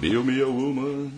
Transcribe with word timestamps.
Build 0.00 0.26
me 0.26 0.40
a 0.40 0.46
woman. 0.46 1.10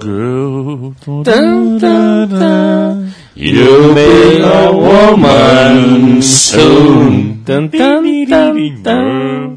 Girl, 0.00 0.92
Tan, 1.24 1.78
tan, 1.80 2.28
tan. 2.28 3.14
You'll 3.34 3.94
be 3.94 4.42
a 4.42 4.70
woman 4.70 6.20
soon. 6.22 7.42
Tan, 7.44 7.68
tan, 7.68 8.04
tan, 8.28 8.82
tan. 8.82 9.56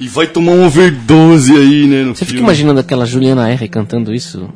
E 0.00 0.08
vai 0.08 0.26
tomar 0.26 0.52
uma 0.52 0.66
overdose 0.66 1.52
aí, 1.52 1.86
né? 1.86 2.02
No 2.04 2.14
Você 2.14 2.24
fica 2.24 2.32
filme. 2.38 2.42
imaginando 2.42 2.80
aquela 2.80 3.06
Juliana 3.06 3.48
R 3.50 3.68
cantando 3.68 4.12
isso 4.14 4.48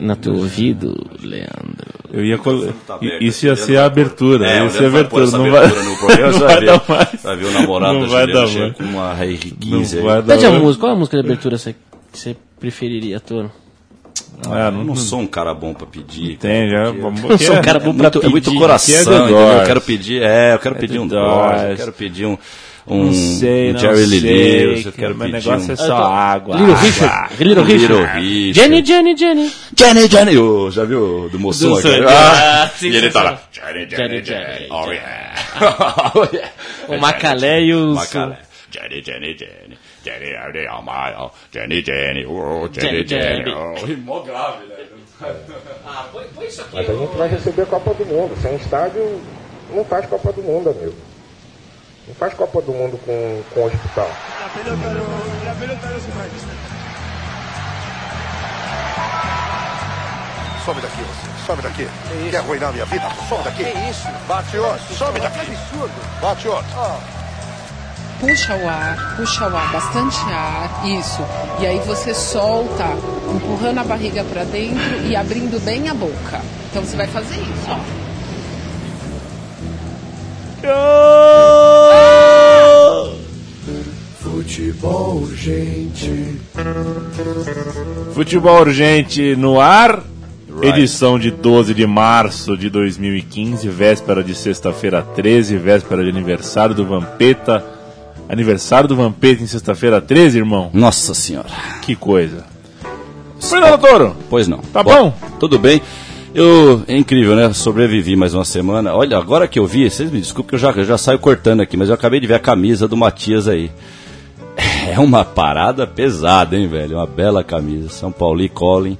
no 0.00 0.16
teu 0.16 0.34
ouvido, 0.34 0.94
Leandro? 1.22 2.00
Eu 2.12 2.24
ia 2.24 2.38
col... 2.38 2.66
Tá 2.86 2.94
aberto 2.96 3.22
Isso 3.22 3.46
ia 3.46 3.54
ser 3.54 3.72
Leandro 3.72 3.76
a 3.76 3.80
vai 3.80 3.86
abertura. 3.86 4.46
É, 4.50 4.62
ia 4.64 4.70
ser 4.70 4.78
a 4.78 4.88
vai 4.88 5.00
abertura. 5.00 5.24
essa 5.24 5.38
Não 5.38 5.50
vai, 5.50 5.64
abertura 5.64 5.84
no 5.84 5.96
programa, 5.96 6.26
não 6.32 6.32
você 6.32 6.38
vai 6.44 6.54
vai 6.56 6.64
dar 6.66 6.78
ver. 6.78 6.82
mais. 6.88 7.22
Vai 7.22 7.36
ver 7.36 7.44
o 7.44 7.50
namorado 7.52 7.92
Não 7.94 8.00
da 8.02 8.06
vai 8.08 8.20
Juliana 8.26 8.40
dar 8.40 8.46
chega 8.48 8.64
mais. 8.64 8.76
com 8.76 8.84
uma 8.84 9.14
Não 9.14 9.84
vai 10.02 10.22
dar 10.22 10.34
Pede 10.34 10.46
a 10.46 10.50
música, 10.50 10.80
qual 10.80 10.92
é 10.92 10.94
a 10.94 10.98
música 10.98 11.16
de 11.16 11.24
abertura 11.24 11.58
você- 11.58 11.72
que 12.12 12.18
você 12.18 12.36
preferiria, 12.58 13.20
Toro? 13.20 13.50
Ah, 14.48 14.66
Eu 14.68 14.72
não, 14.72 14.84
não 14.84 14.96
sou 14.96 15.20
um 15.20 15.26
cara 15.26 15.52
bom 15.54 15.74
pra 15.74 15.86
pedir. 15.86 16.36
tem, 16.38 16.68
já. 16.70 16.84
Eu 17.28 17.38
sou 17.38 17.56
um 17.56 17.60
cara 17.62 17.78
É 17.78 17.82
bom 17.82 17.94
pra 17.94 18.10
muito, 18.10 18.26
é 18.26 18.28
muito 18.28 18.44
pedir. 18.46 18.58
coração, 18.58 19.28
é? 19.28 19.60
Eu 19.60 19.66
quero 19.66 19.80
pedir, 19.82 20.22
é, 20.22 20.54
eu 20.54 20.58
quero 20.58 20.74
pedir 20.76 20.94
The 20.94 21.00
um 21.00 21.06
Doors, 21.06 21.62
eu 21.70 21.76
quero 21.76 21.92
pedir 21.92 22.26
um, 22.26 22.38
um, 22.90 23.04
Não 23.06 23.12
sei, 23.12 23.70
um 23.70 23.72
não 23.72 23.80
Jerry 23.80 24.06
Lee 24.06 24.62
eu 24.62 24.74
que 24.82 24.92
quero 24.92 25.14
meu 25.14 25.26
pedir 25.30 25.44
negócio 25.46 25.70
um... 25.70 25.72
é 25.72 25.76
só 25.76 25.96
água. 26.12 26.56
Little 26.56 26.74
água. 26.74 26.86
Richard. 26.86 27.44
Little 27.44 27.64
Richard. 27.64 28.20
Richard. 28.20 28.52
Jenny, 28.52 28.84
Jenny, 28.84 29.16
Jenny. 29.16 29.52
Jenny, 29.76 30.08
Jenny, 30.08 30.38
ô, 30.38 30.70
já 30.70 30.84
viu 30.84 31.28
do 31.30 31.38
Mussum 31.38 31.70
Do 31.70 31.78
aqui? 31.78 32.04
Ah, 32.06 32.64
Ah, 32.64 32.68
sim, 32.68 32.88
e 32.88 32.96
ele 32.96 33.06
sim, 33.08 33.12
tá 33.12 33.22
lá, 33.22 33.40
Jenny, 33.52 33.88
Jenny, 33.88 34.24
Jenny, 34.24 34.24
Jenny, 34.24 34.68
oh 34.70 34.90
yeah. 34.92 35.34
Oh, 36.14 36.28
yeah. 36.32 36.52
O 36.88 36.98
Macalé 36.98 37.62
e 37.62 37.74
o... 37.74 37.94
Macalé. 37.94 38.38
Jenny, 38.70 39.02
Jenny, 39.02 39.36
Jenny, 39.36 39.78
Jenny, 40.04 40.26
Jenny, 40.26 40.66
oh 40.68 40.82
my, 40.82 41.12
oh, 41.18 41.30
Jenny, 41.52 41.82
Jenny, 41.82 42.24
oh, 42.24 42.68
Jenny, 42.68 43.04
Jenny, 43.04 43.44
Jenny, 43.44 43.52
oh. 43.52 43.86
Mó 44.04 44.20
grave, 44.20 44.66
né? 44.66 44.76
Mas 46.72 46.88
a 46.88 46.94
gente 46.94 47.16
vai 47.16 47.28
receber 47.28 47.62
a 47.62 47.66
Copa 47.66 47.94
do 47.94 48.06
Mundo. 48.06 48.34
Sem 48.40 48.54
estádio, 48.56 49.20
não 49.74 49.84
faz 49.84 50.06
Copa 50.06 50.32
do 50.32 50.42
Mundo, 50.42 50.70
amigo. 50.70 50.94
Não 52.10 52.14
faz 52.16 52.34
Copa 52.34 52.60
do 52.60 52.72
Mundo 52.72 52.98
com, 53.06 53.42
com 53.54 53.66
hospital. 53.66 54.10
Some 60.64 60.80
daqui, 60.80 61.02
você. 61.02 61.46
Some 61.46 61.62
daqui. 61.62 61.88
Quer 62.30 62.38
arruinar 62.38 62.72
minha 62.72 62.84
vida? 62.84 63.08
Some 63.28 63.44
daqui. 63.44 63.62
Que 63.62 63.90
isso? 63.90 64.08
Bate 64.26 64.58
outro. 64.58 64.94
Some 64.96 65.20
daqui. 65.20 65.52
absurdo. 65.52 65.92
Bate 66.20 66.48
outro. 66.48 66.70
Puxa 68.18 68.56
o 68.56 68.68
ar, 68.68 69.14
puxa 69.16 69.48
o 69.48 69.56
ar, 69.56 69.72
bastante 69.72 70.18
ar, 70.30 70.84
isso. 70.84 71.24
E 71.60 71.66
aí 71.66 71.78
você 71.86 72.12
solta, 72.12 72.86
empurrando 73.34 73.78
a 73.78 73.84
barriga 73.84 74.24
para 74.24 74.42
dentro 74.44 75.06
e 75.06 75.14
abrindo 75.14 75.64
bem 75.64 75.88
a 75.88 75.94
boca. 75.94 76.42
Então 76.70 76.82
você 76.84 76.96
vai 76.96 77.06
fazer 77.06 77.36
isso, 77.36 77.70
ó. 77.70 78.10
Futebol, 84.50 85.28
gente. 85.32 86.34
Futebol 88.12 88.62
Urgente 88.62 89.36
no 89.36 89.60
ar. 89.60 90.02
Edição 90.60 91.20
de 91.20 91.30
12 91.30 91.72
de 91.72 91.86
março 91.86 92.56
de 92.56 92.68
2015, 92.68 93.68
véspera 93.68 94.24
de 94.24 94.34
sexta-feira 94.34 95.02
13, 95.02 95.56
véspera 95.56 96.02
de 96.02 96.10
aniversário 96.10 96.74
do 96.74 96.84
Vampeta. 96.84 97.64
Aniversário 98.28 98.88
do 98.88 98.96
Vampeta 98.96 99.40
em 99.40 99.46
sexta-feira 99.46 100.00
13, 100.00 100.38
irmão? 100.38 100.68
Nossa 100.74 101.14
senhora. 101.14 101.48
Que 101.80 101.94
coisa. 101.94 102.44
Fernando 103.38 103.80
Toro, 103.80 104.16
Pois 104.28 104.48
não. 104.48 104.58
Tá 104.58 104.82
bom. 104.82 105.14
Tudo 105.38 105.60
bem. 105.60 105.80
Eu, 106.34 106.82
é 106.88 106.96
incrível, 106.96 107.36
né? 107.36 107.52
Sobrevivi 107.52 108.16
mais 108.16 108.34
uma 108.34 108.44
semana. 108.44 108.92
Olha, 108.96 109.16
agora 109.16 109.46
que 109.46 109.60
eu 109.60 109.66
vi, 109.66 109.88
vocês 109.88 110.10
me 110.10 110.18
desculpem 110.18 110.48
que 110.48 110.54
eu 110.56 110.58
já, 110.58 110.70
eu 110.72 110.84
já 110.84 110.98
saio 110.98 111.20
cortando 111.20 111.60
aqui, 111.60 111.76
mas 111.76 111.88
eu 111.88 111.94
acabei 111.94 112.18
de 112.18 112.26
ver 112.26 112.34
a 112.34 112.40
camisa 112.40 112.88
do 112.88 112.96
Matias 112.96 113.46
aí. 113.46 113.70
É 114.90 114.98
uma 114.98 115.24
parada 115.24 115.86
pesada, 115.86 116.56
hein, 116.56 116.66
velho? 116.66 116.96
Uma 116.96 117.06
bela 117.06 117.44
camisa. 117.44 117.88
São 117.88 118.10
Paulo 118.10 118.42
e 118.42 118.48
Colin. 118.48 118.98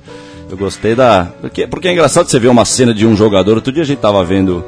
Eu 0.49 0.57
gostei 0.57 0.95
da. 0.95 1.27
Porque, 1.41 1.67
porque 1.67 1.89
é 1.89 1.93
engraçado 1.93 2.29
você 2.29 2.39
ver 2.39 2.47
uma 2.47 2.65
cena 2.65 2.95
de 2.95 3.05
um 3.05 3.17
jogador. 3.17 3.57
Outro 3.57 3.73
dia 3.73 3.83
a 3.83 3.87
gente 3.87 3.99
tava 3.99 4.23
vendo 4.25 4.65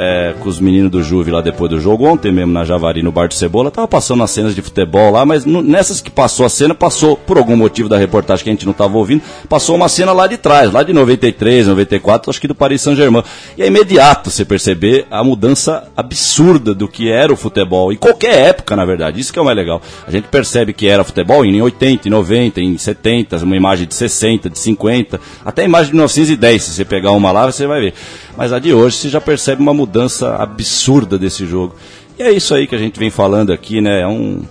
é, 0.00 0.34
com 0.40 0.48
os 0.48 0.58
meninos 0.58 0.90
do 0.90 1.02
Juve 1.02 1.30
lá 1.30 1.42
depois 1.42 1.70
do 1.70 1.78
jogo, 1.78 2.06
ontem 2.06 2.32
mesmo 2.32 2.50
na 2.50 2.64
Javari, 2.64 3.02
no 3.02 3.12
Bar 3.12 3.28
do 3.28 3.34
Cebola. 3.34 3.70
Tava 3.70 3.86
passando 3.86 4.22
as 4.22 4.30
cenas 4.30 4.54
de 4.54 4.62
futebol 4.62 5.12
lá, 5.12 5.26
mas 5.26 5.44
nessas 5.44 6.00
que 6.00 6.10
passou 6.10 6.46
a 6.46 6.48
cena, 6.48 6.74
passou, 6.74 7.18
por 7.18 7.36
algum 7.36 7.54
motivo 7.54 7.86
da 7.86 7.98
reportagem 7.98 8.42
que 8.42 8.48
a 8.48 8.52
gente 8.54 8.64
não 8.64 8.72
tava 8.72 8.96
ouvindo, 8.96 9.22
passou 9.46 9.76
uma 9.76 9.90
cena 9.90 10.12
lá 10.12 10.26
de 10.26 10.38
trás, 10.38 10.72
lá 10.72 10.82
de 10.82 10.94
93, 10.94 11.66
94, 11.66 12.30
acho 12.30 12.40
que 12.40 12.48
do 12.48 12.54
Paris 12.54 12.80
Saint-Germain. 12.80 13.22
E 13.58 13.62
é 13.62 13.66
imediato 13.66 14.30
você 14.30 14.42
perceber 14.42 15.06
a 15.10 15.22
mudança 15.22 15.86
absurda 15.94 16.72
do 16.72 16.88
que 16.88 17.10
era 17.10 17.30
o 17.30 17.36
futebol, 17.36 17.92
em 17.92 17.96
qualquer 17.96 18.48
época, 18.48 18.74
na 18.74 18.86
verdade. 18.86 19.20
Isso 19.20 19.30
que 19.30 19.38
é 19.38 19.42
o 19.42 19.44
mais 19.44 19.56
legal. 19.56 19.82
A 20.06 20.10
gente 20.10 20.28
percebe 20.28 20.72
que 20.72 20.88
era 20.88 21.04
futebol 21.04 21.44
em 21.44 21.60
80, 21.60 22.08
em 22.08 22.10
90, 22.10 22.60
em 22.62 22.78
70, 22.78 23.36
uma 23.44 23.56
imagem 23.56 23.86
de 23.86 23.94
60, 23.94 24.48
de 24.48 24.58
50, 24.58 25.20
até 25.44 25.60
a 25.60 25.64
imagem 25.66 25.88
de 25.88 25.92
1910, 25.92 26.62
se 26.62 26.70
você 26.70 26.86
pegar 26.86 27.12
uma 27.12 27.30
lá, 27.30 27.44
você 27.44 27.66
vai 27.66 27.80
ver. 27.82 27.94
Mas 28.34 28.50
a 28.50 28.58
de 28.58 28.72
hoje 28.72 28.96
você 28.96 29.08
já 29.10 29.20
percebe 29.20 29.60
uma 29.60 29.74
mudança 29.74 29.89
absurda 30.36 31.18
desse 31.18 31.46
jogo. 31.46 31.74
E 32.18 32.22
é 32.22 32.30
isso 32.30 32.54
aí 32.54 32.66
que 32.66 32.74
a 32.74 32.78
gente 32.78 32.98
vem 32.98 33.10
falando 33.10 33.52
aqui, 33.52 33.80
né? 33.80 34.02
É 34.02 34.06
um. 34.06 34.42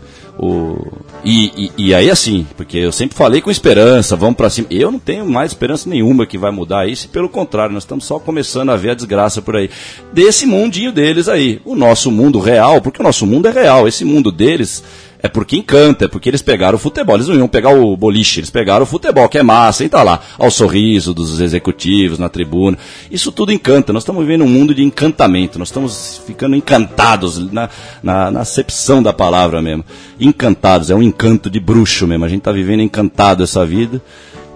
O, 0.41 0.87
e, 1.23 1.71
e, 1.77 1.89
e 1.89 1.93
aí 1.93 2.09
assim, 2.09 2.47
porque 2.55 2.77
eu 2.77 2.93
sempre 2.93 3.15
falei 3.15 3.41
com 3.41 3.51
esperança, 3.51 4.15
vamos 4.15 4.37
pra 4.37 4.49
cima. 4.49 4.67
Eu 4.71 4.89
não 4.89 4.97
tenho 4.97 5.29
mais 5.29 5.51
esperança 5.51 5.89
nenhuma 5.89 6.25
que 6.25 6.37
vai 6.37 6.49
mudar 6.49 6.87
isso, 6.87 7.09
pelo 7.09 7.27
contrário, 7.27 7.73
nós 7.73 7.83
estamos 7.83 8.05
só 8.05 8.17
começando 8.17 8.69
a 8.69 8.77
ver 8.77 8.91
a 8.91 8.95
desgraça 8.95 9.41
por 9.41 9.55
aí. 9.55 9.69
Desse 10.13 10.45
mundinho 10.45 10.91
deles 10.91 11.27
aí. 11.27 11.61
O 11.65 11.75
nosso 11.75 12.09
mundo 12.09 12.39
real, 12.39 12.81
porque 12.81 13.01
o 13.01 13.03
nosso 13.03 13.27
mundo 13.27 13.47
é 13.47 13.51
real, 13.51 13.87
esse 13.87 14.05
mundo 14.05 14.31
deles 14.31 14.83
é 15.21 15.27
porque 15.27 15.57
encanta, 15.57 16.05
é 16.05 16.07
porque 16.07 16.29
eles 16.29 16.41
pegaram 16.41 16.77
o 16.77 16.79
futebol. 16.79 17.15
Eles 17.15 17.27
não 17.27 17.35
iam 17.35 17.47
pegar 17.47 17.71
o 17.71 17.95
boliche, 17.97 18.39
eles 18.39 18.49
pegaram 18.49 18.83
o 18.83 18.85
futebol, 18.85 19.27
que 19.27 19.37
é 19.37 19.43
massa, 19.43 19.83
e 19.83 19.89
tá 19.89 20.01
lá, 20.01 20.21
ao 20.37 20.49
sorriso 20.49 21.13
dos 21.13 21.41
executivos 21.41 22.17
na 22.17 22.29
tribuna. 22.29 22.77
Isso 23.11 23.31
tudo 23.31 23.51
encanta. 23.51 23.91
Nós 23.91 24.03
estamos 24.03 24.25
vivendo 24.25 24.45
um 24.45 24.47
mundo 24.47 24.73
de 24.73 24.81
encantamento, 24.81 25.59
nós 25.59 25.67
estamos 25.67 26.21
ficando 26.25 26.55
encantados 26.55 27.51
na, 27.51 27.69
na, 28.01 28.31
na 28.31 28.39
acepção 28.39 29.03
da 29.03 29.11
palavra 29.11 29.61
mesmo. 29.61 29.83
Encantados, 30.19 30.89
é 30.89 30.95
um 30.95 31.03
encanto 31.03 31.49
de 31.49 31.59
bruxo 31.59 32.07
mesmo. 32.07 32.23
A 32.23 32.29
gente 32.29 32.41
tá 32.41 32.51
vivendo 32.53 32.81
encantado 32.81 33.43
essa 33.43 33.65
vida. 33.65 34.01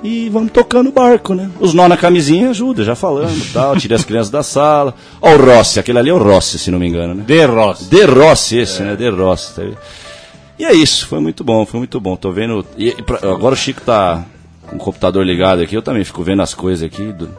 E 0.01 0.29
vamos 0.29 0.51
tocando 0.51 0.89
o 0.89 0.91
barco, 0.91 1.33
né? 1.33 1.49
Os 1.61 1.73
nó 1.73 1.87
na 1.87 1.95
camisinha 1.95 2.49
ajuda, 2.49 2.83
já 2.83 2.93
falando 2.93 3.41
tal. 3.53 3.77
Tira 3.77 3.95
as 3.95 4.03
crianças 4.03 4.29
da 4.29 4.43
sala. 4.43 4.93
Ó, 5.21 5.33
o 5.33 5.37
Rossi, 5.37 5.79
aquele 5.79 5.97
ali 5.97 6.09
é 6.09 6.13
o 6.13 6.17
Rossi, 6.17 6.59
se 6.59 6.69
não 6.71 6.79
me 6.79 6.87
engano, 6.87 7.13
né? 7.13 7.23
De 7.25 7.45
Ross. 7.45 7.87
De 7.89 8.03
Rossi 8.03 8.57
esse, 8.57 8.81
né? 8.81 8.97
De 8.97 9.09
Rossi. 9.09 9.55
Tá 9.55 9.61
vendo? 9.61 9.77
E 10.57 10.65
é 10.65 10.73
isso, 10.73 11.07
foi 11.07 11.19
muito 11.19 11.43
bom, 11.43 11.65
foi 11.65 11.79
muito 11.79 11.99
bom. 11.99 12.15
Tô 12.15 12.31
vendo. 12.31 12.65
E, 12.77 12.89
e 12.89 13.01
pra- 13.01 13.19
agora 13.31 13.53
o 13.53 13.57
Chico 13.57 13.81
tá 13.81 14.23
com 14.67 14.75
o 14.75 14.79
computador 14.79 15.25
ligado 15.25 15.61
aqui, 15.61 15.75
eu 15.75 15.81
também 15.81 16.03
fico 16.03 16.23
vendo 16.23 16.41
as 16.41 16.53
coisas 16.53 16.85
aqui. 16.85 17.03
do- 17.11 17.29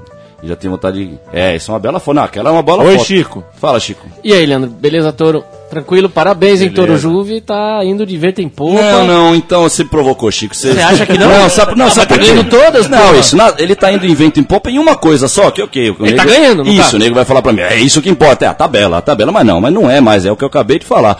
e 0.42 0.48
já 0.48 0.54
tenho 0.56 0.72
vontade 0.72 1.06
de. 1.06 1.18
É, 1.32 1.56
isso 1.56 1.70
é 1.70 1.72
uma 1.74 1.80
bela 1.80 1.98
foto. 1.98 2.16
Não, 2.16 2.22
aquela 2.24 2.50
é 2.50 2.52
uma 2.52 2.62
bola 2.62 2.82
Oi, 2.84 2.96
foto. 2.98 3.06
Chico. 3.06 3.42
Fala, 3.58 3.80
Chico. 3.80 4.06
E 4.22 4.30
aí, 4.30 4.44
Leandro, 4.44 4.68
beleza, 4.68 5.10
Toro? 5.10 5.42
Tranquilo? 5.70 6.10
Parabéns, 6.10 6.60
hein, 6.60 6.68
Toro. 6.70 6.98
Juve, 6.98 7.40
tá 7.40 7.80
indo 7.82 8.04
de 8.04 8.14
vento 8.18 8.42
em 8.42 8.48
popa. 8.50 8.82
Não, 8.82 9.06
não, 9.06 9.34
então 9.34 9.62
você 9.62 9.86
provocou, 9.86 10.30
Chico. 10.30 10.54
Você 10.54 10.74
Você 10.74 10.82
acha 10.82 11.06
que 11.06 11.16
não? 11.16 11.28
Não, 11.30 11.48
sabe, 11.48 11.74
não, 11.74 11.86
Ah, 11.86 11.90
sabe 11.90 12.08
tá 12.08 12.18
quê? 12.18 12.26
ganhando 12.26 12.50
todas, 12.50 12.88
Não, 12.90 12.98
porra. 12.98 13.16
isso, 13.16 13.34
na- 13.36 13.54
ele 13.56 13.74
tá 13.74 13.90
indo 13.90 14.04
em 14.04 14.14
vento 14.14 14.38
em 14.38 14.42
popa 14.42 14.70
em 14.70 14.78
uma 14.78 14.94
coisa 14.96 15.28
só, 15.28 15.50
que 15.50 15.62
ok. 15.62 15.90
o 15.92 15.96
Ele 16.04 16.12
tá 16.14 16.24
nego- 16.26 16.36
ganhando, 16.38 16.62
não 16.64 16.70
Isso, 16.72 16.90
tá? 16.90 16.96
o 16.96 16.98
nego 17.00 17.14
vai 17.14 17.24
falar 17.24 17.40
pra 17.40 17.52
mim, 17.52 17.60
é 17.62 17.76
isso 17.78 18.02
que 18.02 18.10
importa, 18.10 18.44
é 18.44 18.48
a 18.48 18.54
tabela, 18.54 18.98
a 18.98 19.00
tabela, 19.00 19.32
mas 19.32 19.46
não, 19.46 19.62
mas 19.62 19.72
não 19.72 19.90
é 19.90 19.98
mais, 19.98 20.26
é 20.26 20.30
o 20.30 20.36
que 20.36 20.44
eu 20.44 20.48
acabei 20.48 20.78
de 20.78 20.84
falar. 20.84 21.16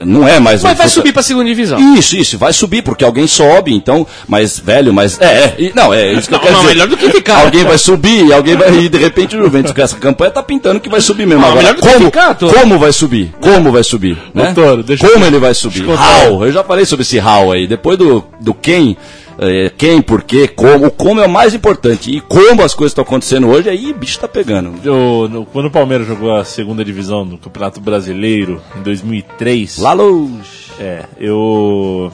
Não 0.00 0.26
é 0.26 0.38
mais. 0.40 0.62
Mas 0.62 0.72
o 0.74 0.76
vai 0.76 0.88
subir 0.88 1.12
pra 1.12 1.22
segunda 1.22 1.46
divisão. 1.46 1.78
Isso, 1.96 2.16
isso, 2.16 2.38
vai 2.38 2.52
subir, 2.52 2.82
porque 2.82 3.04
alguém 3.04 3.26
sobe, 3.26 3.72
então, 3.74 4.06
mas, 4.28 4.58
velho, 4.58 4.92
mas, 4.92 5.20
é, 5.20 5.54
é, 5.58 5.72
não, 5.74 5.92
é 5.92 6.12
isso 6.12 6.28
que 6.28 6.34
eu 6.34 6.38
Não, 6.38 6.44
quero 6.44 6.54
não, 6.54 6.60
dizer. 6.62 6.74
melhor 6.74 6.88
do 6.88 6.96
que 6.96 7.10
ficar. 7.10 7.42
Alguém 7.44 7.64
vai 7.64 7.78
subir, 7.78 8.32
alguém 8.32 8.56
vai, 8.56 8.72
e 8.76 8.88
de 8.88 8.98
repente 8.98 9.36
o 9.36 9.42
Juventus 9.42 9.72
com 9.72 9.80
essa 9.82 9.96
campanha 9.96 10.30
tá 10.30 10.42
pintando 10.42 10.80
que 10.80 10.88
vai 10.88 11.00
subir 11.00 11.26
mesmo. 11.26 11.42
Não, 11.42 11.48
Agora, 11.50 11.62
melhor 11.62 11.74
do 11.76 11.82
que 11.82 11.88
como, 11.92 12.04
ficar, 12.06 12.34
Toro. 12.34 12.54
como 12.58 12.78
vai 12.78 12.92
subir? 12.92 13.32
Como 13.40 13.72
vai 13.72 13.84
subir? 13.84 14.18
Né? 14.32 14.52
Toro, 14.54 14.82
deixa 14.82 15.06
eu- 15.06 15.12
como 15.12 15.24
ele 15.24 15.38
vai 15.38 15.54
subir? 15.54 15.84
eu. 15.84 15.94
How? 15.94 16.44
Eu 16.44 16.52
já 16.52 16.62
falei 16.64 16.84
sobre 16.84 17.02
esse 17.02 17.18
how 17.18 17.52
aí. 17.52 17.66
Depois 17.66 17.96
do, 17.98 18.24
do 18.40 18.52
quem, 18.54 18.96
é, 19.38 19.70
quem, 19.76 20.00
por 20.00 20.22
quê, 20.22 20.46
como, 20.48 20.86
o 20.86 20.90
como 20.90 21.20
é 21.20 21.26
o 21.26 21.30
mais 21.30 21.54
importante. 21.54 22.10
E 22.14 22.20
como 22.20 22.62
as 22.62 22.74
coisas 22.74 22.92
estão 22.92 23.02
acontecendo 23.02 23.48
hoje, 23.48 23.68
aí 23.68 23.90
o 23.90 23.94
bicho 23.94 24.18
tá 24.20 24.28
pegando. 24.28 24.72
Eu, 24.84 25.28
no- 25.28 25.44
quando 25.46 25.66
o 25.66 25.70
Palmeiras 25.70 26.06
jogou 26.06 26.34
a 26.34 26.44
segunda 26.44 26.84
divisão 26.84 27.26
do 27.26 27.36
Campeonato 27.38 27.80
Brasileiro 27.80 28.60
em 28.76 28.82
2003, 28.82 29.78
Lá 29.78 29.92
longe. 29.92 30.70
é, 30.78 31.04
eu 31.18 32.12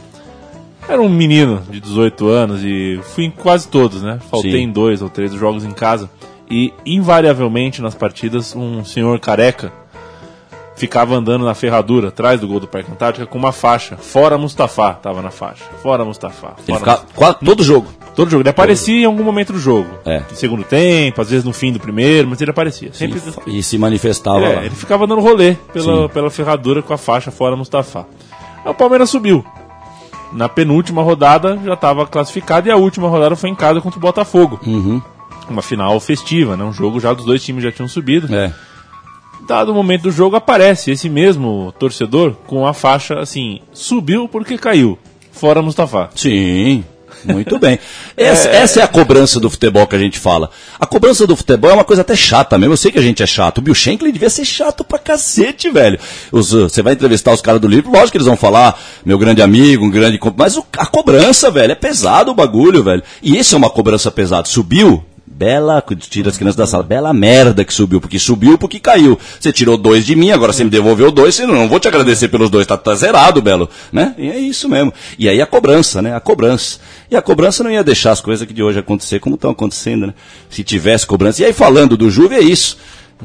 era 0.89 1.01
um 1.01 1.09
menino 1.09 1.63
de 1.71 1.79
18 1.81 2.27
anos 2.29 2.63
e 2.65 2.99
fui 3.15 3.25
em 3.25 3.31
quase 3.31 3.69
todos, 3.69 4.03
né? 4.03 4.19
Faltei 4.31 4.53
Sim. 4.53 4.59
em 4.65 4.71
dois 4.71 5.03
ou 5.03 5.09
três 5.09 5.33
jogos 5.33 5.65
em 5.65 5.71
casa 5.71 6.11
e 6.51 6.73
invariavelmente 6.85 7.81
nas 7.81 7.95
partidas 7.95 8.57
um 8.57 8.85
senhor 8.85 9.21
careca 9.21 9.73
ficava 10.81 11.15
andando 11.15 11.45
na 11.45 11.55
ferradura 11.55 12.09
atrás 12.09 12.41
do 12.41 12.49
gol 12.49 12.59
do 12.59 12.67
Parque 12.67 12.91
Antártica 12.91 13.27
com 13.27 13.37
uma 13.39 13.53
faixa. 13.53 13.97
Fora 13.99 14.39
Mustafa, 14.39 14.95
tava 14.95 15.21
na 15.21 15.31
faixa. 15.31 15.63
Fora 15.83 16.05
Mustafa. 16.05 16.55
Fora 16.67 16.79
ficava, 16.79 17.03
quase, 17.15 17.37
todo 17.45 17.63
jogo. 17.63 17.87
Todo 18.17 18.31
jogo. 18.31 18.43
Ele 18.43 18.49
aparecia 18.49 19.03
em 19.03 19.05
algum 19.05 19.23
momento 19.23 19.53
do 19.53 19.59
jogo. 19.59 19.89
É. 20.07 20.23
No 20.31 20.37
segundo 20.37 20.65
tempo, 20.65 21.21
às 21.21 21.29
vezes 21.31 21.45
no 21.45 21.53
fim 21.53 21.71
do 21.73 21.79
primeiro, 21.79 22.27
mas 22.29 22.41
ele 22.41 22.51
aparecia. 22.51 22.93
Sempre. 22.95 23.21
E 23.47 23.63
se 23.63 23.77
manifestava 23.77 24.41
É, 24.41 24.57
lá. 24.57 24.65
ele 24.65 24.75
ficava 24.75 25.07
dando 25.07 25.21
rolê 25.21 25.55
pela, 25.73 26.03
Sim. 26.03 26.09
pela 26.09 26.31
ferradura 26.31 26.81
com 26.83 26.95
a 26.95 26.99
faixa 26.99 27.31
fora 27.31 27.55
Mustafa. 27.55 28.07
Aí 28.65 28.71
o 28.71 28.75
Palmeiras 28.75 29.11
subiu. 29.11 29.45
Na 30.33 30.49
penúltima 30.49 31.03
rodada 31.03 31.59
já 31.65 31.75
estava 31.75 32.07
classificado 32.07 32.69
e 32.69 32.71
a 32.71 32.77
última 32.77 33.09
rodada 33.09 33.37
foi 33.37 33.51
em 33.51 33.55
casa 33.55 33.81
contra 33.81 33.99
o 33.99 34.03
Botafogo. 34.03 34.59
Uhum. 34.67 35.03
Uma 35.49 35.63
final 35.63 35.99
festiva, 36.01 36.57
né? 36.57 36.65
Um 36.65 36.73
jogo 36.73 37.01
já 37.01 37.13
dos 37.13 37.25
dois 37.27 37.43
times 37.45 37.63
já 37.65 37.73
tinham 37.73 37.89
subido. 37.89 38.33
É. 38.35 38.53
Dado 39.47 39.73
o 39.73 39.75
momento 39.75 40.03
do 40.03 40.11
jogo, 40.11 40.37
aparece 40.37 40.91
esse 40.93 41.09
mesmo 41.09 41.73
torcedor 41.79 42.35
com 42.47 42.67
a 42.67 42.73
faixa 42.75 43.19
assim: 43.21 43.61
subiu 43.73 44.29
porque 44.29 44.57
caiu. 44.59 44.99
Fora 45.33 45.63
Mustafa. 45.63 46.11
Sim. 46.15 46.85
Muito 47.25 47.59
bem. 47.59 47.79
Essa 48.17 48.49
é... 48.49 48.57
essa 48.57 48.81
é 48.81 48.83
a 48.83 48.89
cobrança 48.89 49.39
do 49.41 49.51
futebol 49.51 49.87
que 49.87 49.95
a 49.97 49.99
gente 49.99 50.19
fala. 50.19 50.49
A 50.79 50.87
cobrança 50.87 51.27
do 51.27 51.37
futebol 51.37 51.71
é 51.71 51.75
uma 51.75 51.85
coisa 51.85 52.01
até 52.03 52.15
chata 52.17 52.57
mesmo. 52.57 52.73
Eu 52.73 52.77
sei 52.79 52.91
que 52.91 52.99
a 52.99 53.03
gente 53.03 53.23
é 53.23 53.27
chato. 53.27 53.59
O 53.59 53.61
Bill 53.61 53.75
Shankly 53.75 54.11
devia 54.13 54.31
ser 54.31 54.45
chato 54.45 54.85
pra 54.85 54.99
cacete, 54.99 55.69
velho. 55.71 55.99
Os, 56.33 56.53
uh, 56.55 56.69
você 56.69 56.83
vai 56.83 56.95
entrevistar 56.95 57.33
os 57.33 57.43
caras 57.43 57.61
do 57.61 57.69
livro, 57.69 57.91
lógico 57.91 58.13
que 58.13 58.17
eles 58.19 58.27
vão 58.27 58.37
falar, 58.37 58.79
meu 59.05 59.19
grande 59.19 59.43
amigo, 59.43 59.85
um 59.85 59.91
grande. 59.91 60.19
Mas 60.37 60.57
o- 60.57 60.65
a 60.79 60.87
cobrança, 60.87 61.51
velho, 61.51 61.73
é 61.73 61.75
pesado 61.75 62.31
o 62.31 62.35
bagulho, 62.35 62.83
velho. 62.83 63.03
E 63.23 63.37
isso 63.39 63.55
é 63.55 63.59
uma 63.59 63.71
cobrança 63.71 64.11
pesada. 64.11 64.47
Subiu? 64.49 65.05
Bela, 65.41 65.83
tira 65.99 66.29
as 66.29 66.37
crianças 66.37 66.55
da 66.55 66.67
sala, 66.67 66.83
bela 66.83 67.15
merda 67.15 67.65
que 67.65 67.73
subiu, 67.73 67.99
porque 67.99 68.19
subiu 68.19 68.59
porque 68.59 68.79
caiu. 68.79 69.19
Você 69.41 69.51
tirou 69.51 69.79
dois 69.79 70.05
de 70.05 70.15
mim, 70.15 70.33
agora 70.33 70.53
você 70.53 70.63
me 70.63 70.69
devolveu 70.69 71.11
dois, 71.11 71.39
eu 71.39 71.49
não 71.49 71.67
vou 71.67 71.81
te 71.81 71.89
agradecer 71.89 72.29
pelos 72.29 72.51
dois, 72.51 72.67
tá, 72.67 72.77
tá 72.77 72.95
zerado, 72.95 73.41
Belo, 73.41 73.67
né? 73.91 74.15
E 74.19 74.29
é 74.29 74.39
isso 74.39 74.69
mesmo. 74.69 74.93
E 75.19 75.31
aí 75.31 75.41
a 75.41 75.47
cobrança, 75.47 76.03
né? 76.03 76.15
A 76.15 76.21
cobrança. 76.21 76.79
E 77.11 77.17
a 77.17 77.23
cobrança 77.23 77.65
não 77.65 77.71
ia 77.71 77.83
deixar 77.83 78.11
as 78.11 78.21
coisas 78.21 78.47
que 78.47 78.53
de 78.53 78.63
hoje 78.63 78.81
acontecer 78.81 79.19
como 79.19 79.37
estão 79.37 79.53
acontecendo, 79.53 80.09
né? 80.09 80.15
Se 80.51 80.63
tivesse 80.63 81.07
cobrança. 81.07 81.41
E 81.41 81.47
aí 81.47 81.55
falando 81.55 81.97
do 81.97 82.11
Juve 82.11 82.35
é 82.35 82.41
isso. 82.41 82.77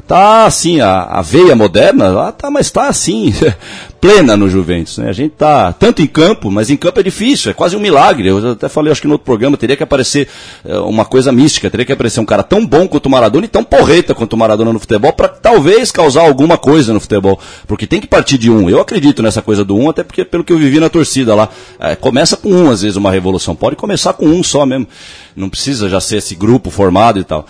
Tá 0.06 0.44
assim, 0.44 0.80
a, 0.80 1.02
a 1.02 1.22
veia 1.22 1.56
moderna, 1.56 2.08
lá 2.08 2.30
tá, 2.30 2.50
mas 2.50 2.70
tá 2.70 2.88
assim, 2.88 3.32
plena 4.00 4.36
no 4.36 4.48
Juventus, 4.48 4.98
né? 4.98 5.08
A 5.08 5.12
gente 5.12 5.32
tá 5.32 5.72
tanto 5.72 6.02
em 6.02 6.06
campo, 6.06 6.50
mas 6.50 6.68
em 6.70 6.76
campo 6.76 7.00
é 7.00 7.02
difícil, 7.02 7.50
é 7.50 7.54
quase 7.54 7.74
um 7.74 7.80
milagre. 7.80 8.28
Eu 8.28 8.52
até 8.52 8.68
falei, 8.68 8.92
acho 8.92 9.00
que 9.00 9.08
no 9.08 9.14
outro 9.14 9.24
programa, 9.24 9.56
teria 9.56 9.76
que 9.76 9.82
aparecer 9.82 10.28
eh, 10.64 10.78
uma 10.78 11.04
coisa 11.04 11.32
mística, 11.32 11.70
teria 11.70 11.86
que 11.86 11.92
aparecer 11.92 12.20
um 12.20 12.26
cara 12.26 12.42
tão 12.42 12.64
bom 12.64 12.86
quanto 12.86 13.06
o 13.06 13.10
Maradona 13.10 13.46
e 13.46 13.48
tão 13.48 13.64
porreta 13.64 14.14
quanto 14.14 14.34
o 14.34 14.36
Maradona 14.36 14.72
no 14.72 14.78
futebol 14.78 15.12
para 15.12 15.28
talvez 15.28 15.90
causar 15.90 16.22
alguma 16.22 16.58
coisa 16.58 16.92
no 16.92 17.00
futebol. 17.00 17.40
Porque 17.66 17.86
tem 17.86 18.00
que 18.00 18.06
partir 18.06 18.36
de 18.36 18.50
um. 18.50 18.68
Eu 18.68 18.80
acredito 18.80 19.22
nessa 19.22 19.40
coisa 19.40 19.64
do 19.64 19.74
um, 19.74 19.88
até 19.88 20.04
porque 20.04 20.24
pelo 20.24 20.44
que 20.44 20.52
eu 20.52 20.58
vivi 20.58 20.78
na 20.78 20.90
torcida 20.90 21.34
lá, 21.34 21.48
eh, 21.80 21.96
começa 21.96 22.36
com 22.36 22.50
um 22.50 22.70
às 22.70 22.82
vezes 22.82 22.96
uma 22.96 23.10
revolução, 23.10 23.56
pode 23.56 23.76
começar 23.76 24.12
com 24.12 24.26
um 24.26 24.42
só 24.42 24.66
mesmo. 24.66 24.86
Não 25.34 25.48
precisa 25.48 25.88
já 25.88 26.00
ser 26.00 26.16
esse 26.18 26.34
grupo 26.34 26.70
formado 26.70 27.18
e 27.18 27.24
tal. 27.24 27.46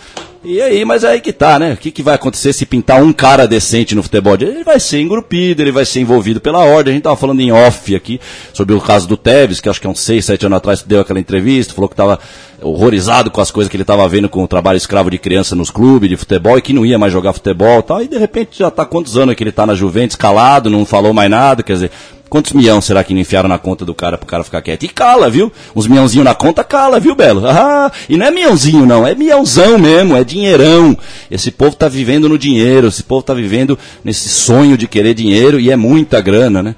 E 0.49 0.61
aí, 0.61 0.85
mas 0.85 1.03
é 1.03 1.09
aí 1.09 1.19
que 1.19 1.33
tá, 1.33 1.59
né? 1.59 1.73
O 1.73 1.77
que, 1.77 1.91
que 1.91 2.01
vai 2.01 2.15
acontecer 2.15 2.53
se 2.53 2.65
pintar 2.65 3.03
um 3.03 3.11
cara 3.11 3.45
decente 3.45 3.93
no 3.93 4.01
futebol? 4.01 4.35
Ele 4.39 4.63
vai 4.63 4.79
ser 4.79 5.01
engrupido, 5.01 5.61
ele 5.61 5.73
vai 5.73 5.83
ser 5.83 5.99
envolvido 5.99 6.39
pela 6.39 6.59
ordem. 6.59 6.91
A 6.91 6.95
gente 6.95 7.03
tava 7.03 7.17
falando 7.17 7.41
em 7.41 7.51
off 7.51 7.93
aqui 7.93 8.17
sobre 8.53 8.73
o 8.73 8.79
caso 8.79 9.09
do 9.09 9.17
Tevez, 9.17 9.59
que 9.59 9.67
acho 9.67 9.81
que 9.81 9.85
há 9.85 9.89
uns 9.89 9.99
6, 9.99 10.23
7 10.23 10.45
anos 10.45 10.57
atrás 10.59 10.81
deu 10.83 11.01
aquela 11.01 11.19
entrevista, 11.19 11.73
falou 11.73 11.89
que 11.89 11.97
tava 11.97 12.17
horrorizado 12.61 13.29
com 13.29 13.41
as 13.41 13.51
coisas 13.51 13.69
que 13.69 13.75
ele 13.75 13.83
tava 13.83 14.07
vendo 14.07 14.29
com 14.29 14.41
o 14.41 14.47
trabalho 14.47 14.77
escravo 14.77 15.11
de 15.11 15.17
criança 15.17 15.53
nos 15.53 15.69
clubes 15.69 16.09
de 16.09 16.15
futebol 16.15 16.57
e 16.57 16.61
que 16.61 16.71
não 16.71 16.85
ia 16.85 16.97
mais 16.97 17.11
jogar 17.11 17.33
futebol 17.33 17.79
e 17.79 17.83
tal. 17.83 18.01
E 18.01 18.07
de 18.07 18.17
repente 18.17 18.59
já 18.59 18.71
tá 18.71 18.85
quantos 18.85 19.17
anos 19.17 19.35
que 19.35 19.43
ele 19.43 19.51
tá 19.51 19.65
na 19.65 19.75
Juventus, 19.75 20.15
calado, 20.15 20.69
não 20.69 20.85
falou 20.85 21.13
mais 21.13 21.29
nada, 21.29 21.61
quer 21.61 21.73
dizer, 21.73 21.91
Quantos 22.29 22.53
milhões 22.53 22.83
será 22.85 23.03
que 23.03 23.13
não 23.13 23.21
enfiaram 23.21 23.47
na 23.47 23.57
conta 23.57 23.85
do 23.85 23.93
cara 23.93 24.17
pro 24.17 24.27
cara 24.27 24.43
ficar 24.43 24.61
quieto? 24.61 24.83
E 24.83 24.87
cala, 24.87 25.29
viu? 25.29 25.51
Uns 25.75 25.87
milhãozinho 25.87 26.23
na 26.23 26.35
conta, 26.35 26.63
cala, 26.63 26.99
viu, 26.99 27.15
Belo? 27.15 27.47
Ah, 27.47 27.91
e 28.09 28.17
não 28.17 28.25
é 28.25 28.31
milhãozinho, 28.31 28.85
não, 28.85 29.07
é 29.07 29.15
milhãozão 29.15 29.77
mesmo, 29.77 30.15
é 30.15 30.23
dinheirão. 30.23 30.97
Esse 31.31 31.51
povo 31.51 31.75
tá 31.75 31.87
vivendo 31.87 32.27
no 32.27 32.37
dinheiro, 32.37 32.87
esse 32.87 33.03
povo 33.03 33.23
tá 33.23 33.33
vivendo 33.33 33.77
nesse 34.03 34.27
sonho 34.29 34.77
de 34.77 34.87
querer 34.87 35.13
dinheiro 35.13 35.59
e 35.59 35.71
é 35.71 35.75
muita 35.75 36.19
grana, 36.19 36.61
né? 36.61 36.75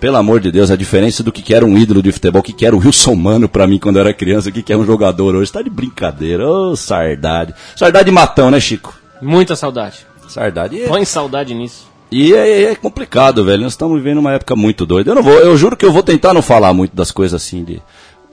Pelo 0.00 0.16
amor 0.16 0.40
de 0.40 0.50
Deus, 0.50 0.70
a 0.70 0.76
diferença 0.76 1.22
do 1.22 1.30
que 1.30 1.54
era 1.54 1.64
um 1.64 1.76
ídolo 1.76 2.02
de 2.02 2.10
futebol, 2.10 2.42
que 2.42 2.66
era 2.66 2.74
o 2.74 2.80
Wilson 2.80 3.14
Mano 3.14 3.48
pra 3.48 3.66
mim 3.66 3.78
quando 3.78 3.96
eu 3.96 4.00
era 4.00 4.12
criança, 4.12 4.48
o 4.48 4.52
que 4.52 4.62
que 4.62 4.72
é 4.72 4.76
um 4.76 4.84
jogador 4.84 5.34
hoje, 5.34 5.52
tá 5.52 5.62
de 5.62 5.70
brincadeira, 5.70 6.48
ô 6.48 6.74
sardade. 6.74 7.54
Sardade 7.76 8.10
matão, 8.10 8.50
né, 8.50 8.58
Chico? 8.58 8.98
Muita 9.20 9.54
saudade. 9.54 10.06
Sardade. 10.28 10.78
Põe 10.86 11.04
saudade 11.04 11.54
nisso. 11.54 11.88
E 12.10 12.32
é, 12.34 12.62
é 12.70 12.74
complicado, 12.74 13.44
velho. 13.44 13.62
Nós 13.62 13.72
estamos 13.72 13.96
vivendo 13.98 14.18
uma 14.18 14.32
época 14.32 14.56
muito 14.56 14.86
doida. 14.86 15.10
Eu 15.10 15.14
não 15.14 15.22
vou, 15.22 15.34
eu 15.34 15.56
juro 15.56 15.76
que 15.76 15.84
eu 15.84 15.92
vou 15.92 16.02
tentar 16.02 16.32
não 16.32 16.42
falar 16.42 16.72
muito 16.72 16.94
das 16.96 17.10
coisas 17.10 17.40
assim 17.42 17.62
de, 17.64 17.82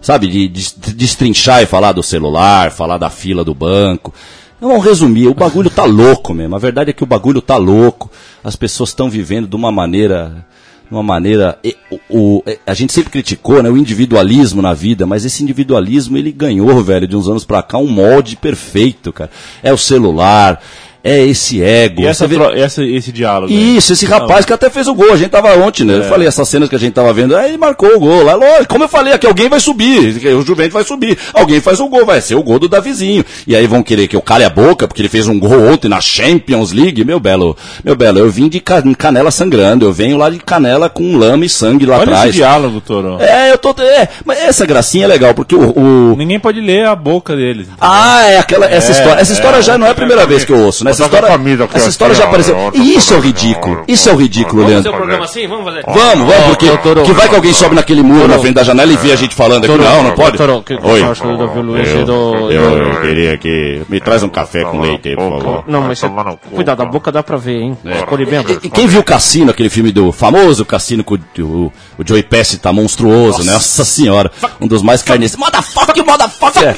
sabe, 0.02 0.28
de, 0.28 0.48
de 0.48 0.94
destrinchar 0.94 1.62
e 1.62 1.66
falar 1.66 1.92
do 1.92 2.02
celular, 2.04 2.72
falar 2.72 2.98
da 2.98 3.10
fila 3.10 3.44
do 3.44 3.54
banco. 3.54 4.14
Vamos 4.62 4.84
resumir, 4.86 5.28
o 5.28 5.34
bagulho 5.34 5.70
tá 5.70 5.84
louco 5.84 6.34
mesmo. 6.34 6.56
A 6.56 6.60
verdade 6.60 6.90
é 6.90 6.94
que 6.94 7.04
o 7.04 7.08
bagulho 7.08 7.42
tá 7.42 7.58
louco. 7.58 8.10
As 8.44 8.56
pessoas 8.56 8.90
estão 8.90 9.10
vivendo 9.10 9.48
de 9.48 9.56
uma 9.56 9.72
maneira 9.72 10.46
de 10.88 10.94
uma 10.94 11.02
maneira 11.02 11.58
o, 11.90 12.00
o- 12.38 12.44
a 12.66 12.74
gente 12.76 12.94
sempre 12.94 13.10
criticou 13.10 13.62
né, 13.64 13.72
o 13.72 13.76
individualismo 13.76 14.62
na 14.62 14.72
vida, 14.72 15.08
mas 15.08 15.26
esse 15.26 15.42
individualismo 15.42 16.16
ele 16.16 16.32
ganhou, 16.32 16.80
velho, 16.84 17.08
de 17.08 17.16
uns 17.18 17.28
anos 17.28 17.44
pra 17.44 17.64
cá 17.64 17.80
um 17.80 17.88
molde 17.88 18.36
perfeito, 18.36 19.12
cara. 19.12 19.32
É 19.64 19.74
o 19.74 19.78
celular, 19.80 20.62
é 21.08 21.24
esse 21.24 21.62
ego. 21.64 22.02
E 22.02 22.08
essa, 22.08 22.26
vê- 22.28 22.38
essa- 22.60 22.84
esse 22.84 23.12
diálogo. 23.12 23.54
isso, 23.54 23.94
esse 23.94 24.06
rapaz 24.08 24.44
que 24.44 24.52
até 24.52 24.70
fez 24.72 24.88
o 24.88 24.96
gol. 24.96 25.14
A 25.14 25.18
gente 25.18 25.30
tava 25.30 25.56
ontem, 25.58 25.84
né? 25.84 25.98
Eu 26.00 26.04
falei 26.06 26.28
essas 26.28 26.50
cenas 26.50 26.68
que 26.68 26.76
a 26.76 26.80
gente 26.80 26.94
tava 26.94 27.14
vendo. 27.14 27.36
Aí 27.36 27.50
ele 27.50 27.58
marcou 27.60 27.96
o 27.96 28.00
gol 28.00 28.24
lá. 28.24 28.34
Lógico, 28.34 28.70
como 28.70 28.84
eu 28.86 28.90
falei, 28.90 29.14
aqui 29.14 29.28
alguém 29.28 29.48
vai 29.48 29.60
subir. 29.60 30.18
O 30.36 30.42
Juventus 30.42 30.74
vai 30.74 30.84
subir. 30.84 31.16
Alguém 31.34 31.62
faz 31.62 31.80
o 31.80 31.88
gol, 31.88 32.06
vai 32.06 32.20
ser 32.22 32.34
o 32.34 32.42
gol 32.42 32.58
do 32.58 32.68
Davizinho. 32.68 33.24
E 33.46 33.56
aí 33.56 33.68
vão 33.68 33.84
querer 33.84 34.08
que 34.08 34.16
eu 34.16 34.22
cale 34.22 34.44
a 34.44 34.50
boca, 34.50 34.88
porque 34.88 35.00
ele 35.02 35.10
fez 35.10 35.28
um 35.28 35.40
gol 35.40 35.68
ontem 35.72 35.88
na 35.88 36.02
Champions 36.02 36.72
League. 36.72 37.06
Meu 37.06 37.20
belo, 37.20 37.56
meu 37.84 37.96
belo, 37.96 38.18
eu 38.18 38.30
vim 38.32 38.50
de 38.50 38.60
ca- 38.60 38.82
canela 38.98 39.30
sangrando. 39.30 39.86
Eu 39.86 39.94
venho 39.94 40.18
lá 40.18 40.30
de 40.32 40.40
canela 40.40 40.90
com 40.90 41.16
lama 41.18 41.46
e 41.46 41.50
sangue 41.50 41.86
lá 41.86 41.96
Olha 41.98 42.04
atrás. 42.04 42.24
esse 42.30 42.38
diálogo, 42.38 42.82
Toro. 42.82 43.18
É, 43.22 43.52
eu 43.52 43.58
tô. 43.60 43.76
É, 43.80 44.08
mas 44.26 44.40
essa 44.40 44.66
gracinha 44.66 45.06
é 45.06 45.08
legal, 45.08 45.34
porque 45.36 45.54
o- 45.56 45.72
o, 45.78 46.16
Ninguém 46.18 46.40
pode 46.40 46.60
ler 46.62 46.86
a 46.88 46.96
boca 46.96 47.36
deles. 47.36 47.68
ah, 47.80 48.24
é 48.26 48.38
aquela 48.40 48.66
essa 48.66 48.90
É, 48.90 48.92
história. 48.92 49.22
Essa 49.22 49.34
é. 49.34 49.36
história 49.36 49.62
já 49.62 49.78
não 49.78 49.86
é 49.86 49.92
a 49.92 49.96
primeira 49.96 50.26
vez 50.26 50.44
que 50.44 50.52
eu 50.52 50.58
ouço, 50.60 50.84
né? 50.84 50.95
Essa 51.04 51.16
história, 51.16 51.68
essa 51.74 51.90
história 51.90 52.16
já 52.16 52.24
apareceu. 52.26 52.72
E 52.74 52.96
isso 52.96 53.14
é 53.14 53.18
o 53.18 53.20
ridículo. 53.20 53.84
Isso 53.88 54.10
é 54.10 54.14
o 54.14 54.16
ridículo, 54.16 54.64
Vamos 54.64 54.74
fazer 54.74 54.74
Leandro. 54.74 54.92
o 54.92 54.96
programa 54.96 55.26
assim? 55.26 55.48
Vamos 55.48 55.66
fazer. 55.66 55.84
Vamos, 55.86 56.28
vamos, 56.28 56.48
porque 56.48 56.78
Toro. 56.78 57.04
que 57.04 57.12
vai 57.14 57.30
que 57.30 57.36
alguém 57.36 57.54
sobe 57.54 57.76
naquele 57.76 58.02
muro 58.04 58.28
na 58.28 58.40
frente 58.40 58.56
da 58.56 58.64
janela 58.64 58.92
e 58.92 58.98
vê 58.98 59.12
a 59.12 59.16
gente 59.16 59.36
falando 59.36 59.66
aqui. 59.66 59.78
Não, 59.78 60.04
não 60.04 60.12
pode. 60.12 60.38
Oi. 60.42 62.06
do... 62.06 62.52
Eu 62.52 63.02
queria 63.02 63.38
que 63.38 63.82
me 63.90 64.00
traz 64.00 64.24
um 64.24 64.30
café 64.30 64.64
com 64.64 64.80
leite 64.82 65.10
aí, 65.10 65.16
por 65.16 65.30
favor. 65.30 65.64
Não, 65.68 65.82
mas 65.82 66.00
você... 66.00 66.10
Cuidado, 66.54 66.82
a 66.82 66.86
boca 66.86 67.12
dá 67.12 67.24
pra 67.24 67.38
ver, 67.38 67.62
hein? 67.62 67.78
Escolhe 67.86 68.26
bem 68.26 68.40
a 68.40 68.44
boca. 68.44 68.60
E 68.64 68.70
quem 68.70 68.88
viu 68.88 69.04
Cassino, 69.04 69.52
aquele 69.52 69.70
filme 69.70 69.92
do 69.92 70.12
famoso 70.12 70.66
Cassino 70.66 71.04
com 71.04 71.16
o, 71.16 71.42
o, 71.42 71.74
o 71.98 72.04
Joey 72.06 72.24
Pesci 72.24 72.58
tá 72.58 72.72
monstruoso, 72.72 73.44
né? 73.44 73.54
Nossa 73.54 73.86
senhora. 73.86 74.32
Um 74.60 74.68
dos 74.68 74.82
mais 74.82 75.02
carniços. 75.02 75.38
Motherfucker, 75.38 76.06
motherfucker! 76.06 76.76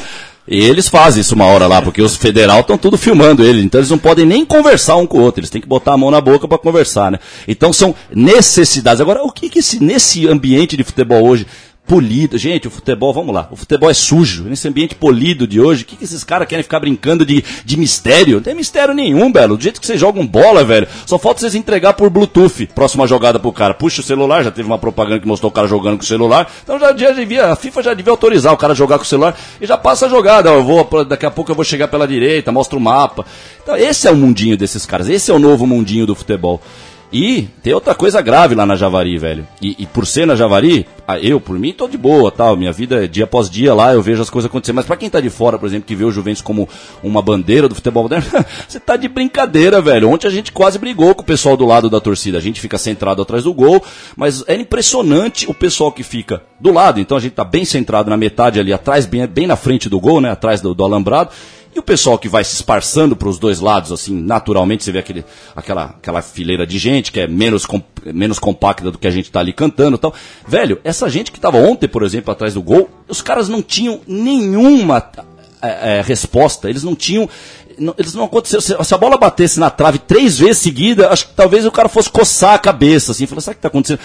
E 0.48 0.64
eles 0.64 0.88
fazem 0.88 1.22
isso 1.22 1.36
uma 1.36 1.46
hora 1.46 1.68
lá, 1.68 1.82
porque 1.82 2.02
os 2.02 2.16
federal 2.16 2.62
estão 2.62 2.78
tudo 2.78 2.98
filmando 2.98 3.44
ele, 3.44 3.62
então 3.62 3.80
eles 3.80 3.90
não 3.90 3.98
podem 3.98 4.26
nem 4.26 4.46
conversar 4.46 4.96
um 4.96 5.06
com 5.06 5.18
o 5.18 5.22
outro, 5.22 5.42
eles 5.42 5.50
têm 5.50 5.60
que 5.60 5.68
botar 5.68 5.94
a 5.94 5.98
mão 5.98 6.10
na 6.10 6.22
boca 6.22 6.48
para 6.48 6.58
conversar, 6.58 7.12
né? 7.12 7.20
Então 7.48 7.74
são 7.74 7.94
necessidades. 8.14 9.02
Agora, 9.02 9.24
o 9.24 9.32
que 9.32 9.50
que 9.50 9.60
esse, 9.60 9.84
nesse 9.84 10.26
ambiente 10.28 10.78
de 10.78 10.86
futebol 10.86 11.26
hoje, 11.26 11.46
polido, 11.88 12.38
gente, 12.38 12.68
o 12.68 12.72
futebol, 12.72 13.14
vamos 13.14 13.34
lá, 13.34 13.48
o 13.50 13.56
futebol 13.56 13.90
é 13.90 13.94
sujo, 13.94 14.44
nesse 14.44 14.68
ambiente 14.68 14.94
polido 14.94 15.48
de 15.48 15.62
hoje, 15.62 15.84
o 15.84 15.86
que 15.86 15.96
que 15.96 16.04
esses 16.04 16.22
caras 16.22 16.48
querem 16.48 16.62
ficar 16.62 16.82
brincando 16.82 17.26
de, 17.26 17.44
de 17.64 17.78
mistério? 17.78 18.36
Não 18.36 18.44
tem 18.44 18.54
mistério 18.54 18.94
nenhum, 18.94 19.32
velho, 19.32 19.56
do 19.56 19.64
jeito 19.64 19.80
que 19.80 19.88
vocês 19.88 20.00
jogam 20.00 20.28
bola, 20.28 20.66
velho, 20.66 20.88
só 21.06 21.18
falta 21.18 21.40
vocês 21.40 21.56
entregar 21.56 21.94
por 21.94 22.10
Bluetooth, 22.10 22.68
próxima 22.76 23.08
jogada 23.08 23.40
pro 23.40 23.54
cara, 23.54 23.74
puxa 23.74 24.02
o 24.02 24.04
celular, 24.04 24.44
já 24.44 24.52
teve 24.52 24.68
uma 24.68 24.78
propaganda 24.78 25.22
que 25.22 25.28
mostrou 25.28 25.50
o 25.50 25.54
cara 25.54 25.68
jogando 25.68 25.98
com 25.98 26.04
o 26.04 26.08
celular, 26.08 26.52
então 26.62 26.78
já, 26.78 26.96
já 26.96 27.12
devia, 27.12 27.48
a 27.48 27.56
FIFA 27.56 27.84
já 27.84 27.94
devia 27.94 28.12
autorizar 28.12 28.54
o 28.54 28.58
cara 28.58 28.74
a 28.74 28.76
jogar 28.76 28.98
com 28.98 29.06
o 29.06 29.08
celular 29.08 29.40
e 29.62 29.66
já 29.66 29.78
passa 29.78 30.08
a 30.08 30.10
jogada, 30.10 30.50
eu 30.50 30.64
vou, 30.64 31.06
daqui 31.06 31.26
a 31.26 31.32
pouco 31.32 31.52
eu 31.52 31.56
vou 31.56 31.64
chegar 31.64 31.88
pela 31.88 32.06
direita, 32.06 32.52
mostra 32.52 32.78
o 32.78 32.82
mapa, 32.82 33.26
então 33.64 33.78
esse 33.78 34.08
é 34.08 34.12
o 34.12 34.16
mundinho 34.16 34.58
desses 34.58 34.86
caras, 34.86 35.08
esse 35.08 35.32
é 35.32 35.34
o 35.34 35.40
novo 35.40 35.66
mundinho 35.66 36.06
do 36.06 36.16
futebol. 36.16 36.62
E 37.12 37.44
tem 37.64 37.74
outra 37.74 37.96
coisa 37.96 38.22
grave 38.22 38.54
lá 38.54 38.66
na 38.66 38.76
Javari, 38.76 39.18
velho. 39.18 39.48
E, 39.62 39.76
e 39.80 39.86
por 39.86 40.06
ser 40.06 40.28
na 40.28 40.36
Javari, 40.36 40.86
eu, 41.22 41.40
por 41.40 41.58
mim, 41.58 41.72
tô 41.72 41.88
de 41.88 41.98
boa, 41.98 42.30
tal. 42.30 42.58
Minha 42.58 42.72
vida 42.72 43.06
é 43.06 43.08
dia 43.08 43.24
após 43.24 43.50
dia 43.50 43.74
lá, 43.74 43.94
eu 43.94 44.02
vejo 44.02 44.22
as 44.22 44.30
coisas 44.30 44.50
acontecer. 44.50 44.74
Mas 44.74 44.86
pra 44.86 44.98
quem 44.98 45.10
tá 45.10 45.22
de 45.22 45.30
fora, 45.30 45.58
por 45.58 45.66
exemplo, 45.66 45.88
que 45.88 45.96
vê 45.96 46.04
o 46.04 46.12
Juventus 46.12 46.42
como 46.42 46.68
uma 47.02 47.22
bandeira 47.22 47.70
do 47.70 47.76
futebol 47.76 48.04
moderno, 48.04 48.28
você 48.68 48.80
tá 48.80 48.98
de 48.98 49.08
brincadeira, 49.08 49.82
velho. 49.82 50.10
Ontem 50.10 50.28
a 50.28 50.32
gente 50.32 50.52
quase 50.52 50.78
brigou 50.78 51.16
com 51.16 51.22
o 51.22 51.26
pessoal 51.26 51.56
do 51.56 51.66
lado 51.66 51.90
da 51.90 52.02
torcida. 52.02 52.38
A 52.38 52.42
gente 52.42 52.60
fica 52.60 52.78
centrado 52.78 53.22
atrás 53.22 53.46
do 53.46 53.54
gol, 53.54 53.82
mas 54.16 54.44
é 54.46 54.56
impressionante 54.56 55.50
o 55.50 55.54
pessoal 55.54 55.94
que 55.94 56.04
fica 56.04 56.44
do 56.60 56.74
lado. 56.74 57.00
Então 57.00 57.16
a 57.16 57.22
gente 57.22 57.34
tá 57.34 57.46
bem 57.46 57.64
centrado 57.64 58.10
na 58.10 58.18
metade 58.18 58.60
ali, 58.60 58.74
atrás, 58.74 59.06
bem, 59.06 59.26
bem 59.26 59.48
na 59.48 59.56
frente 59.56 59.88
do 59.88 60.00
gol, 60.00 60.20
né? 60.20 60.30
Atrás 60.30 60.60
do, 60.60 60.74
do 60.74 60.84
alambrado. 60.84 61.30
E 61.78 61.80
o 61.80 61.84
pessoal 61.84 62.18
que 62.18 62.28
vai 62.28 62.44
se 62.44 62.56
esparçando 62.56 63.16
para 63.16 63.30
os 63.30 63.38
dois 63.38 63.60
lados, 63.60 63.92
assim, 63.92 64.20
naturalmente, 64.20 64.84
você 64.84 64.92
vê 64.92 64.98
aquele, 64.98 65.24
aquela, 65.56 65.84
aquela 65.84 66.24
fileira 66.24 66.66
de 66.66 66.80
gente 66.80 67.12
que 67.12 67.20
é 67.20 67.28
menos, 67.28 67.68
com, 67.68 67.80
menos 68.04 68.40
compacta 68.40 68.90
do 68.90 68.98
que 68.98 69.06
a 69.06 69.12
gente 69.12 69.30
tá 69.32 69.42
ali 69.42 69.54
cantando 69.54 69.96
e 69.96 70.00
tal. 70.00 70.12
Velho, 70.48 70.82
essa 70.84 71.08
gente 71.08 71.32
que 71.32 71.40
tava 71.40 71.60
ontem, 71.60 71.88
por 71.88 72.02
exemplo, 72.02 72.32
atrás 72.32 72.56
do 72.56 72.64
gol, 72.64 72.90
os 73.08 73.22
caras 73.22 73.48
não 73.48 73.62
tinham 73.62 74.02
nenhuma 74.08 75.08
é, 75.62 76.00
é, 76.00 76.02
resposta, 76.02 76.68
eles 76.68 76.84
não 76.84 76.96
tinham. 76.96 77.30
não- 77.78 77.94
eles 77.96 78.16
não 78.16 78.24
aconteceram. 78.24 78.60
Se, 78.62 78.76
se 78.84 78.94
a 78.96 78.98
bola 78.98 79.16
batesse 79.16 79.60
na 79.60 79.70
trave 79.70 80.00
três 80.00 80.40
vezes 80.40 80.58
seguida, 80.58 81.12
acho 81.12 81.28
que 81.28 81.36
talvez 81.36 81.64
o 81.64 81.72
cara 81.72 81.88
fosse 81.88 82.10
coçar 82.10 82.56
a 82.56 82.60
cabeça, 82.60 83.12
assim, 83.12 83.28
falar, 83.28 83.42
sabe 83.42 83.54
o 83.54 83.58
que 83.58 83.62
tá 83.62 83.68
acontecendo? 83.68 84.00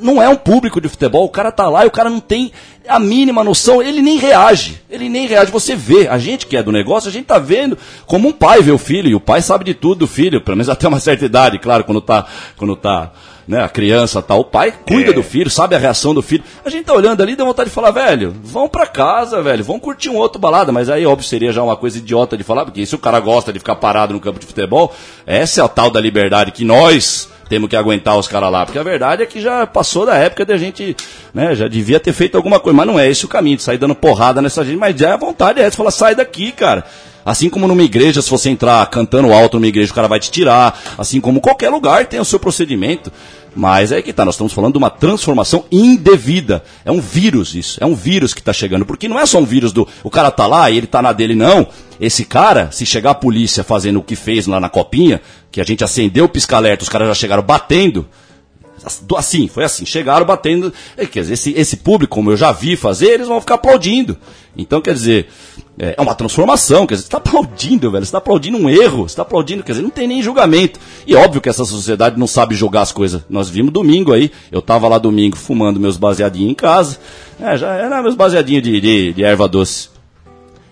Não 0.00 0.22
é 0.22 0.28
um 0.28 0.36
público 0.36 0.80
de 0.80 0.88
futebol, 0.88 1.24
o 1.24 1.28
cara 1.28 1.52
tá 1.52 1.68
lá 1.68 1.84
e 1.84 1.88
o 1.88 1.90
cara 1.90 2.10
não 2.10 2.20
tem 2.20 2.52
a 2.88 2.98
mínima 2.98 3.42
noção, 3.42 3.82
ele 3.82 4.02
nem 4.02 4.18
reage. 4.18 4.80
Ele 4.90 5.08
nem 5.08 5.26
reage. 5.26 5.50
Você 5.50 5.74
vê, 5.74 6.08
a 6.08 6.18
gente 6.18 6.46
que 6.46 6.56
é 6.56 6.62
do 6.62 6.72
negócio, 6.72 7.08
a 7.08 7.12
gente 7.12 7.26
tá 7.26 7.38
vendo 7.38 7.78
como 8.06 8.28
um 8.28 8.32
pai 8.32 8.62
vê 8.62 8.70
o 8.70 8.78
filho, 8.78 9.08
e 9.08 9.14
o 9.14 9.20
pai 9.20 9.40
sabe 9.40 9.64
de 9.64 9.74
tudo 9.74 10.00
do 10.00 10.06
filho, 10.06 10.40
pelo 10.40 10.56
menos 10.56 10.68
até 10.68 10.86
uma 10.86 11.00
certa 11.00 11.24
idade, 11.24 11.58
claro, 11.58 11.84
quando 11.84 12.00
tá, 12.00 12.26
quando 12.56 12.76
tá, 12.76 13.12
né, 13.46 13.62
a 13.62 13.68
criança 13.68 14.20
tá, 14.20 14.34
o 14.34 14.44
pai 14.44 14.72
cuida 14.86 15.12
do 15.12 15.22
filho, 15.22 15.50
sabe 15.50 15.74
a 15.74 15.78
reação 15.78 16.14
do 16.14 16.22
filho. 16.22 16.44
A 16.64 16.70
gente 16.70 16.84
tá 16.84 16.92
olhando 16.92 17.22
ali, 17.22 17.36
dá 17.36 17.44
vontade 17.44 17.68
de 17.68 17.74
falar, 17.74 17.90
velho, 17.90 18.34
vão 18.42 18.68
pra 18.68 18.86
casa, 18.86 19.42
velho, 19.42 19.64
vão 19.64 19.78
curtir 19.78 20.10
um 20.10 20.16
outro 20.16 20.38
balada, 20.38 20.72
mas 20.72 20.90
aí, 20.90 21.06
óbvio, 21.06 21.26
seria 21.26 21.52
já 21.52 21.62
uma 21.62 21.76
coisa 21.76 21.98
idiota 21.98 22.36
de 22.36 22.44
falar, 22.44 22.64
porque 22.64 22.84
se 22.84 22.94
o 22.94 22.98
cara 22.98 23.20
gosta 23.20 23.52
de 23.52 23.58
ficar 23.58 23.76
parado 23.76 24.12
no 24.12 24.20
campo 24.20 24.38
de 24.38 24.46
futebol, 24.46 24.94
essa 25.26 25.60
é 25.60 25.64
a 25.64 25.68
tal 25.68 25.90
da 25.90 26.00
liberdade 26.00 26.52
que 26.52 26.64
nós 26.64 27.28
temos 27.48 27.68
que 27.68 27.76
aguentar 27.76 28.16
os 28.16 28.28
caras 28.28 28.50
lá, 28.50 28.64
porque 28.64 28.78
a 28.78 28.82
verdade 28.82 29.22
é 29.22 29.26
que 29.26 29.40
já 29.40 29.66
passou 29.66 30.06
da 30.06 30.16
época 30.16 30.44
de 30.44 30.52
a 30.52 30.58
gente, 30.58 30.96
né, 31.32 31.54
já 31.54 31.68
devia 31.68 32.00
ter 32.00 32.12
feito 32.12 32.36
alguma 32.36 32.58
coisa, 32.60 32.76
mas 32.76 32.86
não 32.86 32.98
é 32.98 33.08
esse 33.08 33.24
o 33.24 33.28
caminho, 33.28 33.56
de 33.56 33.62
sair 33.62 33.78
dando 33.78 33.94
porrada 33.94 34.40
nessa 34.42 34.64
gente, 34.64 34.76
mas 34.76 34.96
já 34.96 35.14
a 35.14 35.16
vontade 35.16 35.60
é 35.60 35.64
essa, 35.64 35.76
falar, 35.76 35.90
sai 35.90 36.14
daqui, 36.14 36.52
cara. 36.52 36.84
Assim 37.24 37.48
como 37.48 37.66
numa 37.66 37.82
igreja, 37.82 38.20
se 38.20 38.30
você 38.30 38.50
entrar 38.50 38.84
cantando 38.90 39.32
alto 39.32 39.58
numa 39.58 39.66
igreja, 39.66 39.92
o 39.92 39.94
cara 39.94 40.08
vai 40.08 40.20
te 40.20 40.30
tirar, 40.30 40.78
assim 40.98 41.20
como 41.20 41.40
qualquer 41.40 41.70
lugar 41.70 42.06
tem 42.06 42.20
o 42.20 42.24
seu 42.24 42.38
procedimento. 42.38 43.10
Mas 43.56 43.92
é 43.92 44.02
que 44.02 44.12
tá, 44.12 44.24
nós 44.24 44.34
estamos 44.34 44.52
falando 44.52 44.72
de 44.72 44.78
uma 44.78 44.90
transformação 44.90 45.64
indevida. 45.70 46.64
É 46.84 46.90
um 46.90 47.00
vírus 47.00 47.54
isso, 47.54 47.78
é 47.82 47.86
um 47.86 47.94
vírus 47.94 48.34
que 48.34 48.40
está 48.40 48.52
chegando, 48.52 48.84
porque 48.84 49.08
não 49.08 49.18
é 49.18 49.24
só 49.24 49.38
um 49.38 49.44
vírus 49.44 49.72
do 49.72 49.86
o 50.02 50.10
cara 50.10 50.30
tá 50.30 50.46
lá 50.46 50.70
e 50.70 50.76
ele 50.76 50.86
tá 50.86 51.00
na 51.00 51.12
dele, 51.12 51.34
não. 51.34 51.66
Esse 52.00 52.24
cara, 52.24 52.70
se 52.72 52.84
chegar 52.84 53.10
a 53.10 53.14
polícia 53.14 53.62
fazendo 53.62 54.00
o 54.00 54.02
que 54.02 54.16
fez 54.16 54.46
lá 54.46 54.58
na 54.58 54.68
copinha, 54.68 55.20
que 55.52 55.60
a 55.60 55.64
gente 55.64 55.84
acendeu 55.84 56.24
o 56.24 56.28
pisca-alerta, 56.28 56.82
os 56.82 56.88
caras 56.88 57.06
já 57.06 57.14
chegaram 57.14 57.42
batendo, 57.42 58.06
Assim, 59.16 59.48
foi 59.48 59.64
assim, 59.64 59.86
chegaram 59.86 60.26
batendo. 60.26 60.72
é, 60.96 61.06
Quer 61.06 61.22
dizer, 61.22 61.34
esse, 61.34 61.52
esse 61.52 61.76
público, 61.78 62.14
como 62.14 62.30
eu 62.30 62.36
já 62.36 62.52
vi 62.52 62.76
fazer, 62.76 63.12
eles 63.12 63.28
vão 63.28 63.40
ficar 63.40 63.54
aplaudindo. 63.54 64.16
Então, 64.56 64.80
quer 64.80 64.94
dizer, 64.94 65.28
é 65.78 65.94
é 65.96 66.00
uma 66.00 66.14
transformação, 66.14 66.86
quer 66.86 66.94
dizer, 66.94 67.04
você 67.04 67.08
está 67.08 67.18
aplaudindo, 67.18 67.90
velho, 67.90 68.04
você 68.04 68.08
está 68.08 68.18
aplaudindo 68.18 68.56
um 68.56 68.68
erro, 68.68 69.02
você 69.02 69.12
está 69.12 69.22
aplaudindo, 69.22 69.62
quer 69.64 69.72
dizer, 69.72 69.82
não 69.82 69.90
tem 69.90 70.06
nem 70.06 70.22
julgamento. 70.22 70.78
E 71.06 71.14
óbvio 71.14 71.40
que 71.40 71.48
essa 71.48 71.64
sociedade 71.64 72.18
não 72.18 72.26
sabe 72.26 72.54
julgar 72.54 72.82
as 72.82 72.92
coisas. 72.92 73.22
Nós 73.28 73.48
vimos 73.48 73.72
domingo 73.72 74.12
aí, 74.12 74.30
eu 74.52 74.62
tava 74.62 74.86
lá 74.86 74.98
domingo 74.98 75.36
fumando 75.36 75.80
meus 75.80 75.96
baseadinhos 75.96 76.50
em 76.50 76.54
casa, 76.54 76.98
é, 77.40 77.56
já 77.56 77.74
era 77.74 78.02
meus 78.02 78.14
baseadinhos 78.14 78.62
de, 78.62 78.80
de, 78.80 79.12
de 79.14 79.24
erva 79.24 79.48
doce. 79.48 79.93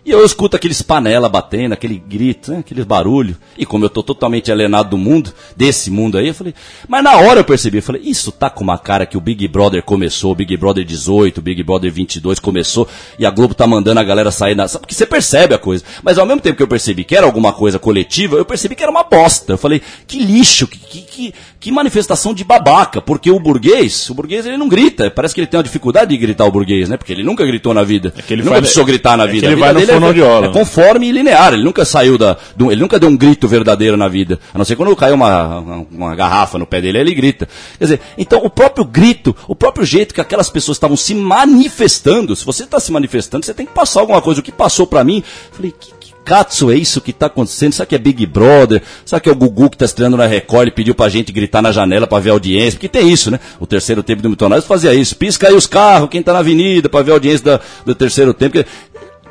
E 0.05 0.11
eu 0.11 0.25
escuto 0.25 0.57
aqueles 0.57 0.83
panela 0.83 1.29
batendo, 1.29 1.75
aquele 1.75 1.97
grito, 1.97 2.51
né, 2.51 2.59
aqueles 2.59 2.85
barulho. 2.85 3.37
E 3.57 3.65
como 3.65 3.85
eu 3.85 3.89
tô 3.89 4.03
totalmente 4.03 4.51
alienado 4.51 4.91
do 4.91 4.99
mundo, 4.99 5.33
desse 5.57 5.93
mundo 5.93 6.19
aí, 6.19 6.27
eu 6.27 6.35
falei. 6.35 6.53
Mas 6.89 7.05
na 7.05 7.19
hora 7.19 7.39
eu 7.39 7.45
percebi, 7.45 7.79
eu 7.79 7.83
falei, 7.83 8.03
isso 8.05 8.33
tá 8.33 8.51
com 8.51 8.65
uma 8.65 8.77
cara 8.77 9.07
que 9.07 9.17
o 9.17 9.21
Big 9.21 9.47
Brother 9.47 9.81
começou, 9.85 10.33
o 10.33 10.35
Big 10.35 10.57
Brother 10.57 10.85
18, 10.85 11.39
o 11.39 11.41
Big 11.41 11.63
Brother 11.63 11.93
22 11.93 12.41
começou, 12.41 12.89
e 13.17 13.25
a 13.25 13.31
Globo 13.31 13.55
tá 13.55 13.65
mandando 13.65 14.01
a 14.01 14.03
galera 14.03 14.33
sair 14.33 14.57
na. 14.57 14.67
Porque 14.69 14.93
você 14.93 15.07
percebe 15.07 15.55
a 15.55 15.59
coisa. 15.59 15.85
Mas 16.03 16.19
ao 16.19 16.27
mesmo 16.27 16.41
tempo 16.41 16.57
que 16.57 16.63
eu 16.65 16.69
percebi 16.69 17.05
que 17.05 17.15
era 17.15 17.25
alguma 17.25 17.53
coisa 17.53 17.79
coletiva, 17.79 18.37
eu 18.37 18.45
percebi 18.45 18.75
que 18.75 18.83
era 18.83 18.91
uma 18.91 19.05
bosta. 19.05 19.53
Eu 19.53 19.59
falei, 19.59 19.81
que 20.09 20.19
lixo, 20.19 20.67
que, 20.67 20.79
que, 20.79 21.01
que, 21.03 21.35
que 21.61 21.71
manifestação 21.71 22.35
de 22.35 22.43
babaca. 22.43 23.01
Porque 23.01 23.31
o 23.31 23.39
burguês, 23.39 24.11
o 24.11 24.15
burguês 24.15 24.47
ele 24.47 24.57
não 24.57 24.69
grita. 24.69 25.13
Parece 25.13 25.33
que 25.33 25.41
ele 25.41 25.47
tem 25.47 25.59
uma 25.59 25.65
dificuldade 25.65 26.11
de 26.11 26.17
gritar 26.17 26.45
o 26.45 26.51
burguês, 26.51 26.89
né? 26.89 26.97
Porque 26.97 27.13
ele 27.13 27.23
nunca 27.23 27.47
gritou 27.47 27.73
na 27.73 27.85
vida. 27.85 28.11
que 28.11 28.33
ele 28.33 28.43
nunca 28.43 28.55
vai- 28.55 28.61
precisou 28.63 28.85
gritar 28.85 29.17
na 29.17 29.25
é 29.25 29.29
vida. 29.29 29.47
ele 29.47 29.57
vai 29.57 29.73
no 29.73 29.92
é- 29.95 29.99
é 30.47 30.49
conforme 30.53 31.09
e 31.09 31.13
linear. 31.13 31.53
Ele 31.53 31.63
nunca 31.65 31.85
saiu 31.85 32.17
da. 32.19 32.37
do- 32.57 32.71
ele 32.73 32.81
nunca 32.81 32.99
deu 32.99 33.09
um 33.09 33.17
grito 33.17 33.47
verdadeiro 33.49 33.97
na 33.97 34.09
vida. 34.09 34.39
A 34.55 34.59
não 34.59 34.65
ser 34.65 34.77
quando 34.77 34.95
caiu 34.97 35.15
uma, 35.15 35.59
uma, 35.59 35.87
uma 35.91 36.15
garrafa 36.17 36.59
no 36.59 36.67
pé 36.67 36.81
dele, 36.81 36.99
ele 36.99 37.15
grita. 37.15 37.49
Quer 37.79 37.85
dizer, 37.85 38.01
então 38.17 38.41
o 38.45 38.51
próprio 38.51 38.85
grito, 38.85 39.35
o 39.49 39.55
próprio 39.55 39.85
jeito 39.87 40.15
que 40.15 40.21
aquelas 40.21 40.49
pessoas 40.51 40.77
estavam 40.77 40.97
se 40.97 41.15
manifestando, 41.15 42.35
se 42.37 42.45
você 42.45 42.65
está 42.65 42.79
se 42.81 42.91
manifestando, 42.93 43.45
você 43.45 43.55
tem 43.55 43.67
que 43.67 43.73
passar 43.73 44.01
alguma 44.01 44.21
coisa. 44.21 44.41
O 44.41 44.43
que 44.43 44.53
passou 44.53 44.87
para 44.87 45.03
mim, 45.05 45.23
falei, 45.53 45.73
que, 45.79 45.91
que 46.01 46.13
Katsu 46.25 46.71
é 46.71 46.77
isso 46.77 47.01
que 47.01 47.11
está 47.11 47.27
acontecendo? 47.27 47.73
Será 47.73 47.85
que 47.85 47.95
é 47.97 47.99
Big 47.99 48.25
Brother? 48.27 48.81
Será 49.05 49.19
que 49.21 49.29
é 49.29 49.33
o 49.33 49.35
Gugu 49.35 49.69
que 49.71 49.75
está 49.75 49.85
estreando 49.85 50.17
na 50.17 50.25
Record 50.27 50.69
e 50.69 50.71
pediu 50.71 50.95
pra 50.95 51.09
gente 51.09 51.33
gritar 51.33 51.61
na 51.61 51.73
janela 51.73 52.07
para 52.07 52.21
ver 52.21 52.31
a 52.31 52.33
audiência? 52.35 52.73
Porque 52.73 52.87
tem 52.89 53.11
isso, 53.11 53.29
né? 53.31 53.41
O 53.59 53.67
terceiro 53.67 54.05
tempo 54.05 54.23
do 54.23 54.29
Miltonários 54.29 54.65
fazia 54.67 54.95
isso. 54.95 55.17
Pisca 55.17 55.49
aí 55.49 55.55
os 55.55 55.67
carros, 55.67 56.09
quem 56.09 56.23
tá 56.23 56.33
na 56.33 56.39
avenida, 56.39 56.89
para 56.89 57.03
ver 57.03 57.11
a 57.11 57.15
audiência 57.15 57.45
da- 57.45 57.61
do 57.85 57.93
terceiro 57.95 58.33
tempo. 58.33 58.65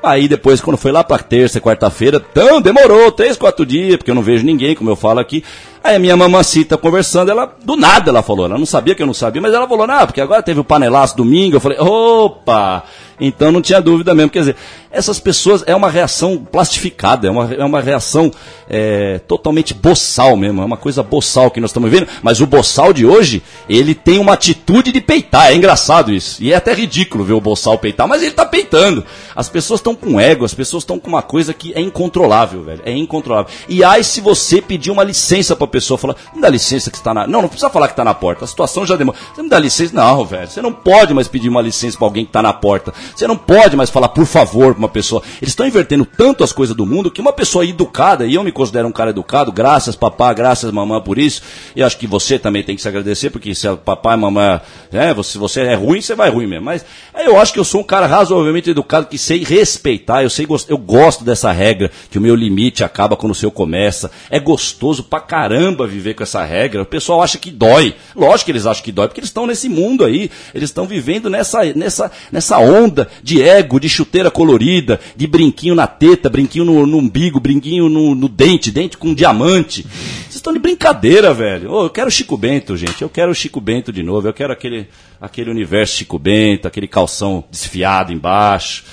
Aí 0.04 0.28
depois, 0.28 0.60
quando 0.60 0.78
foi 0.78 0.92
lá 0.92 1.04
pra 1.04 1.20
terça, 1.20 1.62
quarta-feira, 1.62 2.24
então 2.32 2.60
demorou 2.60 3.12
três, 3.12 3.38
quatro 3.38 3.66
dias, 3.66 3.98
porque 3.98 4.10
eu 4.10 4.16
não 4.16 4.24
vejo 4.24 4.44
ninguém, 4.44 4.76
como 4.76 4.90
eu 4.90 4.96
falo 4.96 5.20
aqui. 5.20 5.44
Aí 5.84 5.96
a 5.96 6.00
minha 6.00 6.16
mamacita 6.16 6.78
conversando, 6.78 7.32
ela, 7.32 7.52
do 7.64 7.76
nada 7.76 8.12
ela 8.12 8.22
falou, 8.22 8.46
ela 8.46 8.58
não 8.58 8.68
sabia 8.68 8.94
que 8.94 9.02
eu 9.02 9.08
não 9.08 9.16
sabia, 9.16 9.42
mas 9.42 9.52
ela 9.52 9.68
falou, 9.68 9.88
não, 9.88 10.06
porque 10.06 10.22
agora 10.22 10.44
teve 10.44 10.60
o 10.60 10.64
panelaço 10.64 11.18
domingo, 11.18 11.56
eu 11.56 11.60
falei, 11.60 11.80
opa! 11.80 12.84
Então 13.20 13.52
não 13.52 13.62
tinha 13.62 13.80
dúvida 13.80 14.16
mesmo, 14.16 14.32
quer 14.32 14.40
dizer, 14.40 14.56
essas 14.92 15.20
pessoas, 15.20 15.64
é 15.68 15.76
uma 15.76 15.90
reação 15.90 16.38
plastificada, 16.38 17.28
é 17.28 17.32
uma, 17.32 17.54
é 17.54 17.64
uma 17.64 17.80
reação 17.80 18.32
é, 18.68 19.20
totalmente 19.28 19.76
boçal 19.76 20.36
mesmo, 20.36 20.62
é 20.62 20.66
uma 20.66 20.76
coisa 20.76 21.04
boçal 21.04 21.52
que 21.52 21.60
nós 21.60 21.70
estamos 21.70 21.90
vendo, 21.92 22.08
mas 22.24 22.42
o 22.42 22.48
boçal 22.48 22.92
de 22.92 23.06
hoje, 23.06 23.44
ele 23.70 23.94
tem 23.94 24.18
uma 24.18 24.34
atitude 24.34 24.92
de 24.92 25.00
peitar, 25.00 25.52
é 25.52 25.56
engraçado 25.56 26.12
isso, 26.12 26.44
e 26.44 26.52
é 26.52 26.56
até 26.56 26.74
ridículo 26.74 27.24
ver 27.24 27.34
o 27.34 27.42
boçal 27.42 27.78
peitar, 27.78 28.08
mas 28.08 28.24
ele 28.24 28.32
tá 28.32 28.46
peitando. 28.46 29.06
As 29.36 29.48
pessoas 29.48 29.80
estão 29.80 29.96
com 29.96 30.20
ego, 30.20 30.44
as 30.44 30.54
pessoas 30.54 30.82
estão 30.82 31.00
com 31.00 31.08
uma 31.08 31.22
coisa 31.22 31.54
que 31.54 31.74
é 31.74 31.80
incontrolável, 31.80 32.64
velho, 32.64 32.82
é 32.84 32.92
incontrolável. 32.92 33.52
E 33.70 33.84
aí 33.84 34.04
se 34.04 34.20
você 34.20 34.62
pedir 34.62 34.90
uma 34.90 35.04
licença 35.04 35.56
pra 35.56 35.68
pessoa, 35.72 35.98
falar, 35.98 36.16
me 36.36 36.42
dá 36.42 36.50
licença 36.50 36.92
que 36.92 36.98
está 36.98 37.14
na... 37.14 37.26
Não, 37.26 37.42
não 37.42 37.50
precisa 37.50 37.70
falar 37.70 37.88
que 37.88 37.94
está 37.94 38.04
na 38.04 38.14
porta, 38.14 38.46
a 38.46 38.48
situação 38.48 38.86
já 38.86 38.96
demora. 38.96 39.18
Você 39.34 39.42
me 39.42 39.50
dá 39.50 39.58
licença? 39.58 39.96
Não, 39.96 40.26
velho, 40.26 40.48
você 40.48 40.62
não 40.62 40.72
pode 40.72 41.14
mais 41.14 41.28
pedir 41.28 41.50
uma 41.50 41.62
licença 41.62 41.98
pra 41.98 42.06
alguém 42.06 42.26
que 42.26 42.30
está 42.30 42.42
na 42.42 42.54
porta. 42.54 42.94
Você 43.16 43.26
não 43.26 43.38
pode 43.38 43.76
mais 43.76 43.90
falar 43.90 44.10
por 44.10 44.26
favor 44.26 44.74
pra 44.74 44.80
uma 44.80 44.90
pessoa. 44.90 45.24
Eles 45.42 45.52
estão 45.52 45.66
invertendo 45.66 46.06
tanto 46.06 46.44
as 46.44 46.52
coisas 46.52 46.76
do 46.76 46.86
mundo 46.86 47.10
que 47.10 47.22
uma 47.22 47.34
pessoa 47.34 47.66
educada, 47.66 48.26
e 48.26 48.36
eu 48.36 48.44
me 48.44 48.52
considero 48.52 48.88
um 48.88 48.92
cara 48.92 49.12
educado, 49.12 49.52
graças 49.52 49.96
papá, 49.96 50.34
graças 50.34 50.72
mamãe 50.72 51.02
por 51.02 51.18
isso, 51.18 51.42
e 51.76 51.82
acho 51.82 51.98
que 51.98 52.08
você 52.08 52.38
também 52.38 52.64
tem 52.64 52.76
que 52.76 52.82
se 52.82 52.88
agradecer, 52.88 53.30
porque 53.30 53.56
se 53.56 53.68
a 53.68 53.76
papai 53.76 54.18
e 54.18 54.20
mamãe, 54.20 54.62
é, 54.92 55.14
você, 55.14 55.38
você 55.38 55.62
é 55.62 55.76
ruim, 55.76 56.02
você 56.02 56.16
vai 56.16 56.30
ruim 56.30 56.48
mesmo. 56.48 56.66
Mas 56.66 56.86
aí 57.14 57.26
eu 57.26 57.40
acho 57.40 57.54
que 57.54 57.60
eu 57.60 57.64
sou 57.64 57.82
um 57.82 57.84
cara 57.84 58.06
razoavelmente 58.06 58.70
educado, 58.70 59.08
que 59.08 59.18
sei 59.18 59.44
respeitar, 59.44 60.24
eu 60.24 60.30
sei, 60.30 60.48
eu 60.68 60.78
gosto 60.78 61.24
dessa 61.24 61.52
regra, 61.52 61.92
que 62.10 62.18
o 62.18 62.22
meu 62.22 62.36
limite 62.36 62.84
acaba 62.84 63.16
quando 63.16 63.32
o 63.32 63.36
seu 63.36 63.52
começa. 63.52 64.12
É 64.30 64.40
gostoso 64.40 65.04
pra 65.04 65.20
caramba 65.20 65.61
viver 65.88 66.14
com 66.14 66.24
essa 66.24 66.44
regra. 66.44 66.82
O 66.82 66.86
pessoal 66.86 67.22
acha 67.22 67.38
que 67.38 67.52
dói. 67.52 67.96
Lógico 68.16 68.46
que 68.46 68.52
eles 68.52 68.66
acham 68.66 68.84
que 68.84 68.92
dói, 68.92 69.08
porque 69.08 69.20
eles 69.20 69.30
estão 69.30 69.46
nesse 69.46 69.70
mundo 69.70 70.04
aí. 70.04 70.30
Eles 70.54 70.70
estão 70.70 70.86
vivendo 70.86 71.30
nessa, 71.30 71.64
nessa, 71.74 72.12
nessa 72.32 72.58
onda 72.58 73.08
de 73.24 73.42
ego, 73.42 73.80
de 73.80 73.90
chuteira 73.90 74.32
colorida, 74.32 75.00
de 75.16 75.28
brinquinho 75.28 75.76
na 75.76 75.88
teta, 75.88 76.30
brinquinho 76.30 76.66
no, 76.66 76.86
no 76.86 76.98
umbigo, 76.98 77.40
brinquinho 77.40 77.90
no, 77.90 78.16
no 78.16 78.28
dente, 78.28 78.72
dente 78.72 78.98
com 78.98 79.14
diamante. 79.14 79.84
Vocês 79.84 80.36
estão 80.36 80.54
de 80.54 80.60
brincadeira, 80.60 81.34
velho. 81.34 81.72
Ô, 81.72 81.84
eu 81.84 81.90
quero 81.90 82.10
Chico 82.10 82.38
Bento, 82.38 82.76
gente. 82.76 83.02
Eu 83.02 83.10
quero 83.10 83.34
Chico 83.36 83.62
Bento 83.62 83.92
de 83.92 84.04
novo. 84.04 84.28
Eu 84.28 84.34
quero 84.34 84.52
aquele, 84.54 84.88
aquele 85.20 85.52
universo 85.52 85.98
Chico 85.98 86.18
Bento, 86.18 86.68
aquele 86.68 86.88
calção 86.88 87.44
desfiado 87.50 88.12
embaixo. 88.12 88.84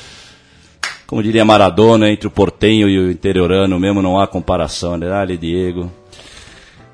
Como 1.08 1.22
diria 1.22 1.42
Maradona, 1.42 2.10
entre 2.10 2.26
o 2.28 2.30
portenho 2.30 2.86
e 2.86 2.98
o 2.98 3.10
interiorano 3.10 3.80
mesmo 3.80 4.02
não 4.02 4.20
há 4.20 4.26
comparação, 4.26 4.98
né? 4.98 5.08
Dale, 5.08 5.38
Diego. 5.38 5.90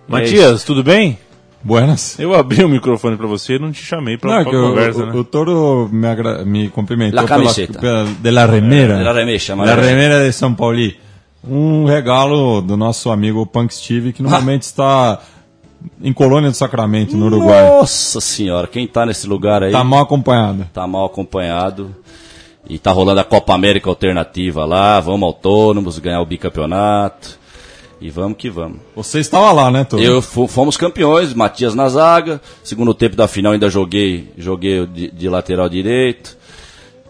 Matias, 0.08 0.64
tudo 0.64 0.82
bem? 0.82 1.18
Buenas. 1.62 2.18
Eu 2.18 2.34
abri 2.34 2.62
o 2.62 2.68
microfone 2.68 3.16
pra 3.16 3.26
você 3.26 3.54
e 3.54 3.58
não 3.58 3.72
te 3.72 3.82
chamei 3.82 4.18
que 4.18 4.26
o, 4.26 4.68
conversa, 4.68 5.02
o, 5.02 5.06
né? 5.06 5.12
o 5.14 5.24
Toro 5.24 5.88
me, 5.90 6.06
agra- 6.06 6.44
me 6.44 6.68
cumprimentou 6.68 7.22
La 7.22 7.26
camiseta. 7.26 7.78
pela, 7.78 8.04
de 8.04 8.30
la 8.30 8.44
remera. 8.44 8.98
de 8.98 9.02
la 9.04 9.12
remexa, 9.12 9.54
La 9.56 9.74
remera 9.74 10.26
de 10.26 10.32
São 10.32 10.54
Paulo. 10.54 10.78
Um 11.46 11.84
regalo 11.86 12.60
do 12.60 12.76
nosso 12.76 13.10
amigo 13.10 13.46
Punk 13.46 13.74
Steve, 13.74 14.12
que 14.12 14.22
no 14.22 14.28
Ah. 14.28 14.40
momento 14.40 14.62
está 14.64 15.20
em 16.02 16.12
Colônia 16.12 16.50
do 16.50 16.56
Sacramento, 16.56 17.16
no 17.16 17.26
Uruguai. 17.26 17.62
Nossa 17.66 18.20
senhora, 18.20 18.66
quem 18.66 18.86
tá 18.86 19.06
nesse 19.06 19.26
lugar 19.26 19.62
aí 19.62 19.72
Tá 19.72 19.82
mal 19.84 20.00
acompanhado. 20.02 20.66
tá 20.72 20.86
mal 20.86 21.06
acompanhado. 21.06 21.94
E 22.68 22.78
tá 22.78 22.92
rolando 22.92 23.20
a 23.20 23.24
Copa 23.24 23.54
América 23.54 23.88
Alternativa 23.90 24.64
lá, 24.66 25.00
vamos 25.00 25.26
autônomos, 25.26 25.98
ganhar 25.98 26.20
o 26.20 26.26
bicampeonato. 26.26 27.38
E 28.00 28.10
vamos 28.10 28.36
que 28.36 28.50
vamos. 28.50 28.78
Você 28.94 29.18
estava 29.20 29.50
lá, 29.52 29.70
né, 29.70 29.84
Toro? 29.84 30.02
Eu 30.02 30.20
fomos 30.20 30.76
campeões, 30.76 31.32
Matias 31.32 31.74
na 31.74 31.88
zaga. 31.88 32.40
Segundo 32.62 32.92
tempo 32.92 33.16
da 33.16 33.26
final 33.26 33.52
ainda 33.52 33.70
joguei, 33.70 34.28
joguei 34.36 34.86
de, 34.86 35.10
de 35.10 35.28
lateral 35.28 35.68
direito. 35.68 36.36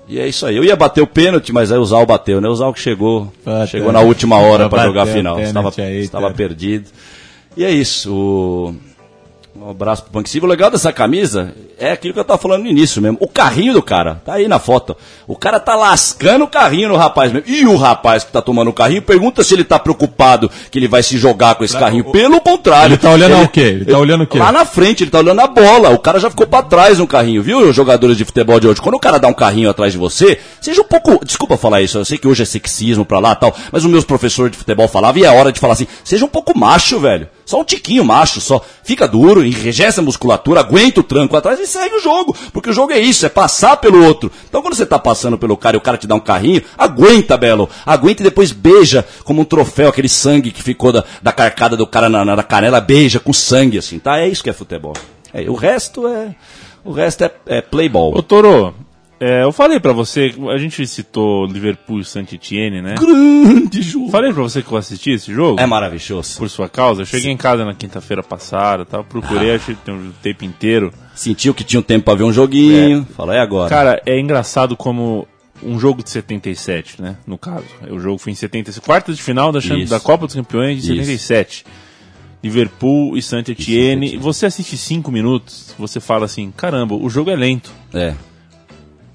E 0.06 0.18
é 0.20 0.28
isso 0.28 0.44
aí. 0.44 0.54
Eu 0.56 0.62
ia 0.62 0.76
bater 0.76 1.00
o 1.00 1.06
pênalti, 1.06 1.52
mas 1.52 1.72
aí 1.72 1.78
o 1.78 1.84
Zal 1.84 2.04
bateu, 2.04 2.38
né? 2.40 2.46
O 2.48 2.54
Zal 2.54 2.72
que 2.74 2.80
chegou, 2.80 3.32
Puta, 3.42 3.66
chegou 3.66 3.90
na 3.90 4.00
última 4.00 4.36
hora 4.38 4.68
para 4.68 4.78
bateu 4.78 4.92
jogar 4.92 5.02
a 5.02 5.06
final. 5.06 5.40
Estava, 5.40 5.72
aí, 5.78 6.00
estava 6.00 6.30
perdido. 6.30 6.90
E 7.56 7.64
é 7.64 7.70
isso. 7.70 8.12
o- 8.14 8.74
Um 9.56 9.70
abraço 9.70 10.02
pro 10.02 10.12
Punk 10.12 10.28
Silva. 10.28 10.46
O 10.46 10.50
legal 10.50 10.70
dessa 10.70 10.92
camisa 10.92 11.54
é 11.78 11.90
aquilo 11.92 12.12
que 12.12 12.20
eu 12.20 12.24
tava 12.24 12.38
falando 12.38 12.64
no 12.64 12.68
início 12.68 13.00
mesmo. 13.00 13.16
O 13.34 13.42
carrinho 13.44 13.72
do 13.72 13.82
cara, 13.82 14.22
tá 14.24 14.34
aí 14.34 14.46
na 14.46 14.60
foto. 14.60 14.96
O 15.26 15.34
cara 15.34 15.58
tá 15.58 15.74
lascando 15.74 16.44
o 16.44 16.46
carrinho 16.46 16.90
no 16.90 16.96
rapaz 16.96 17.32
mesmo. 17.32 17.48
E 17.50 17.66
o 17.66 17.76
rapaz 17.76 18.22
que 18.22 18.30
tá 18.30 18.40
tomando 18.40 18.68
o 18.68 18.72
carrinho 18.72 19.02
pergunta 19.02 19.42
se 19.42 19.52
ele 19.54 19.64
tá 19.64 19.76
preocupado 19.76 20.48
que 20.70 20.78
ele 20.78 20.86
vai 20.86 21.02
se 21.02 21.18
jogar 21.18 21.56
com 21.56 21.64
esse 21.64 21.76
carrinho. 21.76 22.04
Pelo 22.12 22.40
contrário. 22.40 22.92
Ele 22.92 22.96
tá 22.96 23.10
olhando 23.10 23.34
ao 23.34 23.48
quê? 23.48 23.60
Ele 23.60 23.84
tá 23.86 23.98
olhando 23.98 24.22
o 24.22 24.26
quê? 24.28 24.38
Lá 24.38 24.52
na 24.52 24.64
frente, 24.64 25.02
ele 25.02 25.10
tá 25.10 25.18
olhando 25.18 25.40
a 25.40 25.48
bola. 25.48 25.90
O 25.90 25.98
cara 25.98 26.20
já 26.20 26.30
ficou 26.30 26.46
pra 26.46 26.62
trás 26.62 27.00
no 27.00 27.08
carrinho, 27.08 27.42
viu, 27.42 27.58
os 27.58 27.74
jogadores 27.74 28.16
de 28.16 28.24
futebol 28.24 28.60
de 28.60 28.68
hoje? 28.68 28.80
Quando 28.80 28.94
o 28.94 29.00
cara 29.00 29.18
dá 29.18 29.26
um 29.26 29.34
carrinho 29.34 29.68
atrás 29.68 29.92
de 29.92 29.98
você, 29.98 30.38
seja 30.60 30.80
um 30.80 30.84
pouco. 30.84 31.24
Desculpa 31.26 31.56
falar 31.56 31.82
isso, 31.82 31.98
eu 31.98 32.04
sei 32.04 32.18
que 32.18 32.28
hoje 32.28 32.44
é 32.44 32.46
sexismo 32.46 33.04
pra 33.04 33.18
lá 33.18 33.32
e 33.32 33.36
tal, 33.36 33.56
mas 33.72 33.84
os 33.84 33.90
meus 33.90 34.04
professores 34.04 34.52
de 34.52 34.58
futebol 34.58 34.86
falavam, 34.86 35.20
e 35.20 35.24
é 35.24 35.30
hora 35.32 35.50
de 35.50 35.58
falar 35.58 35.72
assim: 35.72 35.88
seja 36.04 36.24
um 36.24 36.28
pouco 36.28 36.56
macho, 36.56 37.00
velho. 37.00 37.26
Só 37.44 37.60
um 37.60 37.64
tiquinho 37.64 38.04
macho, 38.04 38.40
só. 38.40 38.64
Fica 38.82 39.06
duro, 39.06 39.44
enrijece 39.44 40.00
a 40.00 40.02
musculatura, 40.02 40.60
aguenta 40.60 41.00
o 41.00 41.02
tranco 41.02 41.36
atrás 41.36 41.58
e 41.58 41.66
segue 41.66 41.96
o 41.96 42.00
jogo. 42.00 42.34
Porque 42.52 42.70
o 42.70 42.72
jogo 42.72 42.92
é 42.92 42.98
isso, 42.98 43.23
é 43.24 43.28
passar 43.28 43.76
pelo 43.76 44.04
outro. 44.04 44.30
Então 44.48 44.62
quando 44.62 44.74
você 44.74 44.86
tá 44.86 44.98
passando 44.98 45.38
pelo 45.38 45.56
cara 45.56 45.76
e 45.76 45.78
o 45.78 45.80
cara 45.80 45.96
te 45.96 46.06
dá 46.06 46.14
um 46.14 46.20
carrinho, 46.20 46.62
aguenta, 46.76 47.36
Belo. 47.36 47.68
Aguenta 47.84 48.22
e 48.22 48.24
depois 48.24 48.52
beija 48.52 49.06
como 49.24 49.42
um 49.42 49.44
troféu, 49.44 49.88
aquele 49.88 50.08
sangue 50.08 50.50
que 50.50 50.62
ficou 50.62 50.92
da, 50.92 51.04
da 51.22 51.32
carcada 51.32 51.76
do 51.76 51.86
cara 51.86 52.08
na, 52.08 52.24
na 52.24 52.42
canela, 52.42 52.80
beija 52.80 53.20
com 53.20 53.32
sangue, 53.32 53.78
assim, 53.78 53.98
tá? 53.98 54.18
É 54.18 54.28
isso 54.28 54.42
que 54.42 54.50
é 54.50 54.52
futebol. 54.52 54.94
É, 55.32 55.48
o 55.50 55.54
resto 55.54 56.06
é. 56.06 56.34
O 56.84 56.92
resto 56.92 57.24
é, 57.24 57.30
é 57.46 57.60
playball. 57.60 58.16
Ô, 58.16 58.22
Toro, 58.22 58.74
é, 59.26 59.42
eu 59.44 59.52
falei 59.52 59.80
pra 59.80 59.92
você, 59.92 60.34
a 60.52 60.58
gente 60.58 60.86
citou 60.86 61.46
Liverpool 61.46 62.00
e 62.00 62.04
Saint-Etienne, 62.04 62.82
né? 62.82 62.94
Grande 62.98 63.80
jogo. 63.82 64.10
Falei 64.10 64.32
pra 64.32 64.42
você 64.42 64.62
que 64.62 64.70
eu 64.72 64.76
assisti 64.76 65.10
esse 65.10 65.32
jogo. 65.32 65.60
É 65.60 65.66
maravilhoso. 65.66 66.36
Por 66.38 66.50
sua 66.50 66.68
causa. 66.68 67.02
Eu 67.02 67.06
cheguei 67.06 67.30
em 67.30 67.36
casa 67.36 67.64
na 67.64 67.74
quinta-feira 67.74 68.22
passada, 68.22 68.84
tal, 68.84 69.04
procurei, 69.04 69.54
achei 69.54 69.74
que 69.74 69.80
tem 69.82 69.94
um 69.94 70.12
tempo 70.22 70.44
inteiro. 70.44 70.92
Sentiu 71.14 71.54
que 71.54 71.64
tinha 71.64 71.80
um 71.80 71.82
tempo 71.82 72.04
pra 72.04 72.14
ver 72.14 72.24
um 72.24 72.32
joguinho. 72.32 73.06
Fala, 73.16 73.34
é 73.34 73.40
agora. 73.40 73.68
Cara, 73.70 74.02
é 74.04 74.18
engraçado 74.18 74.76
como 74.76 75.26
um 75.62 75.78
jogo 75.78 76.02
de 76.02 76.10
77, 76.10 77.00
né? 77.00 77.16
No 77.26 77.38
caso. 77.38 77.64
O 77.90 77.98
jogo 77.98 78.18
foi 78.18 78.32
em 78.32 78.34
77. 78.34 78.84
Quartas 78.84 79.16
de 79.16 79.22
final 79.22 79.50
da, 79.52 79.60
Champions- 79.60 79.90
da 79.90 80.00
Copa 80.00 80.26
dos 80.26 80.34
Campeões 80.34 80.82
de 80.82 80.92
Isso. 80.92 81.00
77. 81.04 81.64
Liverpool 82.42 83.16
e 83.16 83.22
Saint-Etienne. 83.22 84.16
Você 84.18 84.44
assiste 84.46 84.76
cinco 84.76 85.10
minutos, 85.10 85.74
você 85.78 85.98
fala 85.98 86.26
assim, 86.26 86.50
caramba, 86.54 86.94
o 86.94 87.08
jogo 87.08 87.30
é 87.30 87.36
lento. 87.36 87.72
É. 87.92 88.14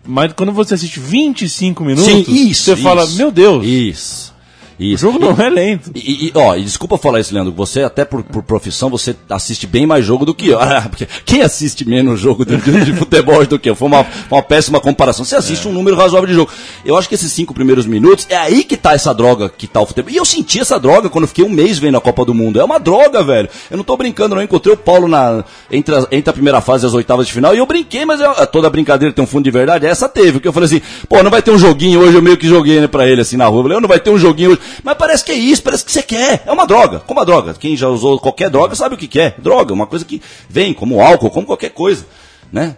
Mas 0.05 0.33
quando 0.33 0.51
você 0.51 0.73
assiste 0.73 0.99
25 0.99 1.83
minutos, 1.83 2.05
Sim, 2.05 2.21
isso. 2.27 2.63
você 2.63 2.73
isso. 2.73 2.81
fala, 2.83 3.05
meu 3.07 3.31
Deus, 3.31 3.65
Isso. 3.65 4.33
O 4.79 4.83
Isso. 4.83 5.01
jogo 5.01 5.19
não 5.19 5.31
é 5.43 5.49
lento. 5.49 5.91
E, 5.93 6.27
e, 6.27 6.31
ó, 6.35 6.55
e 6.55 6.63
desculpa 6.63 6.97
falar 6.97 7.19
isso, 7.19 7.33
Leandro. 7.33 7.51
Você, 7.53 7.83
até 7.83 8.05
por, 8.05 8.23
por 8.23 8.41
profissão, 8.43 8.89
você 8.89 9.15
assiste 9.29 9.67
bem 9.67 9.85
mais 9.85 10.05
jogo 10.05 10.25
do 10.25 10.33
que 10.33 10.47
eu. 10.49 10.59
Ah, 10.69 10.85
porque 10.87 11.07
quem 11.25 11.41
assiste 11.41 11.83
menos 11.87 12.19
jogo 12.19 12.45
de, 12.45 12.55
de- 12.57 12.93
futebol 12.93 13.43
do 13.45 13.57
que 13.57 13.69
eu? 13.69 13.75
Foi 13.75 13.87
uma, 13.87 14.05
uma 14.29 14.41
péssima 14.41 14.79
comparação. 14.79 15.25
Você 15.25 15.35
assiste 15.35 15.67
um 15.67 15.71
número 15.73 15.95
razoável 15.97 16.27
de 16.27 16.33
jogo. 16.33 16.51
Eu 16.85 16.97
acho 16.97 17.09
que 17.09 17.15
esses 17.15 17.31
cinco 17.31 17.53
primeiros 17.53 17.85
minutos 17.85 18.27
é 18.29 18.37
aí 18.37 18.63
que 18.63 18.77
tá 18.77 18.93
essa 18.93 19.13
droga 19.13 19.49
que 19.49 19.67
tá 19.67 19.81
o 19.81 19.85
futebol. 19.85 20.11
E 20.11 20.17
eu 20.17 20.23
senti 20.25 20.59
essa 20.59 20.79
droga 20.79 21.09
quando 21.09 21.23
eu 21.23 21.27
fiquei 21.27 21.43
um 21.43 21.49
mês 21.49 21.77
vendo 21.79 21.97
a 21.97 22.01
Copa 22.01 22.23
do 22.23 22.33
Mundo. 22.33 22.59
É 22.59 22.63
uma 22.63 22.79
droga, 22.79 23.23
velho. 23.23 23.49
Eu 23.71 23.77
não 23.77 23.83
tô 23.83 23.97
brincando, 23.97 24.35
não. 24.35 24.41
Eu 24.41 24.45
encontrei 24.45 24.73
o 24.73 24.77
Paulo 24.77 25.07
na, 25.07 25.43
entre, 25.71 25.95
a, 25.95 26.07
entre 26.11 26.29
a 26.29 26.33
primeira 26.33 26.61
fase 26.61 26.85
e 26.85 26.87
as 26.87 26.93
oitavas 26.93 27.25
de 27.27 27.33
final. 27.33 27.53
E 27.55 27.57
eu 27.57 27.65
brinquei, 27.65 28.05
mas 28.05 28.21
eu- 28.21 28.33
toda 28.47 28.69
brincadeira 28.69 29.13
tem 29.13 29.23
um 29.23 29.27
fundo 29.27 29.43
de 29.43 29.51
verdade. 29.51 29.85
Essa 29.85 30.07
teve. 30.07 30.33
Porque 30.33 30.47
eu 30.47 30.53
falei 30.53 30.67
assim, 30.67 30.81
pô, 31.07 31.21
não 31.23 31.31
vai 31.31 31.41
ter 31.41 31.51
um 31.51 31.57
joguinho 31.57 31.99
hoje. 32.01 32.15
Eu 32.15 32.21
meio 32.21 32.37
que 32.37 32.47
joguei 32.47 32.79
né, 32.79 32.87
pra 32.87 33.07
ele 33.07 33.21
assim 33.21 33.35
na 33.37 33.45
rua. 33.47 33.59
Eu 33.59 33.63
falei, 33.63 33.77
"Eu 33.77 33.81
não 33.81 33.89
vai 33.89 33.99
ter 33.99 34.09
um 34.11 34.17
joguinho 34.17 34.51
hoje. 34.51 34.59
Mas 34.83 34.95
parece 34.97 35.23
que 35.23 35.31
é 35.31 35.35
isso, 35.35 35.61
parece 35.63 35.85
que 35.85 35.91
você 35.91 36.03
quer. 36.03 36.43
É 36.45 36.51
uma 36.51 36.65
droga. 36.65 36.99
Como 36.99 37.19
a 37.19 37.25
droga. 37.25 37.53
Quem 37.53 37.75
já 37.75 37.87
usou 37.87 38.19
qualquer 38.19 38.49
droga 38.49 38.75
sabe 38.75 38.95
o 38.95 38.97
que 38.97 39.07
que 39.07 39.19
é. 39.19 39.35
Droga, 39.37 39.73
uma 39.73 39.87
coisa 39.87 40.05
que 40.05 40.21
vem, 40.49 40.73
como 40.73 41.01
álcool, 41.01 41.29
como 41.29 41.45
qualquer 41.47 41.69
coisa. 41.71 42.05
Né? 42.51 42.75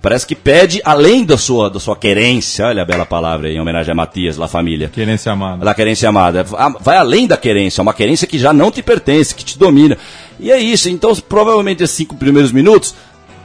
Parece 0.00 0.26
que 0.26 0.34
pede 0.34 0.80
além 0.82 1.22
da 1.22 1.36
sua, 1.36 1.68
da 1.68 1.78
sua 1.78 1.94
querência. 1.94 2.66
Olha 2.66 2.82
a 2.82 2.84
bela 2.86 3.04
palavra 3.04 3.48
aí, 3.48 3.54
em 3.54 3.60
homenagem 3.60 3.92
a 3.92 3.94
Matias, 3.94 4.38
La 4.38 4.48
Família. 4.48 4.88
Querência 4.88 5.30
amada. 5.30 5.62
Da 5.64 5.74
querência 5.74 6.08
amada. 6.08 6.46
Ah, 6.56 6.70
Vai 6.80 6.96
além 6.96 7.26
da 7.26 7.36
querência, 7.36 7.80
é 7.80 7.82
uma 7.82 7.92
querência 7.92 8.26
que 8.26 8.38
já 8.38 8.50
não 8.52 8.70
te 8.70 8.82
pertence, 8.82 9.34
que 9.34 9.44
te 9.44 9.58
domina. 9.58 9.98
E 10.40 10.50
é 10.50 10.58
isso, 10.58 10.88
então 10.88 11.14
provavelmente 11.16 11.82
esses 11.82 11.96
cinco 11.96 12.16
primeiros 12.16 12.50
minutos, 12.50 12.94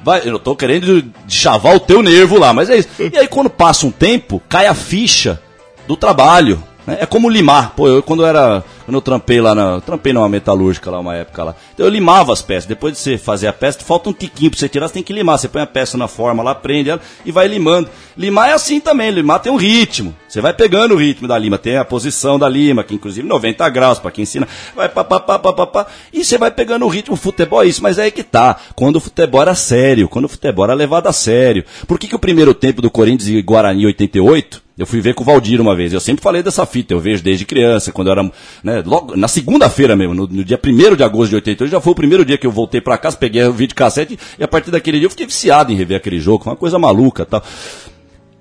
vai, 0.02 0.22
eu 0.24 0.40
tô 0.40 0.56
querendo 0.56 1.04
chavar 1.28 1.76
o 1.76 1.80
teu 1.80 2.02
nervo 2.02 2.40
lá, 2.40 2.54
mas 2.54 2.70
é 2.70 2.78
isso. 2.78 2.88
E 3.00 3.18
aí 3.18 3.28
quando 3.28 3.50
passa 3.50 3.86
um 3.86 3.92
tempo, 3.92 4.42
cai 4.48 4.68
a 4.68 4.74
ficha 4.74 5.42
do 5.88 5.98
trabalho. 5.98 6.64
Né? 6.86 6.98
É 7.00 7.06
como 7.06 7.30
limar. 7.30 7.74
Pô, 7.76 7.88
eu 7.88 8.04
quando 8.04 8.24
eu 8.24 8.28
era. 8.28 8.64
Quando 8.86 8.96
eu 8.96 9.02
trampei 9.02 9.42
lá 9.42 9.56
na. 9.56 9.82
Trampei 9.82 10.14
numa 10.14 10.30
metalúrgica 10.30 10.92
lá 10.92 11.00
uma 11.00 11.16
época 11.16 11.44
lá. 11.44 11.56
Então 11.74 11.86
eu 11.86 11.92
limava 11.92 12.34
as 12.34 12.42
peças. 12.42 12.66
Depois 12.66 12.94
de 12.94 13.00
você 13.00 13.18
fazer 13.18 13.48
a 13.48 13.54
peça, 13.54 13.80
falta 13.80 14.10
um 14.10 14.14
tiquinho 14.14 14.52
pra 14.52 14.60
você 14.60 14.70
tirar, 14.70 14.88
você 14.88 14.96
tem 14.96 15.04
que 15.04 15.14
limar. 15.14 15.38
Você 15.38 15.48
põe 15.48 15.62
a 15.62 15.68
peça 15.68 15.98
na 15.98 16.08
forma 16.08 16.44
lá, 16.44 16.54
prende 16.54 16.90
ela 16.90 17.02
e 17.26 17.32
vai 17.32 17.48
limando. 17.48 17.90
Limar 18.18 18.50
é 18.50 18.54
assim 18.54 18.80
também, 18.80 19.12
limar 19.12 19.40
tem 19.40 19.52
um 19.52 19.58
ritmo. 19.58 20.16
Você 20.34 20.42
vai 20.42 20.52
pegando 20.52 20.96
o 20.96 20.98
ritmo 20.98 21.28
da 21.28 21.38
lima, 21.38 21.60
tem 21.60 21.78
a 21.78 21.86
posição 21.86 22.40
da 22.40 22.50
lima, 22.50 22.84
que 22.84 22.96
inclusive 22.96 23.28
90 23.28 23.70
graus 23.70 24.00
para 24.00 24.10
quem 24.10 24.24
ensina. 24.24 24.48
Vai 24.76 24.90
pá, 24.90 25.04
pá, 25.04 25.20
pá, 25.20 25.38
pá, 25.38 25.54
pá, 25.54 25.68
pá, 25.68 25.88
e 26.12 26.26
você 26.26 26.40
vai 26.40 26.50
pegando 26.50 26.86
o 26.86 26.90
ritmo. 26.90 27.14
O 27.14 27.16
futebol 27.16 27.62
é 27.62 27.68
isso, 27.68 27.84
mas 27.84 28.00
é 28.00 28.06
aí 28.06 28.12
que 28.12 28.24
tá. 28.24 28.60
Quando 28.74 28.96
o 28.96 29.00
futebol 29.00 29.44
era 29.44 29.54
sério, 29.54 30.10
quando 30.10 30.26
o 30.26 30.28
futebol 30.28 30.66
era 30.66 30.74
levado 30.74 31.06
a 31.06 31.14
sério. 31.14 31.64
Por 31.88 32.00
que, 32.00 32.08
que 32.08 32.16
o 32.16 32.20
primeiro 32.20 32.52
tempo 32.56 32.82
do 32.82 32.90
Corinthians 32.90 33.30
e 33.30 33.40
Guarani 33.44 33.86
88 33.86 34.64
eu 34.76 34.88
fui 34.88 35.02
ver 35.02 35.14
com 35.14 35.22
o 35.22 35.26
Valdir 35.28 35.62
uma 35.62 35.76
vez. 35.76 35.94
Eu 35.94 36.00
sempre 36.00 36.24
falei 36.24 36.42
dessa 36.42 36.66
fita, 36.66 36.96
eu 36.96 37.00
vejo 37.00 37.22
desde 37.22 37.46
criança, 37.46 37.92
quando 37.92 38.08
eu 38.08 38.14
era. 38.14 38.32
Né, 38.64 38.82
logo, 38.84 39.16
na 39.16 39.28
segunda-feira 39.28 39.96
mesmo, 39.96 40.16
no, 40.16 40.26
no 40.26 40.44
dia 40.44 40.60
1 40.60 40.96
de 40.96 41.04
agosto 41.04 41.30
de 41.30 41.36
88, 41.36 41.72
já 41.72 41.80
foi 41.80 41.92
o 41.92 41.96
primeiro 41.96 42.26
dia 42.26 42.40
que 42.40 42.48
eu 42.48 42.52
voltei 42.52 42.82
pra 42.82 42.98
casa, 42.98 43.16
peguei 43.16 43.44
o 43.44 43.54
vídeo 43.54 43.76
cassete 43.76 44.18
e 44.40 44.44
a 44.44 44.48
partir 44.48 44.72
daquele 44.72 44.98
dia 44.98 45.06
eu 45.06 45.12
fiquei 45.12 45.28
viciado 45.28 45.72
em 45.72 45.76
rever 45.76 45.96
aquele 45.96 46.20
jogo, 46.20 46.46
uma 46.46 46.56
coisa 46.56 46.80
maluca 46.80 47.24
tal. 47.24 47.44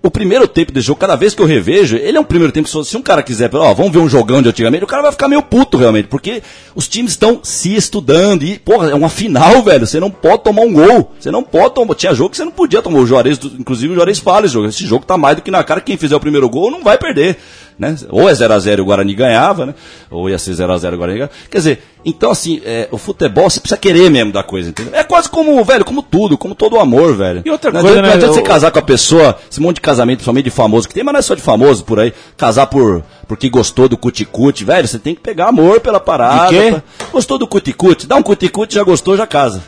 O 0.03 0.11
primeiro 0.11 0.49
tempo 0.49 0.73
desse 0.73 0.89
jogo, 0.89 0.99
cada 0.99 1.15
vez 1.15 1.33
que 1.33 1.41
eu 1.41 1.47
revejo, 1.47 1.97
ele 1.97 2.19
é 2.19 2.21
um 2.21 2.25
primeiro 2.25 2.53
tempo. 2.53 2.69
Se 2.69 2.97
um 2.97 3.03
cara 3.03 3.23
quiser, 3.23 3.49
ó, 3.55 3.73
vamos 3.73 3.93
ver 3.93 4.01
um 4.01 4.09
jogão 4.09 4.43
de 4.43 4.49
antigamente, 4.49 4.83
o 4.83 4.87
cara 4.87 5.01
vai 5.01 5.13
ficar 5.13 5.29
meio 5.29 5.43
puto 5.43 5.77
realmente, 5.77 6.09
porque 6.09 6.43
os 6.75 6.89
times 6.89 7.13
estão 7.13 7.39
se 7.41 7.77
estudando 7.77 8.43
e, 8.43 8.59
porra, 8.59 8.91
é 8.91 8.95
uma 8.95 9.09
final, 9.09 9.63
velho. 9.63 9.87
Você 9.87 10.01
não 10.01 10.11
pode 10.11 10.43
tomar 10.43 10.63
um 10.63 10.73
gol. 10.73 11.13
Você 11.21 11.31
não 11.31 11.45
pode 11.45 11.77
tomar. 11.77 11.95
Tinha 11.95 12.13
jogo 12.15 12.31
que 12.31 12.37
você 12.37 12.45
não 12.45 12.51
podia 12.51 12.83
tomar. 12.83 12.99
O 12.99 13.07
Juarez, 13.07 13.39
inclusive 13.59 13.93
o 13.93 13.95
Juarez 13.95 14.19
fala 14.19 14.47
esse 14.47 14.55
jogo. 14.55 14.67
Esse 14.67 14.85
jogo 14.85 15.07
tá 15.07 15.17
mais 15.17 15.37
do 15.37 15.43
que 15.43 15.53
na 15.53 15.63
cara. 15.63 15.81
Quem 15.81 15.97
fizer 15.97 16.17
o 16.17 16.21
primeiro 16.21 16.49
gol 16.49 16.69
não 16.69 16.83
vai 16.83 16.99
perder. 16.99 17.39
Né? 17.79 17.97
Ou 18.11 18.29
é 18.29 18.33
0x0 18.33 18.79
e 18.79 18.81
o 18.81 18.85
Guarani 18.85 19.15
ganhava, 19.15 19.67
né? 19.67 19.75
Ou 20.11 20.29
ia 20.31 20.39
ser 20.39 20.53
0x0 20.53 20.93
e 20.93 20.95
o 20.95 20.99
Guarani 20.99 21.19
ganhava. 21.19 21.33
Quer 21.51 21.59
dizer, 21.59 21.83
então 22.05 22.31
assim, 22.31 22.61
é, 22.65 22.87
o 22.91 22.99
futebol 22.99 23.49
você 23.49 23.59
precisa 23.61 23.79
querer 23.81 24.11
mesmo 24.11 24.33
da 24.33 24.43
coisa, 24.43 24.69
entendeu? 24.71 24.95
É 24.95 25.03
quase 25.03 25.29
como, 25.29 25.63
velho, 25.65 25.85
como 25.85 26.03
tudo, 26.03 26.37
como 26.39 26.55
todo 26.55 26.79
amor, 26.79 27.15
velho. 27.17 27.43
E 27.45 27.51
outra 27.51 27.71
não 27.73 27.81
coisa, 27.81 27.99
adianta, 27.99 28.03
né, 28.03 28.23
não 28.23 28.29
adianta 28.31 28.35
você 28.35 28.43
casar 28.43 28.71
com 28.71 28.79
a 28.79 28.83
pessoa, 28.83 29.39
esse 29.51 29.61
monte 29.61 29.77
de 29.77 29.81
casamento, 29.83 30.19
principalmente 30.19 30.45
de 30.45 30.51
famoso 30.51 30.87
que 30.89 30.95
tem, 30.95 31.03
mas 31.03 31.13
não 31.13 31.19
é 31.19 31.23
só 31.23 31.35
de 31.35 31.43
famoso 31.43 31.85
por 31.85 31.99
aí. 31.99 32.13
Casar 32.37 32.67
por 32.67 33.03
porque 33.27 33.49
gostou 33.49 33.89
do 33.89 33.97
cuticute, 33.97 34.63
velho, 34.65 34.87
você 34.87 34.99
tem 34.99 35.15
que 35.15 35.21
pegar 35.21 35.49
amor 35.49 35.81
pela 35.81 35.99
parada. 35.99 36.51
De 36.55 36.61
quê? 36.63 36.71
pra- 36.71 36.83
Gostou 37.13 37.39
do 37.39 37.47
cuticute? 37.47 38.07
Dá 38.07 38.17
um 38.17 38.23
cuticute, 38.23 38.75
já 38.75 38.83
gostou, 38.83 39.17
já 39.17 39.27
casa. 39.27 39.63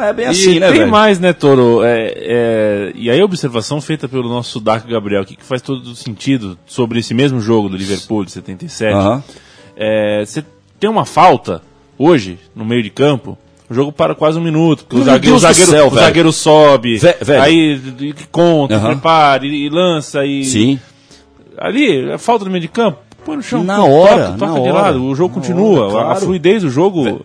É 0.00 0.12
bem 0.12 0.26
assim, 0.26 0.52
e 0.56 0.60
né, 0.60 0.68
tem 0.70 0.78
velho? 0.80 0.90
mais, 0.90 1.18
né, 1.20 1.32
Toro? 1.32 1.82
É, 1.84 2.12
é, 2.16 2.92
e 2.94 3.10
aí 3.10 3.20
a 3.20 3.24
observação 3.24 3.80
feita 3.80 4.08
pelo 4.08 4.28
nosso 4.28 4.50
Sudaco 4.52 4.88
Gabriel 4.88 5.22
aqui, 5.22 5.36
que 5.36 5.44
faz 5.44 5.60
todo 5.62 5.94
sentido 5.94 6.58
sobre 6.66 6.98
esse 7.00 7.12
mesmo 7.14 7.40
jogo 7.40 7.68
do 7.68 7.76
Liverpool 7.76 8.24
de 8.24 8.32
77. 8.32 8.92
Aham. 8.94 9.22
É, 9.76 10.24
Você 10.24 10.44
tem 10.80 10.88
uma 10.90 11.04
falta 11.04 11.62
hoje, 11.98 12.38
no 12.54 12.64
meio 12.64 12.82
de 12.82 12.90
campo, 12.90 13.36
o 13.68 13.74
jogo 13.74 13.92
para 13.92 14.14
quase 14.14 14.38
um 14.38 14.42
minuto. 14.42 14.84
porque 14.84 15.02
O 15.02 15.04
zagueiro, 15.04 15.36
o 15.36 15.38
zagueiro, 15.38 15.70
céu, 15.70 15.86
o 15.88 15.94
zagueiro 15.94 16.32
sobe, 16.32 16.98
Vé- 16.98 17.40
aí 17.40 17.76
d- 17.78 18.14
conta, 18.30 18.78
prepara 18.80 19.46
e, 19.46 19.66
e 19.66 19.68
lança. 19.70 20.24
E... 20.24 20.44
Sim. 20.44 20.78
Ali, 21.58 22.10
a 22.12 22.18
falta 22.18 22.44
no 22.44 22.50
meio 22.50 22.60
de 22.62 22.68
campo, 22.68 22.98
põe 23.24 23.36
no 23.36 23.42
chão. 23.42 23.62
Na 23.64 23.76
toca, 23.76 23.88
hora, 23.90 24.32
toca 24.38 24.46
na 24.46 24.52
de 24.54 24.60
hora. 24.60 24.72
lado. 24.72 25.04
O 25.04 25.14
jogo 25.14 25.34
continua. 25.34 25.86
hora, 25.86 25.98
a- 25.98 26.00
A 26.00 26.04
claro. 26.06 26.20
fluidez 26.26 26.62
do 26.62 26.68
jogo 26.70 27.24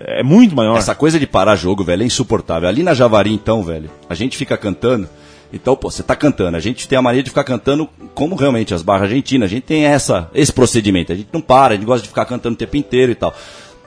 é, 0.00 0.22
muito 0.22 0.54
maior. 0.54 0.76
Essa 0.76 0.94
coisa 0.94 1.18
de 1.18 1.26
parar 1.26 1.56
jogo, 1.56 1.84
velho, 1.84 2.02
é 2.02 2.06
insuportável. 2.06 2.68
Ali 2.68 2.82
na 2.82 2.94
Javari, 2.94 3.32
então, 3.32 3.62
velho, 3.62 3.90
a 4.08 4.14
gente 4.14 4.36
fica 4.36 4.56
cantando. 4.56 5.08
Então, 5.52 5.74
pô, 5.74 5.90
você 5.90 6.02
tá 6.02 6.14
cantando. 6.14 6.56
A 6.56 6.60
gente 6.60 6.86
tem 6.86 6.98
a 6.98 7.02
mania 7.02 7.22
de 7.22 7.30
ficar 7.30 7.44
cantando 7.44 7.88
como 8.14 8.34
realmente 8.36 8.74
as 8.74 8.82
barras 8.82 9.04
argentinas. 9.04 9.46
A 9.46 9.54
gente 9.54 9.64
tem 9.64 9.86
essa, 9.86 10.28
esse 10.34 10.52
procedimento. 10.52 11.12
A 11.12 11.16
gente 11.16 11.28
não 11.32 11.40
para, 11.40 11.74
a 11.74 11.76
gente 11.76 11.86
gosta 11.86 12.02
de 12.02 12.08
ficar 12.08 12.26
cantando 12.26 12.54
o 12.54 12.58
tempo 12.58 12.76
inteiro 12.76 13.12
e 13.12 13.14
tal. 13.14 13.34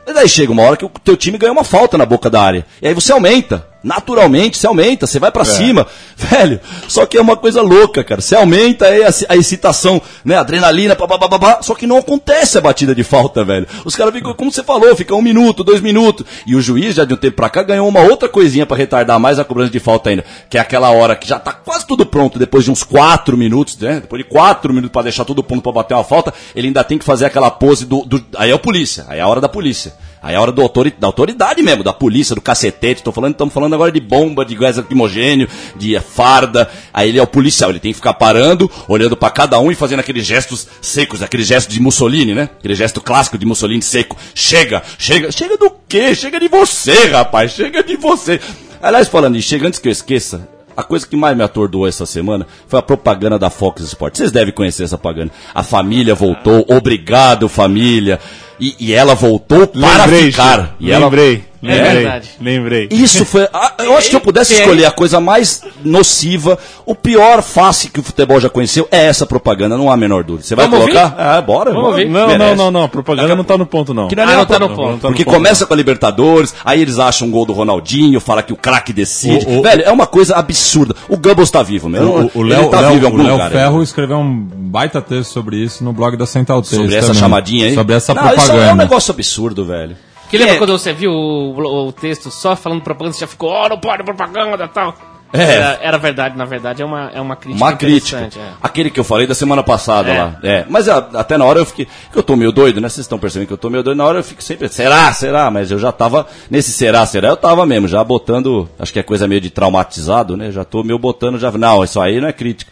Mas 0.06 0.18
aí 0.18 0.28
chega 0.28 0.52
uma 0.52 0.64
hora 0.64 0.76
que 0.76 0.86
o 0.86 0.90
teu 0.90 1.16
time 1.16 1.38
ganha 1.38 1.52
uma 1.52 1.64
falta 1.64 1.98
na 1.98 2.06
boca 2.06 2.30
da 2.30 2.42
área. 2.42 2.66
E 2.82 2.88
aí 2.88 2.94
você 2.94 3.12
aumenta. 3.12 3.71
Naturalmente, 3.84 4.58
você 4.58 4.68
aumenta, 4.68 5.08
você 5.08 5.18
vai 5.18 5.32
pra 5.32 5.44
cima. 5.44 5.88
Velho, 6.16 6.60
só 6.88 7.06
que 7.06 7.18
é 7.18 7.22
uma 7.22 7.36
coisa 7.36 7.62
louca, 7.62 8.04
cara. 8.04 8.22
Você 8.22 8.36
aumenta 8.36 8.86
aí 8.86 9.04
a, 9.04 9.10
a 9.30 9.36
excitação, 9.36 10.00
né? 10.24 10.38
Adrenalina, 10.38 10.96
papapá, 10.96 11.60
só 11.64 11.74
que 11.74 11.88
não 11.88 11.98
acontece 11.98 12.58
a 12.58 12.62
batida 12.62 12.94
de 12.94 13.04
falta, 13.04 13.44
velho. 13.44 13.68
Os 13.84 13.96
caras 13.96 14.14
ficam, 14.14 14.34
como 14.36 14.52
você 14.52 14.64
falou, 14.64 14.96
fica 14.96 15.16
um 15.16 15.22
minuto, 15.22 15.64
dois 15.64 15.82
minutos. 15.82 16.26
E 16.46 16.56
o 16.56 16.62
juiz, 16.62 16.96
já 16.96 17.06
de 17.06 17.14
um 17.14 17.18
tempo 17.18 17.38
pra 17.38 17.50
cá, 17.50 17.64
ganhou 17.64 17.88
uma 17.88 18.02
outra 18.02 18.30
coisinha 18.30 18.66
pra 18.66 18.78
retardar 18.78 19.20
mais 19.20 19.40
a 19.40 19.44
cobrança 19.44 19.72
de 19.72 19.80
falta 19.80 20.12
ainda. 20.12 20.24
Que 20.48 20.58
é 20.58 20.62
aquela 20.62 20.92
hora 20.92 21.16
que 21.16 21.28
já 21.28 21.40
tá 21.40 21.52
quase 21.52 21.88
tudo 21.88 22.06
pronto, 22.06 22.38
depois 22.38 22.64
de 22.64 22.72
uns 22.72 22.84
quatro 22.84 23.36
minutos, 23.36 23.78
né? 23.78 24.00
Depois 24.02 24.24
de 24.24 24.30
quatro 24.30 24.72
minutos 24.72 24.92
pra 24.92 25.02
deixar 25.02 25.26
tudo 25.26 25.44
pronto 25.44 25.64
pra 25.64 25.72
bater 25.72 25.96
uma 25.96 26.04
falta, 26.04 26.32
ele 26.56 26.68
ainda 26.68 26.84
tem 26.84 27.00
que 27.00 27.06
fazer 27.06 27.26
aquela 27.26 27.50
pose 27.50 27.86
do. 27.86 28.06
do 28.06 28.24
aí 28.38 28.52
é 28.52 28.56
o 28.56 28.60
polícia, 28.60 29.06
aí 29.08 29.18
é 29.18 29.22
a 29.22 29.28
hora 29.28 29.42
da 29.42 29.50
polícia. 29.50 29.94
Aí 30.22 30.36
é 30.36 30.38
a 30.38 30.42
hora 30.42 30.52
do 30.52 30.62
autori, 30.62 30.94
da 31.00 31.08
autoridade 31.08 31.64
mesmo, 31.64 31.84
da 31.84 31.92
polícia, 31.92 32.36
do 32.36 32.42
cacetete. 32.42 33.02
Tô 33.02 33.12
falando, 33.12 33.32
estamos 33.32 33.52
falando 33.52 33.71
agora 33.74 33.92
de 33.92 34.00
bomba, 34.00 34.46
de 34.46 34.56
gás 34.56 34.78
lacrimogênio, 34.78 35.48
de 35.76 36.00
farda. 36.00 36.70
Aí 36.94 37.10
ele 37.10 37.20
é 37.20 37.22
o 37.22 37.28
policial, 37.28 37.70
ele 37.70 37.80
tem 37.80 37.92
que 37.92 37.98
ficar 37.98 38.14
parando, 38.14 38.70
olhando 38.88 39.16
pra 39.16 39.30
cada 39.30 39.60
um 39.60 39.72
e 39.72 39.76
fazendo 39.76 40.00
aqueles 40.00 40.26
gestos 40.26 40.68
secos, 40.82 41.22
aquele 41.22 41.44
gesto 41.44 41.70
de 41.72 41.82
Mussolini, 41.82 42.34
né? 42.34 42.50
Aquele 42.60 42.76
gesto 42.76 43.02
clássico 43.02 43.38
de 43.38 43.46
Mussolini 43.46 43.82
seco. 43.82 44.18
Chega, 44.34 44.82
chega, 44.98 45.32
chega 45.32 45.58
do 45.58 45.72
quê? 45.88 46.16
Chega 46.16 46.40
de 46.40 46.48
você, 46.48 47.08
rapaz, 47.08 47.52
chega 47.52 47.84
de 47.84 47.96
você. 47.98 48.40
Aliás, 48.82 49.08
falando 49.08 49.38
em 49.38 49.42
chega, 49.42 49.68
antes 49.68 49.80
que 49.80 49.88
eu 49.88 49.92
esqueça, 49.92 50.48
a 50.76 50.84
coisa 50.84 51.06
que 51.06 51.16
mais 51.16 51.36
me 51.36 51.44
atordoou 51.44 51.88
essa 51.88 52.06
semana 52.06 52.48
foi 52.68 52.80
a 52.80 52.82
propaganda 52.82 53.38
da 53.38 53.50
Fox 53.50 53.84
Sports. 53.84 54.18
Vocês 54.18 54.32
devem 54.32 54.54
conhecer 54.54 54.84
essa 54.84 54.98
propaganda. 54.98 55.32
A 55.54 55.64
família 55.64 56.16
voltou, 56.16 56.66
obrigado 56.68 57.48
família. 57.50 58.20
E, 58.62 58.76
e 58.80 58.94
ela 58.94 59.16
voltou 59.16 59.66
para 59.68 60.06
Lembrei, 60.06 60.32
ficar. 60.32 60.76
E 60.80 60.92
ela 60.92 61.06
lembrei, 61.06 61.44
É 61.64 61.68
lembrei, 61.68 61.94
verdade. 61.96 62.30
lembrei. 62.40 62.88
isso 62.92 63.26
foi. 63.26 63.48
ah, 63.52 63.74
Eu 63.80 63.94
acho 63.94 64.04
que 64.04 64.10
se 64.12 64.16
eu 64.16 64.22
pudesse 64.22 64.54
escolher 64.54 64.86
a 64.86 64.92
coisa 64.92 65.20
mais 65.20 65.64
nociva, 65.84 66.58
o 66.86 66.94
pior 66.96 67.42
face 67.42 67.90
que 67.90 68.00
o 68.00 68.04
futebol 68.04 68.40
já 68.40 68.50
conheceu 68.50 68.88
é 68.92 69.06
essa 69.06 69.26
propaganda, 69.26 69.76
não 69.78 69.90
há 69.90 69.94
a 69.96 69.98
menor 69.98 70.24
dúvida. 70.24 70.44
Você 70.48 70.56
vai 70.56 70.68
Vamos 70.68 70.86
colocar? 70.86 71.16
Ah, 71.18 71.42
bora. 71.42 71.72
Vamos 71.72 71.90
ouvir. 71.90 72.08
Não, 72.08 72.38
não, 72.38 72.56
não, 72.56 72.72
não, 72.72 72.84
a 72.84 72.88
propaganda 72.90 73.36
não 73.36 73.44
tá 73.44 73.58
no 73.58 73.66
ponto, 73.66 73.94
não. 73.96 74.08
Que 74.08 74.16
não 74.16 74.24
é 74.24 74.34
Ah, 74.34 74.38
não 74.38 74.46
tá 74.46 74.60
no 74.60 74.70
ponto. 74.70 74.92
Não 74.92 75.00
tá 75.00 75.08
Porque 75.08 75.26
ponto, 75.26 75.34
começa 75.36 75.66
com 75.66 75.74
a 75.74 75.78
Libertadores, 75.78 76.54
aí 76.64 76.82
eles 76.82 77.00
acham 77.00 77.28
um 77.28 77.32
gol 77.32 77.46
do 77.46 77.54
Ronaldinho, 77.54 78.20
fala 78.20 78.44
que 78.44 78.54
o 78.54 78.56
craque 78.58 78.94
decide. 78.94 79.46
O- 79.48 79.60
o- 79.60 79.62
Velho, 79.64 79.84
é 79.84 79.92
uma 79.92 80.06
coisa 80.08 80.36
absurda. 80.36 80.96
O 81.10 81.18
Goebbels 81.18 81.50
tá 81.52 81.64
vivo, 81.64 81.90
meu. 81.90 82.30
O, 82.36 82.40
o 82.40 82.44
Léo, 82.44 82.70
tá 82.70 82.80
Léo- 82.82 82.92
vivo 82.94 83.02
em 83.02 83.04
o 83.04 83.12
algum 83.12 83.24
Léo 83.24 83.32
lugar. 83.34 83.52
Ferro 83.52 83.82
escreveu 83.84 84.18
um 84.18 84.48
baita 84.72 85.02
texto 85.02 85.32
sobre 85.32 85.58
isso 85.58 85.84
no 85.84 85.92
blog 85.94 86.16
da 86.18 86.26
Central 86.26 86.62
Texto. 86.62 86.76
Sobre 86.76 86.96
essa 86.96 87.08
também. 87.08 87.20
chamadinha 87.22 87.66
aí? 87.68 87.76
Sobre 87.76 87.96
essa 87.96 88.14
não, 88.14 88.22
propaganda. 88.24 88.51
Isso 88.58 88.70
é 88.70 88.74
um 88.74 88.76
negócio 88.76 89.12
absurdo, 89.14 89.66
velho. 89.66 89.96
Que 90.30 90.38
lembra 90.38 90.56
É. 90.56 90.58
quando 90.58 90.72
você 90.78 90.94
viu 90.94 91.12
o, 91.12 91.88
o 91.88 91.92
texto 91.92 92.32
só 92.32 92.56
falando 92.56 92.82
propaganda, 92.82 93.14
você 93.14 93.22
já 93.22 93.28
ficou, 93.28 93.52
oh, 93.52 93.68
não 93.70 93.78
pode 93.80 94.04
propaganda 94.04 94.64
e 94.64 94.68
tal. 94.70 94.96
É. 95.34 95.44
Era, 95.56 95.80
era 95.82 95.98
verdade, 95.98 96.38
na 96.38 96.44
verdade, 96.44 96.82
é 96.82 96.86
uma, 96.86 97.10
é 97.14 97.22
uma 97.22 97.38
crítica 97.38 97.64
Uma 97.66 97.74
crítica. 97.74 98.18
é. 98.38 98.50
Aquele 98.62 98.90
que 98.90 99.00
eu 99.00 99.04
falei 99.06 99.26
da 99.26 99.34
semana 99.34 99.64
passada 99.64 100.10
É. 100.12 100.18
lá. 100.22 100.36
É. 100.44 100.66
Mas 100.70 100.90
a- 100.90 101.08
até 101.14 101.38
na 101.38 101.46
hora 101.46 101.60
eu 101.60 101.66
fiquei. 101.66 101.88
Que 102.12 102.18
eu 102.20 102.24
tô 102.24 102.36
meio 102.36 102.52
doido, 102.52 102.82
né? 102.82 102.90
Vocês 102.90 103.06
estão 103.06 103.18
percebendo 103.18 103.48
que 103.48 103.54
eu 103.54 103.58
tô 103.58 103.70
meio 103.70 103.82
doido. 103.82 103.98
Na 103.98 104.06
hora 104.06 104.20
eu 104.20 104.24
fico 104.26 104.44
sempre. 104.44 104.68
Será? 104.68 105.12
Será? 105.14 105.50
Mas 105.50 105.72
eu 105.72 105.80
já 105.80 105.90
tava. 105.90 106.28
Nesse 106.50 106.74
será, 106.74 107.06
será, 107.06 107.30
eu 107.30 107.38
tava 107.38 107.66
mesmo, 107.66 107.88
já 107.88 108.04
botando. 108.04 108.68
Acho 108.78 108.92
que 108.92 109.00
é 109.00 109.04
coisa 109.04 109.26
meio 109.26 109.40
de 109.40 109.50
traumatizado, 109.50 110.36
né? 110.36 110.52
Já 110.52 110.66
tô 110.66 110.84
meio 110.84 111.00
botando 111.00 111.40
já. 111.40 111.50
Não, 111.52 111.82
isso 111.82 112.02
aí 112.02 112.20
não 112.20 112.28
é 112.28 112.34
crítica. 112.34 112.70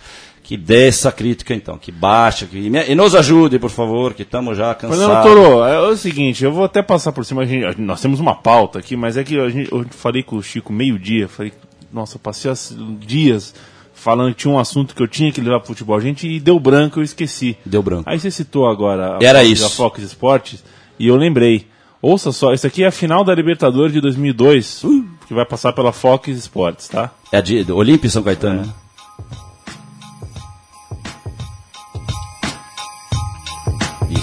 Que 0.50 0.58
dê 0.58 0.88
essa 0.88 1.12
crítica 1.12 1.54
então, 1.54 1.78
que 1.78 1.92
baixa, 1.92 2.48
que. 2.48 2.58
E 2.58 2.96
nos 2.96 3.14
ajude, 3.14 3.60
por 3.60 3.70
favor, 3.70 4.16
que 4.16 4.24
estamos 4.24 4.58
já 4.58 4.74
cansados. 4.74 5.06
Fernando 5.06 5.24
Toro, 5.24 5.64
é 5.64 5.80
o 5.80 5.96
seguinte, 5.96 6.44
eu 6.44 6.52
vou 6.52 6.64
até 6.64 6.82
passar 6.82 7.12
por 7.12 7.24
cima, 7.24 7.44
a 7.44 7.46
gente- 7.46 7.80
nós 7.80 8.02
temos 8.02 8.20
uma 8.20 8.34
pauta 8.34 8.80
aqui, 8.80 8.96
mas 8.96 9.16
é 9.16 9.24
que 9.24 9.40
a 9.40 9.48
gente, 9.48 9.72
eu 9.72 9.86
falei 9.92 10.24
com 10.24 10.38
o 10.38 10.42
Chico 10.42 10.74
meio-dia, 10.74 11.28
falei, 11.28 11.54
nossa, 11.94 12.16
eu 12.16 12.20
passei 12.20 12.50
as- 12.50 12.76
dias 13.00 13.54
falando 13.94 14.34
que 14.34 14.42
tinha 14.42 14.52
um 14.52 14.58
assunto 14.58 14.96
que 14.96 15.04
eu 15.04 15.08
tinha 15.08 15.32
que 15.32 15.40
levar 15.40 15.60
pro 15.60 15.68
futebol, 15.68 15.96
a 15.96 16.00
gente 16.02 16.28
e 16.28 16.40
deu 16.40 16.60
branco, 16.60 17.00
eu 17.00 17.04
esqueci. 17.04 17.56
Deu 17.64 17.84
branco. 17.84 18.10
Aí 18.10 18.20
você 18.20 18.32
citou 18.32 18.68
agora 18.68 19.18
a 19.18 19.24
Era 19.24 19.42
Fox, 19.42 19.52
isso. 19.52 19.66
a 19.68 19.70
Fox 19.70 20.02
Sports, 20.02 20.64
e 20.98 21.08
eu 21.10 21.16
lembrei. 21.16 21.68
Ouça 22.02 22.32
só, 22.32 22.54
isso 22.56 22.66
aqui 22.66 22.84
é 22.84 22.88
a 22.88 22.92
final 22.92 23.24
da 23.24 23.36
Libertadores 23.36 23.94
de 23.94 24.02
2002, 24.02 24.82
que 25.28 25.34
vai 25.36 25.46
passar 25.46 25.74
pela 25.74 25.92
Fox 25.92 26.28
Sports, 26.30 26.88
tá? 26.88 27.12
É 27.32 27.38
a 27.38 27.42
de 27.42 27.72
Olímpia 27.72 28.08
e 28.08 28.10
São 28.10 28.24
Caetano, 28.24 28.62
né? 28.64 28.70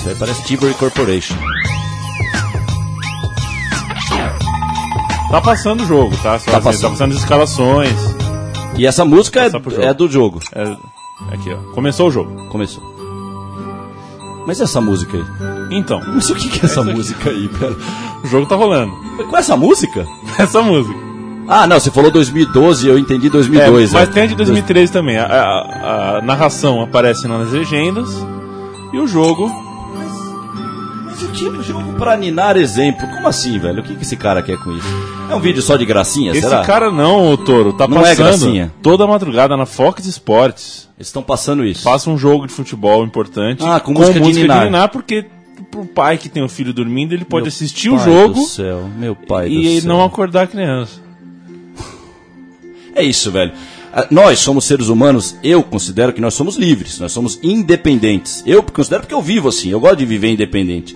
Isso 0.07 0.11
aí 0.11 0.15
parece 0.21 0.45
Tiburi 0.45 0.73
Corporation. 0.75 1.35
Tá 5.33 5.41
passando 5.41 5.83
o 5.83 5.87
jogo, 5.87 6.17
tá? 6.23 6.39
Só 6.39 6.51
Tá 6.53 6.59
assim, 6.59 6.65
passando. 6.65 6.83
tá 6.83 6.89
passando 6.91 7.13
as 7.13 7.19
escalações. 7.19 7.93
E 8.77 8.87
essa 8.87 9.05
música 9.05 9.51
jogo. 9.51 9.83
é, 9.83 9.87
é 9.87 9.95
do 9.95 10.09
jogo. 10.09 10.41
É, 10.55 10.77
aqui, 11.33 11.53
ó. 11.53 11.73
Começou 11.75 12.07
o 12.09 12.11
jogo. 12.13 12.47
Começou. 12.49 12.83
Mas 14.47 14.61
e 14.61 14.63
essa 14.63 14.81
música 14.81 15.17
aí? 15.17 15.25
Então, 15.77 16.01
Mas 16.07 16.31
o 16.31 16.37
que, 16.37 16.49
que 16.51 16.61
é 16.65 16.67
essa 16.67 16.85
música 16.85 17.31
aí, 17.31 17.49
pera? 17.49 17.75
o 18.23 18.29
jogo 18.29 18.47
tá 18.47 18.55
rolando. 18.55 18.93
Mas 19.19 19.27
Com 19.27 19.37
essa 19.37 19.57
música? 19.57 20.07
Essa 20.39 20.63
música. 20.63 20.95
Ah, 21.49 21.67
não, 21.67 21.81
você 21.81 21.91
falou 21.91 22.11
2012, 22.13 22.87
eu 22.87 22.97
entendi 22.99 23.29
2002. 23.29 23.91
É, 23.91 23.99
mas 23.99 24.09
né? 24.09 24.15
tem 24.15 24.23
a 24.25 24.27
de 24.27 24.35
2013 24.37 24.93
também. 24.93 25.17
A, 25.17 25.25
a- 25.27 26.17
a 26.19 26.23
narração 26.23 26.81
aparece 26.83 27.27
nas 27.27 27.51
legendas 27.51 28.09
e 28.93 28.99
o 28.99 29.07
jogo. 29.09 29.51
O 31.25 31.29
que 31.33 31.63
jogo 31.63 31.93
pra 31.95 32.17
ninar 32.17 32.57
exemplo? 32.57 33.07
Como 33.09 33.27
assim, 33.27 33.59
velho? 33.59 33.81
O 33.81 33.83
que, 33.83 33.95
que 33.95 34.03
esse 34.03 34.17
cara 34.17 34.43
quer 34.43 34.59
com 34.59 34.73
isso? 34.77 34.87
É 35.31 35.35
um 35.35 35.41
vídeo 35.41 35.63
só 35.63 35.77
de 35.77 35.85
gracinha, 35.85 36.31
Esse 36.33 36.43
será? 36.43 36.63
cara 36.63 36.91
não, 36.91 37.31
ô 37.33 37.37
Toro, 37.37 37.73
tá 37.73 37.89
Não 37.89 37.99
é 37.99 38.11
passando 38.15 38.27
gracinha. 38.27 38.73
toda 38.83 39.07
madrugada 39.07 39.57
na 39.57 39.67
Fox 39.67 40.05
Sports. 40.07 40.89
Eles 40.99 41.09
estão 41.09 41.23
passando 41.23 41.65
isso. 41.65 41.83
Passa 41.83 42.09
um 42.11 42.17
jogo 42.19 42.47
de 42.47 42.53
futebol 42.53 43.05
importante 43.05 43.65
Ah, 43.65 43.81
com 43.81 43.93
música 43.93 44.21
de 44.21 44.33
ninar. 44.33 44.89
porque 44.89 45.27
pro 45.71 45.85
pai 45.85 46.17
que 46.19 46.29
tem 46.29 46.43
o 46.45 46.49
filho 46.49 46.73
dormindo, 46.73 47.13
ele 47.13 47.25
pode 47.25 47.43
Meu 47.45 47.49
assistir 47.49 47.91
o 47.91 47.99
jogo 47.99 48.35
do 48.35 48.43
céu, 48.47 48.89
meu 48.97 49.17
pai 49.17 49.49
e 49.49 49.81
céu. 49.81 49.89
não 49.89 50.05
acordar 50.05 50.43
a 50.43 50.47
criança. 50.47 51.01
É 52.95 53.03
isso, 53.03 53.31
velho. 53.31 53.53
Ah, 53.99 54.07
Nós 54.11 54.41
somos 54.41 54.67
seres 54.67 54.89
humanos, 54.89 55.37
eu 55.43 55.63
considero 55.63 56.13
que 56.13 56.21
nós 56.21 56.35
somos 56.35 56.57
livres, 56.57 56.99
nós 56.99 57.13
somos 57.13 57.41
independentes. 57.43 58.43
Eu 58.45 58.63
considero 58.63 59.05
porque 59.05 59.15
eu 59.15 59.23
vivo 59.23 59.49
assim, 59.49 59.71
eu 59.71 59.81
gosto 59.81 59.97
de 59.97 60.05
viver 60.05 60.29
independente. 60.29 60.95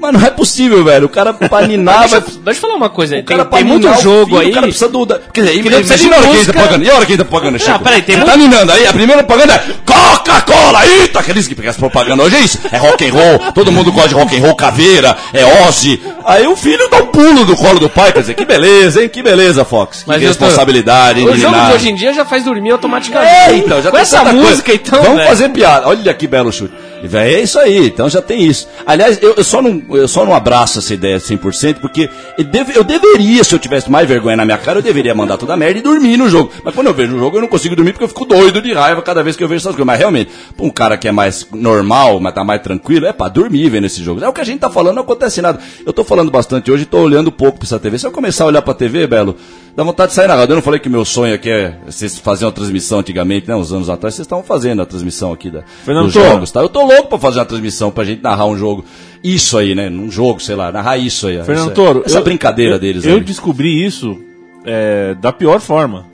Mas 0.00 0.12
não 0.12 0.24
é 0.24 0.30
possível, 0.30 0.84
velho. 0.84 1.06
O 1.06 1.08
cara 1.08 1.32
pra 1.34 1.66
ninar 1.66 2.00
Deixa, 2.00 2.20
vai. 2.20 2.30
deixa 2.44 2.58
eu 2.58 2.60
falar 2.62 2.74
uma 2.74 2.88
coisa, 2.88 3.14
O 3.14 3.16
tem, 3.16 3.24
cara 3.24 3.44
tem 3.44 3.64
muito 3.64 3.92
jogo 4.00 4.38
aí. 4.38 4.50
O 4.50 4.54
cara 4.54 4.66
precisa 4.68 4.88
do. 4.88 5.04
da- 5.04 5.18
Quer 5.18 5.40
dizer, 5.40 5.52
Que 5.54 5.58
imagina 5.68 5.76
precisa 5.84 6.08
de 6.08 6.14
a 6.14 6.16
hora 6.18 6.28
que 6.28 6.36
ele 6.36 6.46
tá 6.46 6.52
pagando. 6.52 6.84
E 6.84 6.90
a 6.90 6.94
hora 6.94 7.06
que 7.06 7.12
ele 7.12 7.24
tá 7.24 7.24
pagando, 7.24 7.58
Chico? 7.58 7.78
peraí, 7.80 8.02
tem 8.02 8.14
Você 8.14 8.20
mu- 8.20 8.26
tá 8.26 8.36
ninando 8.36 8.72
aí, 8.72 8.86
a 8.86 8.92
primeira 8.92 9.24
propaganda 9.24 9.54
é 9.54 9.64
Coca-Cola, 9.84 10.86
eita! 10.86 11.18
Aqueles 11.18 11.46
que 11.48 11.54
pegam 11.54 11.70
as 11.70 11.76
propagandas 11.76 12.26
hoje 12.26 12.36
é 12.36 12.40
isso. 12.40 12.58
É 12.70 12.76
rock 12.78 13.04
and 13.08 13.12
roll, 13.12 13.52
todo 13.52 13.72
mundo 13.72 13.90
gosta 13.92 14.08
de 14.10 14.14
rock 14.14 14.36
and 14.36 14.40
roll, 14.40 14.54
caveira, 14.54 15.16
é 15.32 15.44
Ozzy. 15.68 16.00
Aí 16.24 16.46
o 16.46 16.54
filho 16.56 16.88
dá 16.90 16.98
um 16.98 17.06
pulo 17.06 17.44
do 17.44 17.56
colo 17.56 17.80
do 17.80 17.88
pai, 17.88 18.12
quer 18.12 18.20
dizer, 18.20 18.34
que 18.34 18.44
beleza, 18.44 19.02
hein? 19.02 19.08
Que 19.08 19.22
beleza, 19.22 19.64
Fox. 19.64 20.02
Que 20.04 20.08
Mas, 20.08 20.22
responsabilidade, 20.22 21.20
hein? 21.20 21.28
O 21.28 21.36
jogo 21.36 21.56
de 21.56 21.72
hoje 21.72 21.88
em 21.90 21.94
dia 21.94 22.12
já 22.14 22.24
faz 22.24 22.44
dormir 22.44 22.70
automaticamente. 22.70 23.32
É, 23.32 23.56
então, 23.56 23.82
já 23.82 23.90
Com 23.90 23.98
essa 23.98 24.24
música, 24.24 24.62
coisa. 24.70 24.80
então. 24.86 25.02
Vamos 25.02 25.16
velho. 25.18 25.28
fazer 25.28 25.48
piada. 25.50 25.88
Olha 25.88 26.14
que 26.14 26.26
belo 26.26 26.52
chute. 26.52 26.72
É 27.02 27.40
isso 27.40 27.58
aí, 27.58 27.86
então 27.86 28.08
já 28.08 28.20
tem 28.20 28.44
isso. 28.44 28.68
Aliás, 28.86 29.18
eu, 29.22 29.34
eu 29.36 29.44
só, 29.44 29.60
não, 29.62 29.82
eu 29.90 30.08
só 30.08 30.24
não 30.24 30.34
abraço 30.34 30.78
essa 30.78 30.92
ideia 30.94 31.18
100%, 31.18 31.76
porque 31.80 32.08
eu, 32.36 32.44
deve- 32.44 32.76
eu 32.76 32.84
deveria, 32.84 33.44
se 33.44 33.54
eu 33.54 33.58
tivesse 33.58 33.90
mais 33.90 34.08
vergonha 34.08 34.36
na 34.36 34.44
minha 34.44 34.58
cara, 34.58 34.78
eu 34.78 34.82
deveria 34.82 35.14
mandar 35.14 35.36
toda 35.36 35.54
a 35.54 35.56
merda 35.56 35.78
e 35.78 35.82
dormir 35.82 36.16
no 36.16 36.28
jogo. 36.28 36.50
Mas 36.64 36.74
quando 36.74 36.88
eu 36.88 36.94
vejo 36.94 37.14
o 37.14 37.18
jogo, 37.18 37.36
eu 37.36 37.40
não 37.40 37.48
consigo 37.48 37.76
dormir 37.76 37.92
porque 37.92 38.04
eu 38.04 38.08
fico 38.08 38.24
doido 38.24 38.60
de 38.60 38.72
raiva 38.72 39.00
cada 39.02 39.22
vez 39.22 39.36
que 39.36 39.44
eu 39.44 39.48
vejo 39.48 39.58
essas 39.60 39.72
coisas. 39.72 39.86
Mas 39.86 39.98
realmente, 39.98 40.30
pra 40.56 40.66
um 40.66 40.70
cara 40.70 40.96
que 40.96 41.06
é 41.08 41.12
mais 41.12 41.46
normal, 41.52 42.18
mas 42.20 42.34
tá 42.34 42.42
mais 42.44 42.60
tranquilo, 42.62 43.06
é 43.06 43.12
pra 43.12 43.28
dormir 43.28 43.68
vendo 43.68 43.84
esse 43.86 44.02
jogo. 44.02 44.22
É 44.24 44.28
o 44.28 44.32
que 44.32 44.40
a 44.40 44.44
gente 44.44 44.60
tá 44.60 44.70
falando, 44.70 44.96
não 44.96 45.02
acontece 45.02 45.40
nada. 45.42 45.58
Eu 45.86 45.92
tô 45.92 46.02
falando 46.04 46.30
bastante 46.30 46.70
hoje 46.70 46.82
e 46.82 46.86
tô 46.86 46.98
olhando 46.98 47.30
pouco 47.30 47.58
pra 47.58 47.66
essa 47.66 47.78
TV. 47.78 47.98
Se 47.98 48.06
eu 48.06 48.10
começar 48.12 48.44
a 48.44 48.46
olhar 48.48 48.62
pra 48.62 48.74
TV, 48.74 49.06
Belo, 49.06 49.36
dá 49.76 49.82
vontade 49.84 50.10
de 50.10 50.14
sair 50.14 50.26
na 50.28 50.34
rádio. 50.34 50.52
Eu 50.52 50.56
não 50.56 50.62
falei 50.62 50.80
que 50.80 50.88
meu 50.88 51.04
sonho 51.04 51.34
aqui 51.34 51.50
é 51.50 51.76
vocês 51.86 52.18
faziam 52.18 52.48
uma 52.48 52.52
transmissão 52.54 52.98
antigamente, 53.00 53.46
né? 53.48 53.54
Uns 53.54 53.72
anos 53.72 53.88
atrás, 53.90 54.14
vocês 54.14 54.24
estavam 54.26 54.44
fazendo 54.44 54.82
a 54.82 54.86
transmissão 54.86 55.32
aqui 55.32 55.50
da, 55.50 55.62
Fernando 55.84 56.06
dos 56.06 56.14
jogos, 56.14 56.50
tá? 56.50 56.60
Eu 56.60 56.68
tô 56.68 56.86
louco 56.88 57.08
pra 57.08 57.18
fazer 57.18 57.38
uma 57.38 57.44
transmissão 57.44 57.90
pra 57.90 58.04
gente 58.04 58.22
narrar 58.22 58.46
um 58.46 58.56
jogo. 58.56 58.84
Isso 59.22 59.56
aí, 59.58 59.74
né? 59.74 59.88
Num 59.90 60.10
jogo, 60.10 60.40
sei 60.40 60.54
lá, 60.56 60.70
narrar 60.72 60.96
isso 60.96 61.26
aí. 61.26 61.36
Fernando 61.44 61.58
Isso 61.58 61.68
aí. 61.68 61.74
Toro, 61.74 62.02
Essa 62.06 62.18
eu- 62.18 62.24
brincadeira 62.24 62.74
eu, 62.76 62.78
deles 62.78 63.04
Eu 63.04 63.14
aí. 63.16 63.20
descobri 63.20 63.84
isso 63.84 64.18
é, 64.64 65.14
da 65.20 65.32
pior 65.32 65.60
forma. 65.60 66.06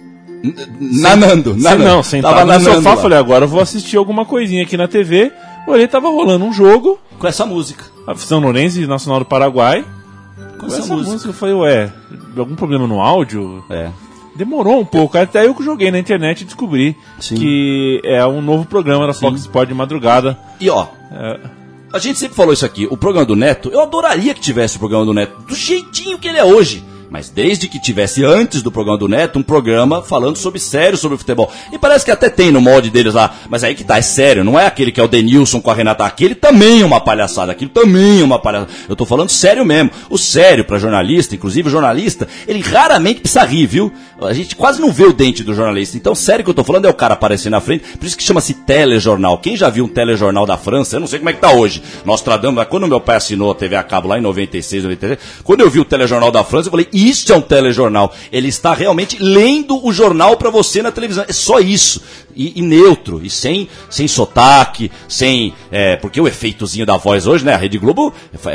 Nanando, 0.80 1.54
nanando. 1.56 1.84
não, 1.84 2.02
sentado 2.02 2.36
Tava 2.36 2.58
no 2.58 2.64
sofá, 2.64 2.90
lá. 2.90 2.96
falei, 2.96 3.18
agora 3.18 3.44
eu 3.44 3.48
vou 3.48 3.60
assistir 3.60 3.96
alguma 3.96 4.24
coisinha 4.24 4.62
aqui 4.62 4.76
na 4.76 4.86
TV. 4.88 5.32
Olhei, 5.66 5.86
tava 5.88 6.08
rolando 6.08 6.44
um 6.44 6.52
jogo, 6.52 6.98
Com 7.18 7.26
essa 7.26 7.46
música. 7.46 7.84
a 8.06 8.14
São 8.14 8.40
Lourenço 8.40 8.80
e 8.80 8.86
Nacional 8.86 9.20
do 9.20 9.24
Paraguai. 9.26 9.84
Com 10.58 10.58
Com 10.58 10.66
essa, 10.66 10.80
essa 10.80 10.94
música. 10.94 11.12
música, 11.12 11.30
eu 11.30 11.34
falei, 11.34 11.54
ué, 11.54 11.92
algum 12.36 12.54
problema 12.54 12.86
no 12.86 13.00
áudio? 13.00 13.64
É. 13.70 13.88
Demorou 14.34 14.80
um 14.80 14.84
pouco, 14.84 15.16
até 15.16 15.46
eu 15.46 15.54
que 15.54 15.62
joguei 15.64 15.90
na 15.90 15.98
internet 15.98 16.40
e 16.40 16.44
descobri 16.44 16.96
Sim. 17.20 17.36
que 17.36 18.00
é 18.04 18.24
um 18.26 18.40
novo 18.42 18.64
programa 18.64 19.06
da 19.06 19.14
Fox 19.14 19.40
Sport 19.42 19.68
de 19.68 19.74
madrugada. 19.74 20.38
E 20.60 20.68
ó, 20.68 20.86
É, 21.12 21.40
A 21.92 21.98
gente 22.00 22.18
sempre 22.18 22.36
falou 22.36 22.52
isso 22.52 22.66
aqui, 22.66 22.88
o 22.90 22.96
programa 22.96 23.24
do 23.24 23.36
Neto, 23.36 23.70
eu 23.72 23.80
adoraria 23.80 24.34
que 24.34 24.40
tivesse 24.40 24.76
o 24.76 24.80
programa 24.80 25.04
do 25.04 25.14
Neto, 25.14 25.40
do 25.42 25.54
jeitinho 25.54 26.18
que 26.18 26.26
ele 26.26 26.38
é 26.38 26.44
hoje. 26.44 26.82
Mas 27.10 27.28
desde 27.28 27.68
que 27.68 27.78
tivesse 27.78 28.24
antes 28.24 28.62
do 28.62 28.72
programa 28.72 28.98
do 28.98 29.08
Neto, 29.08 29.38
um 29.38 29.42
programa 29.42 30.02
falando 30.02 30.36
sobre 30.36 30.58
sério 30.58 30.98
sobre 30.98 31.18
futebol. 31.18 31.50
E 31.72 31.78
parece 31.78 32.04
que 32.04 32.10
até 32.10 32.28
tem 32.28 32.50
no 32.50 32.60
molde 32.60 32.90
deles 32.90 33.14
lá. 33.14 33.34
Mas 33.48 33.62
aí 33.62 33.74
que 33.74 33.84
tá, 33.84 33.98
é 33.98 34.02
sério. 34.02 34.44
Não 34.44 34.58
é 34.58 34.66
aquele 34.66 34.90
que 34.90 35.00
é 35.00 35.02
o 35.02 35.08
Denilson 35.08 35.60
com 35.60 35.70
a 35.70 35.74
Renata. 35.74 36.04
Aquele 36.04 36.34
também 36.34 36.82
é 36.82 36.84
uma 36.84 37.00
palhaçada. 37.00 37.52
Aquilo 37.52 37.70
também 37.70 38.20
é 38.20 38.24
uma 38.24 38.38
palhaçada. 38.38 38.72
Eu 38.88 38.96
tô 38.96 39.04
falando 39.04 39.30
sério 39.30 39.64
mesmo. 39.64 39.90
O 40.10 40.18
sério 40.18 40.64
para 40.64 40.78
jornalista, 40.78 41.34
inclusive 41.34 41.68
o 41.68 41.70
jornalista, 41.70 42.26
ele 42.46 42.60
raramente 42.60 43.20
precisa 43.20 43.44
rir, 43.44 43.66
viu? 43.66 43.92
A 44.20 44.32
gente 44.32 44.56
quase 44.56 44.80
não 44.80 44.92
vê 44.92 45.04
o 45.04 45.12
dente 45.12 45.42
do 45.42 45.54
jornalista. 45.54 45.96
Então, 45.96 46.14
sério 46.14 46.44
que 46.44 46.50
eu 46.50 46.54
tô 46.54 46.64
falando 46.64 46.86
é 46.86 46.90
o 46.90 46.94
cara 46.94 47.14
aparecer 47.14 47.50
na 47.50 47.60
frente. 47.60 47.84
Por 47.98 48.06
isso 48.06 48.16
que 48.16 48.22
chama-se 48.22 48.54
telejornal. 48.54 49.38
Quem 49.38 49.56
já 49.56 49.68
viu 49.68 49.84
um 49.84 49.88
telejornal 49.88 50.46
da 50.46 50.56
França, 50.56 50.96
eu 50.96 51.00
não 51.00 51.06
sei 51.06 51.18
como 51.18 51.30
é 51.30 51.32
que 51.32 51.40
tá 51.40 51.52
hoje. 51.52 51.82
Mas 52.04 52.22
quando 52.68 52.88
meu 52.88 53.00
pai 53.00 53.16
assinou 53.16 53.50
a 53.50 53.54
TV 53.54 53.76
a 53.76 53.82
cabo 53.82 54.08
lá 54.08 54.18
em 54.18 54.22
96, 54.22 54.84
93, 54.84 55.18
quando 55.42 55.60
eu 55.60 55.70
vi 55.70 55.80
o 55.80 55.84
telejornal 55.84 56.30
da 56.30 56.42
França, 56.42 56.68
eu 56.68 56.70
falei, 56.70 56.88
isso 56.94 57.32
é 57.32 57.36
um 57.36 57.40
telejornal. 57.40 58.14
Ele 58.30 58.48
está 58.48 58.72
realmente 58.72 59.18
lendo 59.20 59.84
o 59.84 59.92
jornal 59.92 60.36
para 60.36 60.50
você 60.50 60.80
na 60.80 60.92
televisão. 60.92 61.24
É 61.26 61.32
só 61.32 61.58
isso. 61.58 62.00
E, 62.36 62.58
e, 62.58 62.62
neutro, 62.62 63.20
e 63.22 63.30
sem, 63.30 63.68
sem 63.88 64.08
sotaque, 64.08 64.90
sem. 65.08 65.54
É, 65.70 65.96
porque 65.96 66.20
o 66.20 66.26
efeitozinho 66.26 66.86
da 66.86 66.96
voz 66.96 67.26
hoje, 67.26 67.44
né? 67.44 67.54
A 67.54 67.58
Rede 67.58 67.78
Globo 67.78 68.12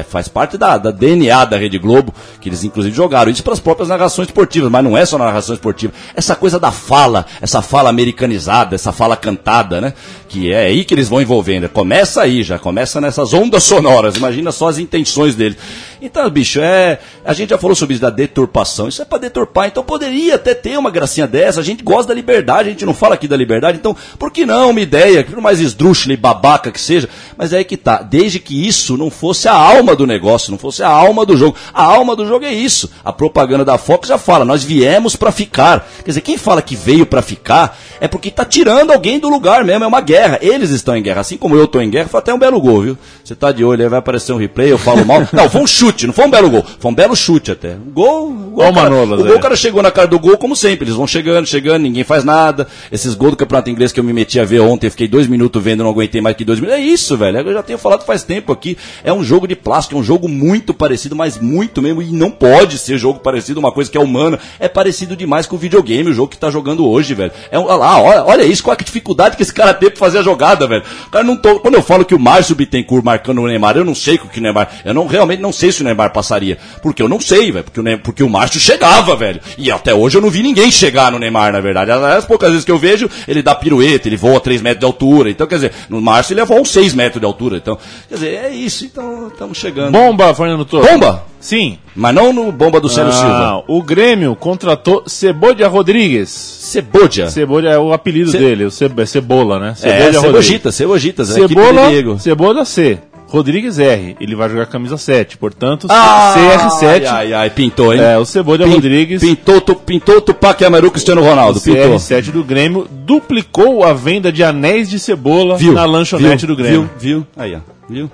faz 0.08 0.28
parte 0.28 0.58
da, 0.58 0.78
da 0.78 0.92
DNA 0.92 1.46
da 1.46 1.58
Rede 1.58 1.78
Globo, 1.78 2.14
que 2.42 2.50
eles 2.50 2.64
inclusive 2.64 2.96
jogaram 2.96 3.32
isso 3.32 3.44
para 3.44 3.54
as 3.54 3.60
próprias 3.60 3.90
narrações 3.90 4.28
esportivas, 4.28 4.70
mas 4.72 4.84
não 4.84 4.98
é 4.98 5.06
só 5.06 5.18
na 5.18 5.26
narração 5.26 5.56
esportiva. 5.56 5.94
Essa 6.16 6.36
coisa 6.36 6.60
da 6.60 6.72
fala, 6.72 7.26
essa 7.42 7.62
fala 7.62 7.90
americanizada, 7.90 8.76
essa 8.76 8.92
fala 8.92 9.16
cantada, 9.16 9.82
né? 9.82 9.94
Que 10.28 10.52
é 10.52 10.68
aí 10.68 10.84
que 10.84 10.94
eles 10.94 11.10
vão 11.10 11.22
envolvendo. 11.22 11.68
Começa 11.70 12.22
aí 12.22 12.44
já, 12.44 12.60
começa 12.60 13.02
nessas 13.02 13.34
ondas 13.34 13.64
sonoras. 13.64 14.16
Imagina 14.16 14.52
só 14.52 14.68
as 14.68 14.78
intenções 14.78 15.36
dele. 15.36 15.58
Então, 16.02 16.30
bicho, 16.30 16.60
é. 16.62 17.00
A 17.26 17.34
gente 17.34 17.50
já 17.50 17.58
falou 17.58 17.76
sobre 17.76 17.94
isso 17.94 18.02
da 18.02 18.10
deturpação. 18.10 18.88
Isso 18.88 19.02
é 19.02 19.06
para 19.06 19.20
deturpar. 19.20 19.68
Então 19.68 19.84
poderia 19.84 20.36
até 20.36 20.54
ter 20.54 20.78
uma 20.78 20.90
gracinha 20.90 21.28
dessa. 21.28 21.60
A 21.60 21.64
gente 21.64 21.84
gosta 21.84 22.08
da 22.08 22.14
liberdade, 22.14 22.70
a 22.70 22.72
gente 22.72 22.86
não 22.86 22.94
fala 22.94 23.16
aqui 23.16 23.28
da 23.28 23.36
liberdade. 23.36 23.69
Então, 23.78 23.96
por 24.18 24.32
que 24.32 24.46
não 24.46 24.72
uma 24.72 24.82
ideia, 24.82 25.24
por 25.24 25.42
mais 25.42 25.60
esdrúxula 25.60 26.14
e 26.14 26.18
babaca 26.18 26.72
que 26.72 26.80
seja? 26.80 27.10
Mas 27.38 27.54
é 27.54 27.58
aí 27.58 27.66
que 27.66 27.78
tá. 27.78 28.02
Desde 28.02 28.40
que 28.40 28.68
isso 28.68 28.98
não 28.98 29.10
fosse 29.10 29.48
a 29.48 29.54
alma 29.54 29.96
do 29.96 30.08
negócio, 30.08 30.52
não 30.52 30.58
fosse 30.58 30.84
a 30.84 30.90
alma 30.90 31.26
do 31.26 31.38
jogo. 31.38 31.56
A 31.74 31.84
alma 31.84 32.16
do 32.16 32.26
jogo 32.26 32.46
é 32.46 32.54
isso. 32.54 32.90
A 33.04 33.14
propaganda 33.14 33.64
da 33.64 33.78
Fox 33.78 34.08
já 34.08 34.18
fala, 34.18 34.44
nós 34.46 34.64
viemos 34.64 35.16
para 35.16 35.32
ficar. 35.32 35.88
Quer 36.00 36.12
dizer, 36.12 36.22
quem 36.22 36.38
fala 36.38 36.62
que 36.62 36.76
veio 36.76 37.06
para 37.06 37.22
ficar 37.22 37.78
é 38.02 38.08
porque 38.08 38.32
tá 38.32 38.46
tirando 38.46 38.92
alguém 38.92 39.20
do 39.20 39.30
lugar 39.30 39.64
mesmo. 39.64 39.84
É 39.84 39.88
uma 39.88 40.02
guerra. 40.02 40.40
Eles 40.42 40.70
estão 40.70 40.96
em 40.96 41.04
guerra. 41.04 41.22
Assim 41.22 41.38
como 41.38 41.56
eu 41.56 41.68
tô 41.68 41.82
em 41.82 41.90
guerra, 41.90 42.08
foi 42.08 42.20
até 42.20 42.34
um 42.34 42.40
belo 42.40 42.60
gol, 42.60 42.82
viu? 42.82 42.98
Você 43.24 43.36
tá 43.36 43.52
de 43.52 43.64
olho 43.64 43.84
aí, 43.84 43.90
vai 43.90 44.00
aparecer 44.00 44.34
um 44.34 44.38
replay, 44.38 44.72
eu 44.72 44.78
falo 44.78 45.06
mal. 45.06 45.28
Não, 45.32 45.50
foi 45.50 45.62
um 45.62 45.68
chute, 45.68 46.08
não 46.08 46.14
foi 46.14 46.26
um 46.26 46.30
belo 46.30 46.50
gol. 46.50 46.66
Foi 46.80 46.92
um 46.92 46.96
belo 46.96 47.16
chute 47.16 47.52
até. 47.52 47.74
Um 47.74 47.92
gol. 47.92 48.32
Gol, 48.32 48.66
Ó, 48.66 48.74
cara, 48.74 48.90
Manolas, 48.90 49.20
o, 49.20 49.24
gol 49.24 49.34
é. 49.34 49.38
o 49.38 49.40
cara 49.40 49.56
chegou 49.56 49.82
na 49.84 49.92
cara 49.92 50.08
do 50.08 50.20
gol, 50.20 50.38
como 50.38 50.56
sempre. 50.56 50.86
Eles 50.86 50.96
vão 50.96 51.06
chegando, 51.08 51.46
chegando, 51.46 51.84
ninguém 51.84 52.04
faz 52.04 52.24
nada. 52.24 52.68
Esses 52.92 53.14
gols 53.14 53.32
do 53.32 53.38
campeonato 53.38 53.59
inglês 53.68 53.92
que 53.92 54.00
eu 54.00 54.04
me 54.04 54.14
meti 54.14 54.40
a 54.40 54.46
ver 54.46 54.60
ontem, 54.60 54.90
fiquei 54.90 55.08
dois 55.08 55.28
minutos 55.28 55.62
vendo, 55.64 55.84
não 55.84 55.90
aguentei 55.90 56.22
mais 56.22 56.36
que 56.36 56.46
dois 56.46 56.60
minutos. 56.60 56.80
É 56.80 56.84
isso, 56.84 57.18
velho. 57.18 57.40
Eu 57.40 57.54
já 57.54 57.64
tenho 57.64 57.80
falado 57.80 58.06
faz 58.06 58.24
tempo 58.24 58.52
aqui. 58.52 58.78
É 59.04 59.12
um 59.12 59.24
jogo 59.24 59.48
de 59.48 59.56
plástico, 59.56 59.96
é 59.96 60.00
um 60.00 60.04
jogo 60.04 60.28
muito 60.28 60.74
parecido, 60.74 61.16
mas 61.16 61.38
muito 61.38 61.82
mesmo. 61.82 62.02
E 62.02 62.12
não 62.12 62.32
pode 62.32 62.78
ser 62.78 62.98
jogo 62.98 63.20
parecido, 63.20 63.60
uma 63.60 63.72
coisa 63.72 63.90
que 63.90 63.98
é 63.98 64.02
humana. 64.02 64.40
É 64.60 64.68
parecido 64.68 65.16
demais 65.16 65.46
com 65.46 65.56
o 65.56 65.60
videogame, 65.60 66.10
o 66.10 66.14
jogo 66.14 66.30
que 66.30 66.38
tá 66.38 66.50
jogando 66.50 66.88
hoje, 66.88 67.14
velho. 67.14 67.32
É 67.52 67.58
um, 67.58 67.64
olha 67.64 67.76
lá, 67.76 68.02
olha, 68.02 68.24
olha 68.26 68.44
isso, 68.44 68.64
qual 68.64 68.76
a 68.80 68.84
dificuldade 68.84 69.36
que 69.36 69.44
esse 69.44 69.54
cara 69.54 69.74
teve 69.74 69.92
pra 69.92 70.00
fazer 70.00 70.20
a 70.20 70.24
jogada, 70.24 70.68
velho. 70.68 70.84
O 71.08 71.12
cara 71.12 71.24
não 71.24 71.36
tô, 71.36 71.60
quando 71.60 71.76
eu 71.76 71.82
falo 71.82 72.06
que 72.06 72.16
o 72.16 72.20
Márcio 72.20 72.56
Bittencourt 72.56 73.04
marcando 73.04 73.42
o 73.42 73.48
Neymar, 73.48 73.78
eu 73.78 73.86
não 73.86 73.96
sei 73.96 74.16
o 74.16 74.20
que 74.20 74.40
o 74.40 74.42
Neymar. 74.42 74.70
Eu 74.84 74.94
não 74.94 75.08
realmente 75.08 75.42
não 75.42 75.52
sei 75.52 75.72
se 75.72 75.82
o 75.82 75.86
Neymar 75.86 76.12
passaria. 76.12 76.58
Porque 76.82 77.02
eu 77.02 77.10
não 77.10 77.20
sei, 77.20 77.52
velho. 77.52 77.64
Porque 77.64 77.80
o, 77.80 77.84
Neymar, 77.84 78.04
porque 78.04 78.24
o 78.24 78.30
Márcio 78.30 78.60
chegava, 78.60 79.16
velho. 79.16 79.40
E 79.58 79.72
até 79.72 79.94
hoje 79.94 80.18
eu 80.18 80.22
não 80.22 80.30
vi 80.30 80.44
ninguém 80.44 80.72
chegar 80.72 81.12
no 81.12 81.20
Neymar, 81.20 81.52
na 81.52 81.60
verdade. 81.60 81.92
As 81.92 82.26
poucas 82.26 82.50
vezes 82.50 82.66
que 82.66 82.72
eu 82.72 82.78
vejo, 82.78 83.10
ele 83.28 83.42
dá 83.42 83.49
pirueta, 83.56 84.08
ele 84.08 84.18
voa 84.18 84.40
3 84.40 84.62
metros 84.62 84.80
de 84.80 84.86
altura. 84.86 85.30
Então, 85.30 85.46
quer 85.48 85.56
dizer, 85.56 85.72
no 85.90 86.02
Márcio 86.02 86.34
ele 86.34 86.44
voa 86.46 86.62
uns 86.62 86.70
6 86.70 86.94
metros 86.94 87.20
de 87.20 87.26
altura. 87.26 87.58
Então, 87.58 87.78
quer 88.08 88.16
dizer, 88.16 88.28
é 88.46 88.50
isso. 88.50 88.86
Então, 88.86 89.28
estamos 89.28 89.58
chegando. 89.58 89.92
Bomba, 89.92 90.34
Fernando 90.34 90.66
Toro. 90.66 90.88
Bomba! 90.88 91.24
Sim. 91.40 91.78
Mas 91.96 92.14
não 92.14 92.34
no 92.34 92.52
bomba 92.52 92.82
do 92.82 92.90
Célio 92.90 93.14
Silva. 93.14 93.30
Ah, 93.30 93.64
o 93.66 93.82
Grêmio 93.82 94.36
contratou 94.36 95.04
Cebodia 95.08 95.70
Rodrigues. 95.70 96.30
Cebodia. 96.30 97.30
Cebodia 97.30 97.70
é 97.72 97.78
o 97.78 97.94
apelido 97.94 98.30
Ce- 98.32 98.38
dele, 98.38 98.66
o 98.66 98.72
Ce- 98.72 98.92
é 98.98 99.06
Cebola, 99.06 99.58
né? 99.58 99.74
É, 99.82 100.12
Cebojita, 100.12 100.70
Cebojitas. 100.72 101.30
é 101.30 101.34
a 101.42 101.46
equipe 101.46 101.56
de 101.56 101.66
Cebola, 101.68 101.90
Diego. 101.90 102.20
Cebola 102.20 102.66
C. 102.66 103.00
Rodrigues 103.30 103.78
R. 103.80 104.16
Ele 104.20 104.36
vai 104.36 104.50
jogar 104.50 104.66
camisa 104.66 104.98
7, 104.98 105.38
portanto, 105.38 105.88
Ah, 105.90 106.34
CR7. 106.36 107.06
Ai, 107.08 107.34
ai, 107.34 107.50
pintou, 107.50 107.94
hein? 107.94 108.02
É, 108.02 108.18
o 108.18 108.26
Cebola 108.26 108.66
Pin- 108.66 108.74
Rodrigues. 108.74 109.22
Pintou, 109.22 109.62
tu, 109.62 109.76
pintou 109.76 110.20
Tupac 110.20 110.64
Amaru 110.66 110.90
Cristiano 110.92 111.22
Ronaldo. 111.22 111.60
O 111.60 111.62
Pintou. 111.62 111.96
CR7 111.98 112.32
do 112.32 112.44
Grêmio 112.44 112.88
duplicou 112.90 113.84
a 113.84 113.94
venda 113.94 114.32
de 114.32 114.44
anéis 114.44 114.90
de 114.90 114.98
cebola 115.00 115.58
Viu? 115.58 115.74
na 115.74 115.86
lanchonete 115.86 116.46
viu, 116.46 116.56
do 116.56 116.62
Grêmio. 116.62 116.90
Viu, 117.00 117.18
viu? 117.20 117.28
Aí, 117.38 117.56
ó. 117.56 117.60
Viu? 117.88 118.10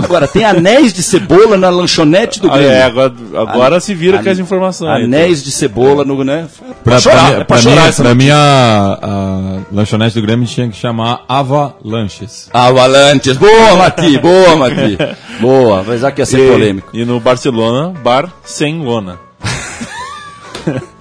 Agora, 0.00 0.26
tem 0.28 0.44
anéis 0.44 0.92
de 0.92 1.02
cebola 1.02 1.56
na 1.56 1.68
lanchonete 1.70 2.40
do 2.40 2.48
Ah, 2.50 2.54
Grêmio. 2.56 2.72
é, 2.72 2.82
agora, 2.82 3.12
agora 3.36 3.80
se 3.80 3.94
vira 3.94 4.22
com 4.22 4.28
as 4.30 4.38
informações. 4.38 4.90
aí, 4.90 5.04
Anéis 5.04 5.42
de 5.42 5.50
cebola 5.50 6.04
no, 6.04 6.22
né? 6.24 6.46
Pra, 6.84 6.98
chorar, 6.98 7.30
pra, 7.32 7.40
é 7.40 7.44
pra, 7.44 7.58
chorar 7.58 7.82
mim, 7.82 7.88
essa 7.88 8.02
pra 8.02 8.14
mim, 8.14 8.30
a, 8.30 8.98
a 9.02 9.58
lanchonete 9.70 10.14
do 10.14 10.22
Grêmio 10.22 10.46
tinha 10.46 10.68
que 10.68 10.76
chamar 10.76 11.24
Avalanches. 11.28 12.48
Avalanches. 12.52 13.36
Boa, 13.36 13.76
Mati, 13.76 14.18
boa, 14.18 14.56
Mati. 14.56 14.98
Boa, 15.40 15.82
mas 15.86 16.00
já 16.00 16.10
que 16.10 16.20
ia 16.22 16.26
ser 16.26 16.40
E- 16.40 16.50
polêmico. 16.50 16.88
E 16.94 17.04
no 17.04 17.20
Barcelona, 17.20 17.92
bar 18.02 18.28
sem 18.44 18.80
lona. 18.82 19.18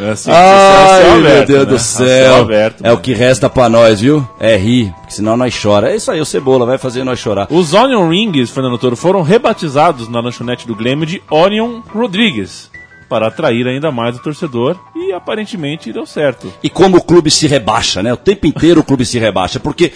É 0.00 0.10
assim, 0.10 0.30
Ai, 0.32 1.02
céu 1.02 1.16
meu 1.16 1.30
aberto, 1.30 1.46
Deus 1.48 1.60
né? 1.60 1.66
do 1.66 1.74
A 1.74 1.78
céu. 1.78 2.36
aberto, 2.40 2.80
é 2.80 2.88
né? 2.88 2.92
o 2.92 2.98
que 2.98 3.12
resta 3.12 3.50
pra 3.50 3.68
nós, 3.68 4.00
viu? 4.00 4.26
É 4.38 4.56
rir, 4.56 4.92
porque 5.00 5.12
senão 5.14 5.36
nós 5.36 5.54
chora. 5.60 5.90
É 5.92 5.96
isso 5.96 6.10
aí, 6.10 6.20
o 6.20 6.24
Cebola 6.24 6.64
vai 6.64 6.78
fazer 6.78 7.04
nós 7.04 7.18
chorar. 7.18 7.46
Os 7.50 7.74
Onion 7.74 8.08
Rings, 8.08 8.50
Fernando 8.50 8.78
Toro, 8.78 8.96
foram 8.96 9.22
rebatizados 9.22 10.08
na 10.08 10.20
lanchonete 10.20 10.66
do 10.66 10.74
Grêmio 10.74 11.04
de 11.06 11.22
Onion 11.30 11.80
Rodrigues. 11.92 12.70
Para 13.08 13.26
atrair 13.26 13.66
ainda 13.66 13.90
mais 13.90 14.16
o 14.16 14.22
torcedor 14.22 14.76
e 14.94 15.12
aparentemente 15.12 15.92
deu 15.92 16.06
certo. 16.06 16.52
E 16.62 16.70
como 16.70 16.98
o 16.98 17.02
clube 17.02 17.28
se 17.28 17.48
rebaixa, 17.48 18.02
né? 18.04 18.12
O 18.12 18.16
tempo 18.16 18.46
inteiro 18.46 18.80
o 18.80 18.84
clube 18.84 19.04
se 19.04 19.18
rebaixa. 19.18 19.58
Porque, 19.58 19.92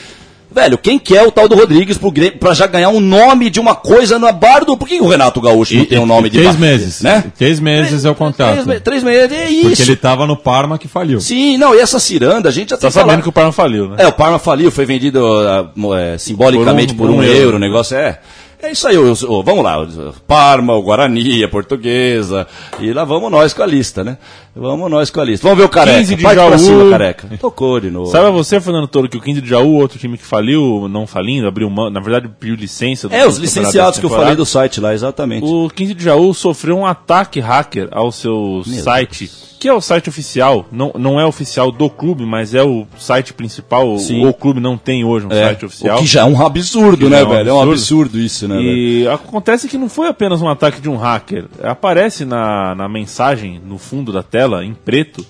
velho, 0.55 0.79
quem 0.79 0.99
quer 0.99 1.23
o 1.27 1.31
tal 1.33 1.49
do 1.49 1.57
Rodrigues 1.57 1.99
pro 1.99 2.11
Grêmio, 2.11 2.38
pra 2.38 2.55
já 2.55 2.67
ganhar 2.67 2.88
um 2.90 3.01
nome 3.01 3.51
de 3.51 3.59
uma 3.61 3.75
coisa 3.75 4.19
na 4.19 4.31
bar 4.33 4.64
do. 4.64 4.77
Por 4.77 4.87
que 4.88 5.01
o 5.01 5.09
Renato 5.09 5.40
Gaúcho 5.40 5.75
não 5.75 5.85
tem 5.85 5.99
um 5.99 6.07
nome 6.07 6.31
de 6.31 6.38
Três 6.38 6.53
bar? 6.55 6.61
meses. 6.61 7.01
Né? 7.03 7.25
Três 7.37 7.59
meses 7.61 8.05
é 8.05 8.11
o 8.11 8.14
contrato. 8.14 8.64
Três, 8.64 8.81
três 8.83 9.03
meses, 9.03 9.37
é 9.37 9.51
isso. 9.51 9.69
Porque 9.69 9.83
ele 9.83 9.97
tava 9.97 10.27
no 10.27 10.37
Parma 10.37 10.79
que 10.79 10.87
faliu. 10.88 11.21
Sim, 11.21 11.57
não, 11.59 11.75
e 11.75 11.79
essa 11.81 11.99
ciranda, 11.99 12.49
a 12.49 12.53
gente 12.53 12.71
já 12.71 12.77
Tá 12.77 12.90
sabendo 12.90 13.07
falado- 13.09 13.23
que 13.23 13.29
o 13.29 13.33
Parma 13.33 13.53
faliu, 13.53 13.88
né? 13.88 13.97
É, 13.99 14.07
o 14.07 14.12
Parma 14.12 14.38
faliu, 14.38 14.71
foi 14.71 14.85
vendido 14.87 15.25
ah, 15.40 15.67
é, 15.99 16.19
simbolicamente 16.19 16.95
por 16.95 17.07
Por 17.09 17.11
um, 17.11 17.14
um- 17.17 17.19
um 17.19 17.23
euro, 17.25 17.38
euro. 17.38 17.57
o 17.57 17.61
negócio 17.61 17.97
é. 17.97 18.19
É 18.64 18.72
isso 18.72 18.88
aí, 18.88 18.96
o- 18.96 19.12
o- 19.12 19.42
vamos 19.42 19.62
lá, 19.62 19.87
Parma, 20.27 20.72
o 20.74 20.83
Guarani, 20.83 21.44
a 21.44 21.48
Portuguesa, 21.48 22.46
e 22.81 22.92
lá 22.92 23.05
vamos 23.05 23.31
nós 23.31 23.53
com 23.53 23.62
a 23.62 23.66
lista, 23.66 24.03
né? 24.03 24.16
Vamos 24.57 24.90
nós 24.90 25.11
com 25.11 25.20
a 25.20 25.24
lista. 25.24 25.46
Vamos 25.46 25.59
ver 25.59 25.64
o 25.64 25.68
Careca, 25.68 25.98
15 25.98 26.16
de 26.16 26.22
parte 26.22 26.37
pra 26.37 26.48
Jaú. 26.57 26.59
cima, 26.59 26.90
Careca. 26.90 27.29
Tocou 27.38 27.81
de 27.81 27.90
novo. 27.90 28.11
Sabe 28.11 28.31
você, 28.31 28.61
Fernando 28.61 28.88
Toro, 28.88 29.09
que 29.09 29.16
o 29.16 29.20
15 29.20 29.40
de 29.40 29.48
Jaú, 29.48 29.74
outro 29.74 29.98
time 29.98 30.16
que 30.16 30.24
faliu, 30.24 30.88
não 30.88 31.07
falindo, 31.07 31.46
abriu 31.46 31.68
mão, 31.68 31.90
na 31.90 32.00
verdade 32.00 32.29
pediu 32.40 32.55
licença. 32.57 33.09
do 33.09 33.14
É, 33.14 33.27
os 33.27 33.37
licenciados 33.37 33.98
que 33.98 34.07
eu 34.07 34.11
falei 34.11 34.35
do 34.37 34.46
site 34.46 34.81
lá, 34.81 34.94
exatamente. 34.94 35.44
O 35.44 35.68
15 35.68 35.92
de 35.94 36.03
Jaú 36.05 36.33
sofreu 36.33 36.79
um 36.79 36.87
ataque 36.87 37.40
hacker 37.40 37.88
ao 37.90 38.11
seu 38.11 38.62
Meu 38.66 38.83
site, 38.83 39.31
que 39.64 39.68
é 39.68 39.72
o 39.72 39.81
site 39.81 40.11
oficial, 40.11 40.66
não, 40.70 40.92
não 40.94 41.18
é 41.18 41.24
oficial 41.24 41.72
do 41.72 41.88
clube, 41.88 42.27
mas 42.27 42.53
é 42.53 42.62
o 42.62 42.87
site 42.98 43.33
principal. 43.33 43.96
Sim. 43.96 44.22
O, 44.22 44.29
o 44.29 44.35
clube 44.35 44.61
não 44.61 44.77
tem 44.77 45.07
hoje 45.07 45.24
um 45.24 45.33
É, 45.33 45.46
site 45.46 45.64
oficial. 45.64 45.96
O 45.96 46.00
que 46.00 46.07
já 46.07 46.20
é 46.20 46.24
um 46.27 46.44
absurdo, 46.44 47.09
né, 47.09 47.22
é 47.22 47.24
um 47.24 47.29
velho? 47.31 47.48
É 47.48 47.53
um 47.55 47.61
absurdo. 47.62 47.72
absurdo 47.72 48.20
isso, 48.20 48.46
né, 48.46 48.57
velho? 48.57 48.68
E 48.68 49.09
acontece 49.09 49.66
que 49.66 49.79
não 49.79 49.88
foi 49.88 50.09
apenas 50.09 50.42
um 50.42 50.50
ataque 50.50 50.83
de 50.83 50.90
um 50.90 50.96
hacker. 50.96 51.46
Aparece 51.62 52.27
na, 52.27 52.74
na 52.74 52.90
mensagem, 52.90 53.59
no 53.59 53.79
fundo 53.79 54.12
da 54.12 54.22
tela, 54.22 54.62
em 54.62 54.74
preto, 54.74 55.24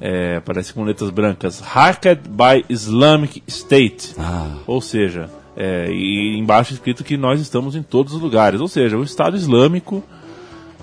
é, 0.00 0.36
aparece 0.36 0.72
com 0.72 0.82
letras 0.82 1.10
brancas, 1.10 1.60
Hacked 1.60 2.22
by 2.26 2.64
Islamic 2.70 3.42
State. 3.46 4.14
Ah. 4.18 4.46
Ou 4.66 4.80
seja, 4.80 5.28
é, 5.54 5.90
e 5.92 6.38
embaixo 6.38 6.72
escrito 6.72 7.04
que 7.04 7.18
nós 7.18 7.38
estamos 7.38 7.76
em 7.76 7.82
todos 7.82 8.14
os 8.14 8.20
lugares. 8.22 8.62
Ou 8.62 8.68
seja, 8.68 8.96
o 8.96 9.04
Estado 9.04 9.36
Islâmico 9.36 10.02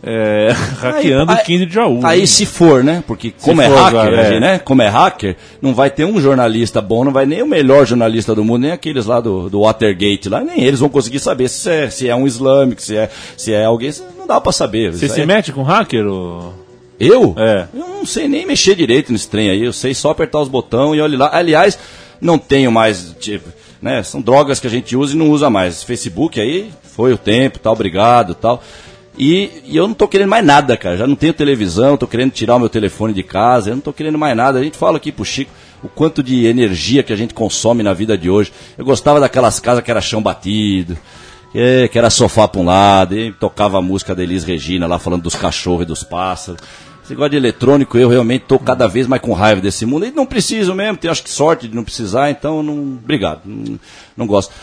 é, 0.04 0.52
hackeando 0.80 1.32
Aí- 1.32 1.38
o 1.38 1.44
15 1.44 1.66
de 1.66 1.74
Jaú. 1.74 2.00
Aí 2.04 2.26
se 2.26 2.46
for, 2.46 2.84
né? 2.84 3.04
Porque 3.06 3.34
como 3.42 3.62
é 3.62 3.70
for, 3.70 3.78
hacker, 3.78 4.20
a 4.20 4.22
é. 4.24 4.40
né? 4.40 4.60
Como 4.60 4.82
é 4.82 4.88
hacker, 4.88 5.36
não 5.62 5.74
vai 5.74 5.90
ter 5.90 6.06
um 6.06 6.20
jornalista 6.20 6.82
bom, 6.82 7.04
não 7.04 7.12
vai 7.12 7.26
nem 7.26 7.42
o 7.44 7.48
melhor 7.48 7.86
jornalista 7.86 8.34
do 8.34 8.44
mundo, 8.44 8.62
nem 8.64 8.72
aqueles 8.72 9.06
lá 9.06 9.20
do, 9.20 9.50
do 9.50 9.62
Watergate 9.62 10.28
lá, 10.30 10.42
nem 10.42 10.64
eles 10.64 10.80
vão 10.80 10.90
conseguir 10.90 11.20
saber 11.20 11.50
se 11.50 11.70
é, 11.70 11.90
se 11.90 12.10
é 12.10 12.16
um 12.16 12.26
islâmico, 12.26 12.82
se 12.82 12.98
é, 12.98 13.10
se 13.38 13.54
é 13.54 13.66
alguém, 13.66 13.92
não 14.18 14.26
dá 14.28 14.40
pra 14.42 14.52
saber. 14.52 14.92
Você 14.94 15.08
se 15.08 15.22
aí- 15.22 15.28
mete 15.28 15.52
com 15.52 15.62
hacker? 15.64 16.06
Ou... 16.08 16.54
Eu? 17.00 17.34
É. 17.38 17.66
Eu 17.74 17.88
não 17.88 18.06
sei 18.06 18.28
nem 18.28 18.46
mexer 18.46 18.76
direito 18.76 19.12
nesse 19.12 19.28
trem 19.28 19.50
aí, 19.50 19.64
eu 19.64 19.74
sei 19.74 19.94
só 19.94 20.12
apertar 20.12 20.40
os 20.40 20.48
botões 20.50 20.98
e 20.98 21.02
olhe 21.02 21.18
lá. 21.18 21.30
Aliás, 21.34 21.78
não 22.20 22.38
tenho 22.38 22.72
mais, 22.72 23.16
tipo, 23.20 23.50
né? 23.82 24.04
São 24.04 24.22
drogas 24.22 24.60
que 24.60 24.68
a 24.68 24.70
gente 24.70 24.96
usa 24.96 25.16
e 25.16 25.18
não 25.18 25.30
usa 25.32 25.50
mais. 25.50 25.84
Facebook 25.84 26.40
aí, 26.40 26.70
foi 26.84 27.12
o 27.14 27.18
tempo, 27.18 27.58
tal, 27.58 27.74
obrigado, 27.74 28.36
tal. 28.36 28.64
E, 29.18 29.64
e 29.66 29.78
eu 29.78 29.88
não 29.88 29.94
tô 29.94 30.08
querendo 30.08 30.30
mais 30.30 30.46
nada, 30.46 30.78
cara. 30.78 30.98
Já 30.98 31.08
não 31.08 31.16
tenho 31.16 31.34
televisão, 31.34 31.98
tô 31.98 32.08
querendo 32.08 32.32
tirar 32.32 32.56
o 32.56 32.60
meu 32.60 32.70
telefone 32.70 33.14
de 33.14 33.24
casa, 33.24 33.70
eu 33.70 33.76
não 33.76 33.82
tô 33.82 33.94
querendo 33.94 34.18
mais 34.18 34.36
nada. 34.36 34.60
A 34.60 34.64
gente 34.64 34.78
fala 34.78 34.98
aqui 34.98 35.12
pro 35.12 35.26
Chico 35.26 35.52
o 35.84 35.90
quanto 35.90 36.22
de 36.22 36.46
energia 36.46 37.04
que 37.04 37.12
a 37.12 37.16
gente 37.16 37.34
consome 37.34 37.84
na 37.84 37.94
vida 37.94 38.18
de 38.18 38.30
hoje. 38.30 38.52
Eu 38.78 38.86
gostava 38.86 39.20
daquelas 39.20 39.60
casas 39.60 39.84
que 39.84 39.92
era 39.92 40.02
chão 40.02 40.22
batido, 40.22 40.98
que, 41.52 41.88
que 41.90 41.98
era 41.98 42.10
sofá 42.10 42.48
pra 42.48 42.62
um 42.62 42.66
lado, 42.66 43.18
e 43.18 43.32
tocava 43.34 43.80
a 43.80 43.82
música 43.82 44.16
da 44.16 44.24
Elis 44.24 44.44
Regina 44.44 44.88
lá 44.88 45.00
falando 45.00 45.24
dos 45.24 45.36
cachorros 45.36 45.84
e 45.84 45.88
dos 45.88 46.04
pássaros. 46.04 46.62
Esse 47.04 47.14
negócio 47.14 47.32
de 47.32 47.38
eletrônico, 47.38 47.98
eu 47.98 48.10
realmente 48.10 48.46
tô 48.48 48.60
cada 48.60 48.88
vez 48.88 49.08
mais 49.08 49.22
com 49.22 49.34
raiva 49.34 49.60
desse 49.60 49.86
mundo. 49.86 50.06
E 50.06 50.12
não 50.12 50.26
preciso 50.26 50.74
mesmo, 50.76 50.98
tenho 50.98 51.12
acho 51.12 51.24
que 51.24 51.30
sorte 51.30 51.68
de 51.68 51.76
não 51.76 51.84
precisar, 51.84 52.30
então 52.30 52.62
não. 52.62 53.00
Obrigado. 53.04 53.42
Não, 53.44 53.80
não 54.16 54.28
gosto. 54.28 54.54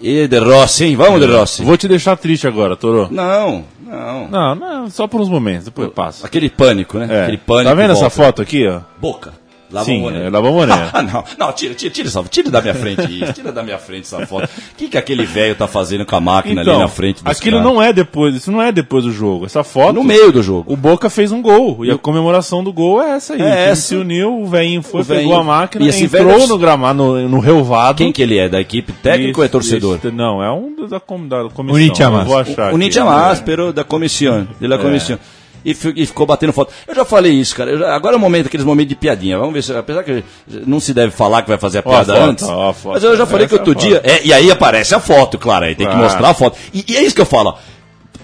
E 0.00 0.26
De 0.28 0.38
Rossi, 0.38 0.84
hein? 0.84 0.96
Vamos, 0.96 1.20
De 1.20 1.26
Rossi. 1.26 1.62
Vou 1.62 1.76
te 1.76 1.88
deixar 1.88 2.16
triste 2.16 2.46
agora, 2.46 2.76
Toro. 2.76 3.08
Não, 3.10 3.64
não. 3.86 4.28
Não, 4.28 4.54
não, 4.54 4.90
só 4.90 5.06
por 5.06 5.20
uns 5.20 5.28
momentos, 5.28 5.66
depois 5.66 5.90
passa. 5.92 6.26
Aquele 6.26 6.48
pânico, 6.50 6.98
né? 6.98 7.08
É. 7.10 7.22
Aquele 7.22 7.38
pânico. 7.38 7.68
Tá 7.70 7.74
vendo 7.74 7.92
essa 7.92 8.00
volta. 8.02 8.16
foto 8.16 8.42
aqui, 8.42 8.66
ó? 8.66 8.80
Boca. 9.00 9.32
Lava 9.72 9.86
Sim, 9.86 10.00
Monet. 10.02 10.26
é 10.26 10.30
Lava. 10.30 10.48
Ah, 10.92 11.02
não, 11.02 11.24
não, 11.38 11.52
tira, 11.52 11.74
tira, 11.74 11.90
tira 11.92 12.08
essa 12.08 12.22
tira 12.24 12.50
da 12.50 12.60
minha 12.60 12.74
frente 12.74 13.02
isso, 13.22 13.32
tira 13.32 13.50
da 13.50 13.62
minha 13.62 13.78
frente 13.78 14.02
essa 14.02 14.24
foto. 14.26 14.44
O 14.44 14.48
que, 14.76 14.88
que 14.88 14.96
aquele 14.98 15.24
velho 15.24 15.54
tá 15.56 15.66
fazendo 15.66 16.04
com 16.06 16.14
a 16.14 16.20
máquina 16.20 16.60
ali 16.60 16.70
na 16.76 16.86
frente 16.88 17.24
dos 17.24 17.36
aquilo 17.36 17.58
caras? 17.58 17.72
não 17.72 17.82
é 17.82 17.92
depois, 17.92 18.34
isso 18.36 18.52
não 18.52 18.62
é 18.62 18.70
depois 18.70 19.04
do 19.04 19.10
jogo. 19.12 19.46
Essa 19.46 19.64
foto, 19.64 19.94
No 19.94 20.04
meio 20.04 20.30
do 20.30 20.42
jogo. 20.42 20.72
o 20.72 20.76
Boca 20.76 21.08
fez 21.10 21.32
um 21.32 21.42
gol. 21.42 21.84
E 21.84 21.90
a 21.90 21.98
comemoração 21.98 22.62
do 22.62 22.72
gol 22.72 23.02
é 23.02 23.12
essa 23.16 23.34
aí. 23.34 23.42
É 23.42 23.68
essa. 23.70 23.82
se 23.82 23.96
uniu, 23.96 24.40
o 24.42 24.46
velhinho 24.46 24.82
foi, 24.82 25.00
O 25.00 25.04
velhinho- 25.04 25.28
pegou 25.28 25.40
a 25.40 25.44
máquina, 25.44 25.84
E 25.84 25.88
esse 25.88 26.04
entrou 26.04 26.24
velho- 26.26 26.46
no 26.46 26.58
gramado, 26.58 26.96
no, 27.02 27.28
no 27.28 27.38
relvado. 27.40 27.98
Quem 27.98 28.12
que 28.12 28.22
ele 28.22 28.38
é? 28.38 28.48
Da 28.48 28.60
equipe 28.60 28.92
técnico 28.92 29.40
ou 29.40 29.44
é 29.44 29.46
Isso, 29.46 29.52
torcedor? 29.52 29.96
isso, 29.98 30.12
não, 30.12 30.42
é 30.42 30.50
um 30.52 30.86
da, 30.88 31.00
com- 31.00 31.26
da 31.26 31.44
comissão. 31.48 31.78
Nietzsche 31.80 32.02
eu 32.02 32.08
Amas. 32.08 32.26
vou 32.26 32.38
achar 32.38 32.64
O 32.64 32.68
aqui. 32.68 32.78
Nietzsche 32.78 33.00
Maspero 33.00 33.72
da 33.72 33.82
comissão, 33.84 34.46
della 34.60 34.78
comissão. 34.78 35.18
E, 35.64 35.70
e 35.96 36.06
ficou 36.06 36.26
batendo 36.26 36.52
foto. 36.52 36.72
Eu 36.86 36.94
já 36.94 37.04
falei 37.04 37.32
isso, 37.32 37.56
cara. 37.56 37.70
Eu 37.70 37.78
já- 37.78 37.94
agora 37.94 38.14
é 38.14 38.18
o 38.18 38.20
momento, 38.20 38.46
aqueles 38.46 38.66
momentos 38.66 38.90
de 38.90 38.94
piadinha. 38.96 39.38
Vamos 39.38 39.54
ver 39.54 39.62
se, 39.62 39.72
apesar 39.74 40.02
que 40.04 40.22
não 40.66 40.78
se 40.78 40.92
deve 40.92 41.10
falar 41.10 41.42
que 41.42 41.48
vai 41.48 41.58
fazer 41.58 41.78
a 41.78 41.82
Ó 41.84 41.90
a 41.90 41.92
piada 42.04 42.14
foto, 42.14 42.30
antes. 42.30 42.44
a 42.44 42.72
foto. 42.72 42.92
mas 42.94 43.04
eu 43.04 43.16
já 43.16 43.24
falei 43.26 43.46
que 43.48 43.54
é 43.54 43.56
a 43.56 43.60
outro 43.60 43.74
dia. 43.74 44.00
é, 44.04 44.20
e 44.24 44.32
aí 44.32 44.50
aparece 44.50 44.94
a 44.94 45.00
foto, 45.00 45.38
claro. 45.38 45.64
Aí 45.64 45.74
tem 45.74 45.88
que 45.88 45.96
mostrar 45.96 46.28
a 46.30 46.34
foto. 46.34 46.58
E, 46.72 46.84
e 46.88 46.96
é 46.96 47.02
isso 47.02 47.14
que 47.14 47.20
eu 47.20 47.26
falo. 47.26 47.56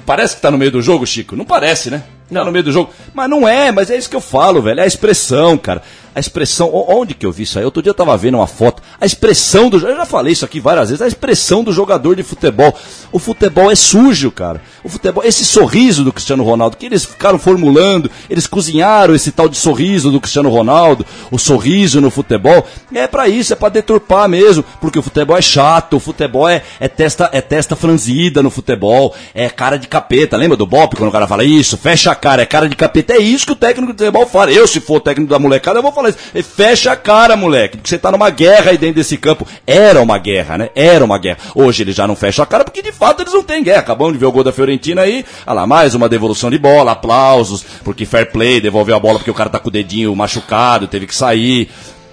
Parece 0.05 0.37
que 0.37 0.43
tá 0.43 0.51
no 0.51 0.59
meio 0.59 0.71
do 0.73 0.83
jogo, 0.83 1.07
Chico? 1.07 1.37
Não 1.37 1.45
parece, 1.45 1.91
né? 1.91 2.03
Tá 2.33 2.45
no 2.45 2.53
meio 2.53 2.65
do 2.65 2.73
jogo. 2.73 2.91
Mas 3.15 3.29
não 3.29 3.49
é, 3.49 3.73
mas 3.73 3.91
é 3.91 3.97
isso 3.97 4.09
que 4.11 4.17
eu 4.17 4.21
falo, 4.21 4.61
velho. 4.63 4.81
É 4.81 4.85
a 4.85 4.87
expressão, 4.87 5.57
cara. 5.59 5.83
A 6.15 6.21
expressão. 6.21 6.71
Onde 6.73 7.15
que 7.15 7.25
eu 7.25 7.31
vi 7.31 7.45
isso 7.45 7.59
aí? 7.59 7.65
Outro 7.65 7.83
dia 7.83 7.91
eu 7.91 7.95
tava 7.95 8.17
vendo 8.17 8.37
uma 8.37 8.47
foto. 8.47 8.83
A 9.01 9.07
expressão 9.07 9.71
do. 9.71 9.77
Eu 9.79 9.97
já 9.97 10.05
falei 10.05 10.33
isso 10.33 10.45
aqui 10.45 10.59
várias 10.59 10.89
vezes. 10.89 11.03
A 11.03 11.07
expressão 11.07 11.63
do 11.63 11.73
jogador 11.73 12.17
de 12.17 12.23
futebol. 12.23 12.77
O 13.13 13.19
futebol 13.19 13.71
é 13.71 13.75
sujo, 13.75 14.31
cara. 14.31 14.61
O 14.83 14.89
futebol. 14.89 15.23
Esse 15.25 15.45
sorriso 15.45 16.03
do 16.03 16.13
Cristiano 16.13 16.43
Ronaldo, 16.43 16.77
que 16.77 16.87
eles 16.87 17.05
ficaram 17.05 17.39
formulando, 17.39 18.11
eles 18.29 18.47
cozinharam 18.47 19.15
esse 19.15 19.31
tal 19.31 19.49
de 19.49 19.57
sorriso 19.57 20.11
do 20.11 20.21
Cristiano 20.21 20.49
Ronaldo, 20.49 21.07
o 21.31 21.39
sorriso 21.39 22.01
no 22.01 22.11
futebol. 22.11 22.67
É 22.93 23.07
pra 23.07 23.29
isso, 23.29 23.53
é 23.53 23.57
pra 23.57 23.69
deturpar 23.69 24.29
mesmo. 24.29 24.65
Porque 24.81 24.99
o 24.99 25.03
futebol 25.03 25.37
é 25.37 25.43
chato, 25.43 25.97
o 25.97 26.01
futebol 26.01 26.49
é, 26.49 26.63
é, 26.81 26.89
testa, 26.89 27.31
é 27.33 27.41
testa 27.41 27.77
franzida 27.77 28.43
no 28.43 28.51
futebol, 28.51 29.15
é 29.33 29.49
cara 29.49 29.77
de 29.77 29.87
capeta. 29.87 30.37
Lembra 30.37 30.57
do 30.57 30.67
Bop 30.67 30.97
quando 30.97 31.09
o 31.09 31.13
cara 31.13 31.29
fala 31.29 31.45
isso? 31.45 31.77
Fecha 31.77 32.11
a 32.11 32.15
cara, 32.17 32.43
é 32.43 32.47
cara 32.47 32.69
de 32.69 32.75
capeta. 32.75 33.15
É 33.15 33.19
isso 33.19 33.47
que 33.47 33.53
o 33.53 33.57
técnico 33.57 33.93
de 33.93 33.99
futebol 33.99 34.27
fala. 34.27 34.51
Eu, 34.51 34.67
se 34.67 34.81
for 34.81 34.97
o 34.97 35.01
técnico 35.01 35.31
da 35.31 35.39
molecada, 35.39 35.79
eu 35.79 35.83
vou 35.83 35.93
falar 36.01 36.09
isso. 36.11 36.19
E 36.35 36.43
Fecha 36.43 36.93
a 36.93 36.97
cara, 36.97 37.37
moleque, 37.37 37.77
porque 37.77 37.89
você 37.89 37.99
tá 37.99 38.11
numa 38.11 38.29
guerra 38.29 38.71
aí 38.71 38.79
dentro 38.79 38.97
desse 38.97 39.17
campo. 39.17 39.47
Era 39.67 40.01
uma 40.01 40.19
guerra, 40.19 40.59
né? 40.59 40.71
Era 40.75 41.05
uma 41.05 41.19
guerra. 41.19 41.39
Hoje 41.55 41.83
eles 41.83 41.95
já 41.95 42.07
não 42.07 42.17
fecham 42.17 42.43
a 42.43 42.47
cara 42.47 42.65
porque 42.65 42.83
de 42.83 42.93
fato 42.93 43.23
eles 43.23 43.33
não 43.33 43.43
têm 43.43 43.63
guerra. 43.63 43.81
Acabamos 43.81 44.15
de 44.15 44.19
ver 44.19 44.27
o 44.27 44.33
gol 44.33 44.45
da 44.45 44.53
Fiorentina 44.53 45.03
aí. 45.03 45.25
Olha 45.47 45.55
lá, 45.55 45.67
mais 45.67 45.95
uma 45.95 46.09
devolução 46.09 46.51
de 46.51 46.59
bola, 46.59 46.93
aplausos, 46.93 47.65
porque 47.85 48.05
fair 48.05 48.31
play, 48.31 48.61
devolveu 48.61 48.97
a 48.97 49.01
bola 49.01 49.19
porque 49.19 49.31
o 49.31 49.35
cara 49.35 49.49
tá 49.49 49.59
com 49.59 49.69
o 49.69 49.73
dedinho 49.73 50.15
machucado, 50.15 50.89
teve 50.89 51.07
que 51.07 51.15
sair. 51.15 51.71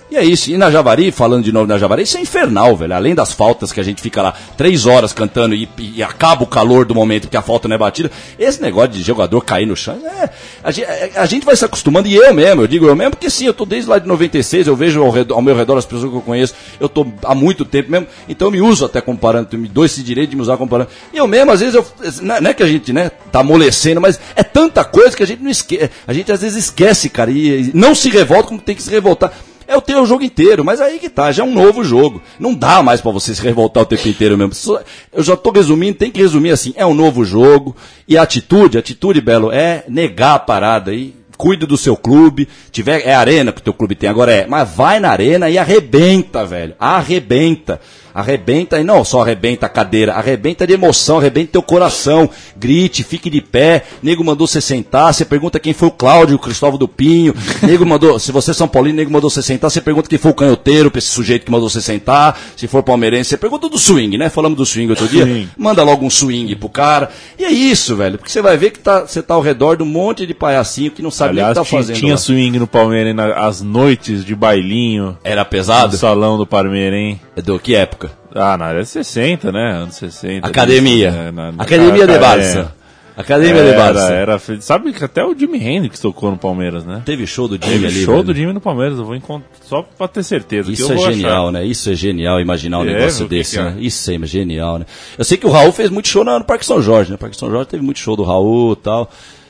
E 0.10 0.16
é 0.16 0.24
isso. 0.24 0.50
E 0.50 0.58
na 0.58 0.72
Javari, 0.72 1.12
falando 1.12 1.44
de 1.44 1.52
novo 1.52 1.68
na 1.68 1.78
Javari, 1.78 2.04
isso 2.04 2.18
é 2.18 2.22
infernal, 2.22 2.78
velho. 2.78 2.94
Além 2.94 3.14
das 3.14 3.34
faltas 3.34 3.74
que 3.74 3.80
a 3.80 3.84
gente 3.84 4.02
fica 4.02 4.22
lá 4.22 4.34
três 4.56 4.86
horas 4.86 5.12
cantando 5.12 5.54
e, 5.54 5.68
e 5.78 6.02
acaba 6.02 6.44
o 6.44 6.48
calor 6.48 6.86
do 6.86 6.96
momento 6.96 7.24
porque 7.24 7.36
a 7.36 7.42
falta 7.42 7.68
não 7.68 7.76
é 7.76 7.78
batida. 7.78 8.10
Esse 8.40 8.62
negócio 8.62 8.92
de 8.92 9.04
jogador 9.04 9.42
cair 9.42 9.66
no 9.66 9.76
chão, 9.76 10.00
é, 10.06 10.30
a, 10.64 10.72
gente, 10.72 10.88
a 11.14 11.26
gente 11.26 11.46
vai 11.46 11.56
se 11.58 11.66
acostumando, 11.66 12.08
e 12.08 12.16
eu 12.16 12.34
mesmo, 12.34 12.62
eu 12.62 12.68
digo 12.68 12.86
eu 12.86 12.96
mesmo, 12.96 13.12
porque 13.12 13.30
sim, 13.30 13.48
eu 13.48 13.54
tô 13.54 13.66
desde 13.66 13.90
lá 13.90 14.00
de 14.00 14.08
96, 14.08 14.68
eu 14.68 14.76
vejo 14.78 15.04
ao, 15.04 15.10
redor- 15.12 15.36
ao 15.36 15.42
meu 15.42 15.56
redor 15.56 15.78
as 15.78 15.86
pessoas 15.86 16.10
que 16.10 16.16
eu 16.18 16.22
conheço, 16.22 16.54
eu 16.80 16.88
tô 16.88 17.06
há 17.26 17.36
muito 17.36 17.66
tempo 17.66 17.92
mesmo, 17.92 18.08
então 18.30 18.48
eu 18.48 18.52
me 18.52 18.62
uso 18.62 18.86
até 18.86 19.02
comparando, 19.02 19.58
me 19.58 19.68
dou 19.68 19.84
esse 19.84 20.02
direito 20.02 20.30
de 20.30 20.36
me 20.38 20.42
usar 20.42 20.56
comparando. 20.56 20.90
E 21.14 21.18
eu 21.18 21.28
mesmo, 21.28 21.52
às 21.52 21.60
vezes, 21.60 21.76
eu, 21.76 21.86
não 22.22 22.36
é- 22.36 22.52
é 22.52 22.54
que 22.54 22.64
a 22.64 22.68
gente, 22.68 22.94
né, 22.94 23.12
tá 23.30 23.42
amolecendo, 23.42 24.00
mas 24.00 24.18
é 24.38 24.44
tanta 24.44 24.86
coisa 24.86 25.18
que 25.18 25.24
a 25.24 25.28
gente 25.28 25.44
não 25.44 25.52
esquece, 25.52 25.90
a 26.08 26.14
gente 26.14 26.32
às 26.32 26.42
vezes 26.42 26.64
esquece, 26.66 27.10
cara, 27.10 27.30
e 27.30 27.72
não 27.74 27.94
se 27.94 28.10
revolta 28.10 28.48
como 28.48 28.62
tem 28.62 28.74
que 28.74 28.82
se 28.84 28.90
revoltar. 28.90 29.34
É 29.68 29.76
o 29.76 29.82
teu 29.82 30.06
jogo 30.06 30.24
inteiro, 30.24 30.64
mas 30.64 30.80
aí 30.80 30.98
que 30.98 31.10
tá, 31.10 31.30
já 31.32 31.44
é 31.44 31.46
um 31.46 31.54
novo 31.54 31.84
jogo. 31.84 32.22
Não 32.40 32.54
dá 32.54 32.82
mais 32.82 33.02
pra 33.02 33.12
você 33.12 33.36
se 33.36 33.42
revoltar 33.42 33.84
o 33.84 33.86
tempo 33.86 34.08
inteiro 34.08 34.38
mesmo. 34.38 34.80
Eu 35.12 35.22
já 35.22 35.36
tô 35.36 35.52
resumindo, 35.52 35.98
tem 35.98 36.10
que 36.10 36.22
resumir 36.22 36.52
assim, 36.52 36.74
é 36.78 36.86
um 36.86 36.94
novo 36.94 37.26
jogo. 37.26 37.76
E 38.08 38.18
a 38.18 38.22
atitude, 38.22 38.78
a 38.78 38.80
atitude, 38.80 39.20
Belo, 39.20 39.52
é 39.52 39.84
negar 39.90 40.36
a 40.36 40.40
parada 40.40 40.92
aí. 40.92 41.14
Cuide 41.38 41.68
do 41.68 41.78
seu 41.78 41.96
clube. 41.96 42.48
Tiver, 42.72 43.06
é 43.06 43.14
arena 43.14 43.52
que 43.52 43.60
o 43.60 43.64
teu 43.64 43.74
clube 43.74 43.94
tem 43.94 44.10
agora, 44.10 44.32
é. 44.32 44.48
Mas 44.48 44.70
vai 44.74 45.00
na 45.00 45.10
arena 45.10 45.50
e 45.50 45.58
arrebenta, 45.58 46.46
velho. 46.46 46.74
Arrebenta. 46.80 47.80
Arrebenta, 48.20 48.80
e 48.80 48.84
não 48.84 49.06
só 49.06 49.22
arrebenta 49.22 49.68
a 49.68 49.70
cadeira, 49.70 50.14
arrebenta 50.14 50.66
de 50.66 50.74
emoção, 50.74 51.20
arrebenta 51.20 51.52
teu 51.52 51.62
coração. 51.62 52.28
Grite, 52.58 53.04
fique 53.04 53.30
de 53.30 53.42
pé. 53.42 53.84
Nego 54.02 54.24
mandou 54.24 54.48
você 54.48 54.60
sentar, 54.60 55.14
você 55.14 55.24
pergunta 55.24 55.60
quem 55.60 55.72
foi 55.72 55.88
o 55.88 55.92
Cláudio, 55.92 56.36
o 56.36 56.40
Cristóvão 56.40 56.80
do 56.80 56.88
Pinho. 56.88 57.36
Nego 57.62 57.86
mandou, 57.86 58.18
se 58.18 58.32
você 58.32 58.50
é 58.50 58.54
São 58.56 58.68
Paulino, 58.68 58.98
nego 58.98 59.12
mandou 59.12 59.30
você 59.30 59.44
sentar, 59.44 59.70
você 59.70 59.80
pergunta 59.80 60.10
quem 60.10 60.18
foi 60.18 60.32
o 60.32 60.34
canhoteiro 60.34 60.90
pra 60.90 60.98
esse 60.98 61.10
sujeito 61.10 61.46
que 61.46 61.52
mandou 61.52 61.70
você 61.70 61.80
sentar. 61.80 62.40
Se 62.56 62.66
for 62.68 62.82
palmeirense, 62.82 63.30
você 63.30 63.38
pergunta 63.38 63.70
do 63.70 63.78
swing, 63.78 64.18
né? 64.18 64.30
Falamos 64.30 64.58
do 64.58 64.66
swing 64.66 64.90
outro 64.90 65.08
dia. 65.08 65.24
Sim. 65.24 65.48
Manda 65.56 65.84
logo 65.84 66.04
um 66.04 66.10
swing 66.10 66.56
pro 66.56 66.70
cara. 66.70 67.10
E 67.38 67.44
é 67.46 67.52
isso, 67.52 67.96
velho. 67.96 68.18
Porque 68.18 68.32
você 68.32 68.42
vai 68.42 68.58
ver 68.58 68.72
que 68.72 68.80
tá, 68.80 69.02
você 69.02 69.22
tá 69.22 69.36
ao 69.36 69.42
redor 69.42 69.76
de 69.78 69.84
um 69.84 69.86
monte 69.86 70.26
de 70.26 70.34
palhacinho 70.34 70.90
que 70.90 71.04
não 71.04 71.12
sabe 71.12 71.36
nem 71.36 71.44
o 71.44 71.46
Aliás, 71.46 71.60
que 71.68 71.72
tá 71.72 71.78
fazendo. 71.78 71.98
tinha 71.98 72.14
lá. 72.14 72.18
swing 72.18 72.58
no 72.58 72.66
Palmeiras 72.66 73.16
às 73.36 73.62
noites 73.62 74.26
de 74.26 74.36
bailinho. 74.36 75.16
Era 75.24 75.42
No 75.44 75.46
pesado? 75.50 75.96
salão 75.98 76.36
do 76.36 76.48
Palmeiras, 76.48 76.98
hein? 77.00 77.22
Do 77.44 77.60
que 77.60 77.76
época? 77.76 78.07
Ah, 78.36 78.58
na 78.58 78.66
área 78.66 78.84
60, 78.86 79.52
né? 79.52 79.72
Anos 79.74 79.96
60. 79.96 80.48
Academia. 80.48 81.10
É, 81.10 81.32
na- 81.32 81.52
na- 81.52 81.64
Academia 81.64 82.06
de 82.08 82.14
é. 82.14 82.20
Barça. 82.20 82.76
Academia 83.16 83.64
de 83.64 83.70
Era, 83.70 83.78
Barça. 83.78 84.14
era, 84.14 84.40
sabe 84.62 84.94
que 84.94 85.04
até 85.04 85.26
o 85.26 85.36
Jimi 85.36 85.58
Hendrix 85.58 86.00
tocou 86.00 86.30
no 86.30 86.38
Palmeiras, 86.38 86.86
né? 86.86 87.02
Teve 87.04 87.26
show 87.26 87.48
do 87.48 87.56
Jimmy 87.56 87.74
Teve 87.74 87.86
ali. 87.88 88.06
show 88.06 88.14
velho. 88.14 88.26
do 88.26 88.34
Jimmy 88.36 88.54
no 88.54 88.62
Palmeiras, 88.62 89.00
eu 89.00 89.06
vou 89.06 89.16
encontrar 89.16 89.50
só 89.64 89.82
pra 89.82 90.08
ter 90.08 90.22
certeza. 90.22 90.68
que 90.68 90.74
Isso 90.74 90.94
é 90.94 90.98
genial, 91.00 91.46
achar. 91.48 91.52
né? 91.54 91.66
Isso 91.66 91.90
é 91.90 91.96
genial 91.96 92.40
imaginar 92.40 92.78
um 92.78 92.84
É, 92.88 92.94
negócio 92.94 93.28
desse, 93.28 93.58
é? 93.58 93.64
né? 93.64 93.76
Isso 93.80 94.12
é 94.12 94.20
genial, 94.28 94.78
né? 94.78 94.86
Eu 95.18 95.26
sei 95.26 95.36
que 95.36 95.48
o 95.48 95.50
Raul 95.50 95.72
fez 95.72 95.90
muito 95.90 96.08
show 96.08 96.24
no 96.24 96.44
Parque 96.44 96.64
São 96.64 96.80
Jorge, 96.80 97.10
né? 97.10 97.16
O 97.16 97.18
Parque 97.18 97.36
São 97.36 97.50
Jorge 97.50 97.68
teve 97.70 97.82
muito 97.84 97.98
show 97.98 98.16
do 98.16 98.22
Raul 98.24 98.74
e 98.74 98.76
tal. 98.76 99.10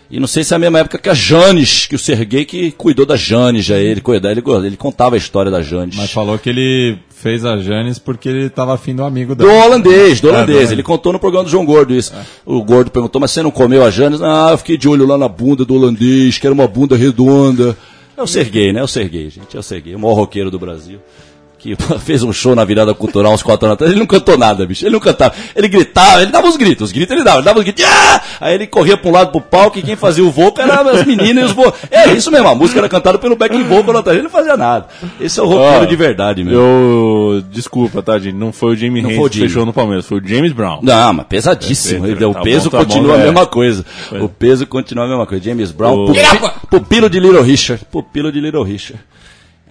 E 0.10 0.20
não 0.22 0.28
sei 0.28 0.43
se 0.43 0.54
é 0.54 0.56
a 0.56 0.60
mesma 0.60 0.80
época 0.80 0.98
que 0.98 1.10
a 1.10 1.13
Janes, 1.13 1.86
que 1.86 1.96
o 1.96 2.00
Serguei 2.00 2.46
que 2.46 2.72
cuidou 2.72 3.06
da 3.06 3.17
Janes, 3.17 3.65
já 3.65 3.78
ele, 3.78 4.00
cuidou, 4.00 4.32
ele, 4.32 4.41
ele 4.65 4.78
contava 4.78 5.15
a 5.15 5.17
história 5.17 5.52
da 5.52 5.62
Janes. 5.62 5.98
Mas 5.98 6.12
falou 6.12 6.38
que 6.39 6.50
ele 6.50 6.98
fez 7.10 7.43
a 7.43 7.58
Janis 7.58 8.00
porque 8.00 8.30
ele 8.30 8.50
tava 8.50 8.74
afim 8.74 8.96
do 8.96 9.04
amigo 9.04 9.36
Do 9.36 9.46
dela. 9.46 9.65
holandês, 9.65 10.22
do 10.22 10.30
É, 10.30 10.32
holandês. 10.32 10.70
do- 10.70 10.74
Ele 10.76 10.84
contou 10.84 11.12
no 11.12 11.20
programa 11.20 11.43
do 11.43 11.50
João 11.50 11.65
Gordo 11.65 11.93
isso. 11.93 12.13
O 12.46 12.63
Gordo 12.63 12.89
perguntou, 12.89 13.20
mas 13.20 13.32
você 13.32 13.41
não 13.43 13.52
comeu 13.52 13.84
a 13.84 13.89
Janes? 13.89 14.22
Ah, 14.22 14.50
eu 14.52 14.58
fiquei 14.58 14.78
de 14.78 14.88
olho 14.88 15.06
lá 15.06 15.17
na 15.17 15.28
bunda 15.28 15.65
do 15.65 15.74
holandês, 15.76 16.38
que 16.38 16.48
era 16.48 16.54
uma 16.54 16.67
bunda 16.67 16.96
redonda. 16.96 17.76
É 18.15 18.22
o 18.22 18.28
Serguei, 18.28 18.72
né? 18.72 18.80
É 18.80 18.84
o 18.84 18.88
Serguei, 18.88 19.30
gente. 19.30 19.58
É 19.58 19.60
o 19.60 19.63
Serguei, 19.63 19.93
o 19.93 20.00
maior 20.00 20.13
roqueiro 20.15 20.50
do 20.50 20.58
Brasil. 20.58 21.00
Que 21.60 21.76
fez 22.06 22.22
um 22.24 22.32
show 22.32 22.56
na 22.56 22.63
virada 22.63 22.93
cultural 22.93 23.34
uns 23.34 23.41
quatro 23.41 23.65
anos 23.65 23.74
atrás. 23.76 23.91
Ele 23.91 24.00
não 24.00 24.06
cantou 24.08 24.38
nada, 24.38 24.65
bicho. 24.65 24.86
Ele 24.86 24.93
não 24.93 25.00
cantava. 25.00 25.34
Ele 25.56 25.67
gritava, 25.67 26.22
ele 26.22 26.32
dava 26.32 26.48
os 26.48 26.56
gritos. 26.56 26.86
Os 26.88 26.91
gritos 26.91 27.15
ele 27.15 27.24
dava. 27.24 27.38
Ele 27.38 27.46
dava 27.46 27.60
os 27.60 27.63
gritos. 27.65 27.84
Ah! 27.86 28.22
Aí 28.39 28.54
ele 28.56 28.67
corria 28.67 28.96
pra 28.96 29.10
um 29.10 29.13
lado 29.13 29.32
pro 29.32 29.41
palco 29.41 29.80
e 29.80 29.82
quem 29.82 29.96
fazia 29.96 30.24
o 30.24 30.30
vocal 30.32 30.65
eram 30.67 30.89
as 30.89 31.06
meninas 31.06 31.43
e 31.43 31.46
os 31.48 31.52
vo... 31.54 31.74
É 31.89 32.12
isso 32.13 32.30
mesmo, 32.32 32.48
a 32.48 32.56
música 32.56 32.80
era 32.80 32.88
cantada 32.88 33.17
pelo 33.17 33.36
back 33.36 33.56
vocal 33.63 33.93
lá 33.93 34.00
atrás. 34.02 34.17
Ele 34.17 34.24
não 34.24 34.30
fazia 34.32 34.56
nada. 34.56 34.88
Esse 35.20 35.39
é 35.39 35.43
o 35.43 35.48
roqueiro 35.48 35.84
Ó, 35.84 35.86
de 35.86 35.96
verdade 35.96 36.43
mesmo. 36.43 36.60
Eu. 36.60 37.43
Desculpa, 37.52 38.02
tá, 38.04 38.17
gente? 38.20 38.36
Não 38.36 38.52
foi 38.52 38.74
o 38.74 38.76
Jimmy 38.76 39.04
o 39.17 39.30
que 39.30 39.39
fechou 39.39 39.65
no 39.65 39.74
Palmeiras, 39.74 40.06
foi 40.06 40.20
o 40.20 40.28
James 40.28 40.52
Brown. 40.54 40.80
Não, 40.82 41.13
mas 41.13 41.26
pesadíssimo. 41.28 42.06
Ele- 42.06 42.24
o 42.26 42.34
tá 42.34 42.41
peso 42.41 42.70
bom, 42.70 42.78
tá 42.78 42.86
continua 42.86 43.13
bom, 43.13 43.20
a 43.20 43.22
é. 43.22 43.26
mesma 43.26 43.46
coisa. 43.46 43.86
O 44.20 44.30
peso 44.30 44.65
continua 44.67 45.06
a 45.06 45.08
mesma 45.08 45.26
coisa. 45.26 45.43
James 45.43 45.72
Brown, 45.72 46.04
O- 46.04 46.06
pupi- 46.08 46.52
pupilo 46.70 47.10
de 47.10 47.20
Little 47.20 47.41
Richard. 47.41 47.84
Pupilo 47.91 48.32
de 48.32 48.39
Little 48.39 48.63
Richard. 48.63 49.02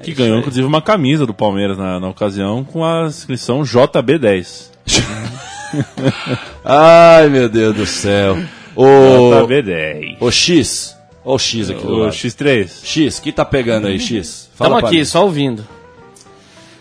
Que 0.03 0.13
ganhou, 0.13 0.39
inclusive, 0.39 0.67
uma 0.67 0.83
camisa 0.83 1.25
do 1.27 1.33
Palmeiras 1.35 1.77
na, 1.79 1.99
na 1.99 2.09
ocasião 2.09 2.63
com 2.65 2.85
a 2.85 3.07
inscrição 3.07 3.63
JB10. 3.63 4.71
Ai, 6.65 7.29
meu 7.29 7.49
Deus 7.49 7.75
do 7.75 7.87
céu. 7.87 8.37
O, 8.75 8.85
JB10. 8.85 10.17
o 10.21 10.31
X. 10.31 10.97
Olha 11.25 11.35
o 11.35 11.39
X 11.39 11.71
aqui 11.71 11.83
do 11.87 11.93
O 11.93 11.97
lado. 11.99 12.13
X3. 12.13 12.85
X, 12.85 13.19
que 13.19 13.33
tá 13.33 13.45
pegando 13.45 13.87
aí, 13.87 13.99
X? 13.99 14.49
Estamos 14.53 14.79
pra 14.79 14.89
aqui, 14.89 14.99
mim. 14.99 15.05
só 15.05 15.25
ouvindo. 15.25 15.67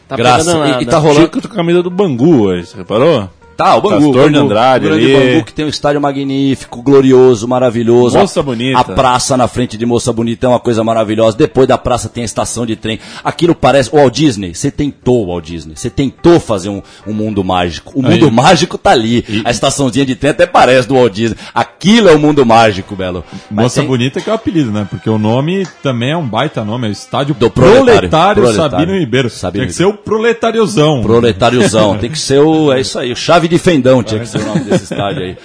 Tá 0.07 0.15
Graça. 0.15 0.45
pegando 0.45 0.65
E- 0.65 0.69
nada. 0.69 0.83
e 0.83 0.85
tá 0.85 0.97
rolando- 0.97 1.21
Chico 1.21 1.41
com 1.41 1.47
a 1.47 1.55
camisa 1.55 1.81
do 1.81 1.89
Bangu 1.89 2.41
hoje, 2.43 2.67
você 2.67 2.77
reparou? 2.77 3.29
Tá, 3.55 3.75
o 3.77 3.81
Bangu. 3.81 4.11
Castor 4.11 4.29
de 4.31 4.37
Andrade 4.37 4.85
o 4.85 4.89
grande 4.89 5.15
ali. 5.15 5.31
Bangu 5.33 5.45
que 5.45 5.53
tem 5.53 5.65
um 5.65 5.69
estádio 5.69 6.01
magnífico, 6.01 6.81
glorioso, 6.81 7.47
maravilhoso. 7.47 8.17
Moça 8.17 8.43
Bonita. 8.43 8.79
A 8.79 8.83
praça 8.83 9.37
na 9.37 9.47
frente 9.47 9.77
de 9.77 9.85
Moça 9.85 10.11
Bonita 10.11 10.45
é 10.45 10.49
uma 10.49 10.59
coisa 10.59 10.83
maravilhosa. 10.83 11.37
Depois 11.37 11.67
da 11.67 11.77
praça 11.77 12.09
tem 12.09 12.23
a 12.23 12.25
estação 12.25 12.65
de 12.65 12.75
trem. 12.75 12.99
Aquilo 13.23 13.55
parece. 13.55 13.89
O 13.93 13.97
Walt 13.97 14.13
Disney, 14.13 14.53
você 14.53 14.69
tentou, 14.69 15.27
Walt 15.27 15.45
Disney. 15.45 15.75
Você 15.75 15.89
tentou 15.89 16.39
fazer 16.39 16.69
um, 16.69 16.81
um 17.07 17.13
mundo 17.13 17.43
mágico. 17.43 17.93
O 17.95 18.01
mundo 18.03 18.25
Aí. 18.25 18.31
mágico 18.31 18.77
tá 18.77 18.91
ali. 18.91 19.23
A 19.45 19.51
estaçãozinha 19.51 20.05
de 20.05 20.15
trem 20.15 20.31
até 20.31 20.45
parece 20.45 20.87
do 20.87 20.95
Walt 20.95 21.13
Disney. 21.13 21.37
Aquilo 21.53 22.09
é 22.09 22.13
o 22.13 22.19
mundo 22.19 22.45
mágico, 22.45 22.95
Belo. 22.95 23.23
Mas 23.49 23.63
Moça 23.65 23.79
tem- 23.81 23.87
Bonita 23.87 24.19
que 24.19 24.29
é 24.29 24.33
o 24.33 24.35
apelido, 24.35 24.71
né? 24.71 24.85
Porque 24.89 25.09
o 25.09 25.17
nome 25.17 25.65
também 25.81 26.11
é 26.11 26.17
um 26.17 26.27
baita 26.27 26.63
nome, 26.63 26.87
é 26.87 26.89
o 26.89 26.91
Estádio 26.91 27.35
Do 27.35 27.49
proletário. 27.49 28.41
Proletário. 28.43 28.53
Sabino 28.53 28.97
Ribeiro. 28.99 29.29
Sabino 29.29 29.61
Tem 29.63 29.67
que 29.69 29.75
ser 29.75 29.85
o 29.85 29.93
proletáriozão. 29.93 31.01
Proletáriozão. 31.01 31.97
tem 31.97 32.09
que 32.09 32.19
ser 32.19 32.39
o. 32.39 32.71
É 32.73 32.79
isso 32.81 32.99
aí. 32.99 33.11
O 33.11 33.15
Chave 33.15 33.44
de 33.47 33.57
Fendão 33.57 34.01
tinha 34.03 34.19
que 34.19 34.27
ser 34.27 34.39
o 34.39 34.45
nome 34.45 34.61
desse 34.61 34.83
estádio 34.85 35.23
aí. 35.23 35.37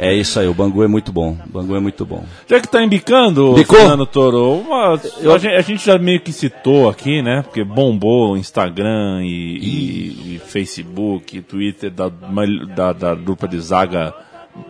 É 0.00 0.14
isso 0.14 0.38
aí. 0.38 0.46
O 0.46 0.54
Bangu 0.54 0.84
é 0.84 0.86
muito 0.86 1.10
bom. 1.12 1.36
O 1.46 1.50
Bangu 1.50 1.74
é 1.74 1.80
muito 1.80 2.06
bom. 2.06 2.24
Já 2.46 2.60
que 2.60 2.68
tá 2.68 2.80
embicando? 2.84 3.52
Fernando 3.80 4.06
Toro, 4.06 4.52
uma- 4.60 4.94
a, 4.94 5.38
gente, 5.38 5.54
a 5.54 5.60
gente 5.60 5.84
já 5.84 5.98
meio 5.98 6.20
que 6.20 6.32
citou 6.32 6.88
aqui, 6.88 7.20
né? 7.20 7.42
Porque 7.42 7.64
bombou 7.64 8.32
o 8.34 8.36
Instagram 8.36 9.22
e, 9.24 9.26
e- 9.58 10.34
e 10.36 10.40
Facebook, 10.46 11.40
Twitter 11.42 11.90
da, 11.90 12.08
da, 12.08 12.92
da 12.92 13.14
dupla 13.14 13.48
de 13.48 13.58
zaga 13.60 14.14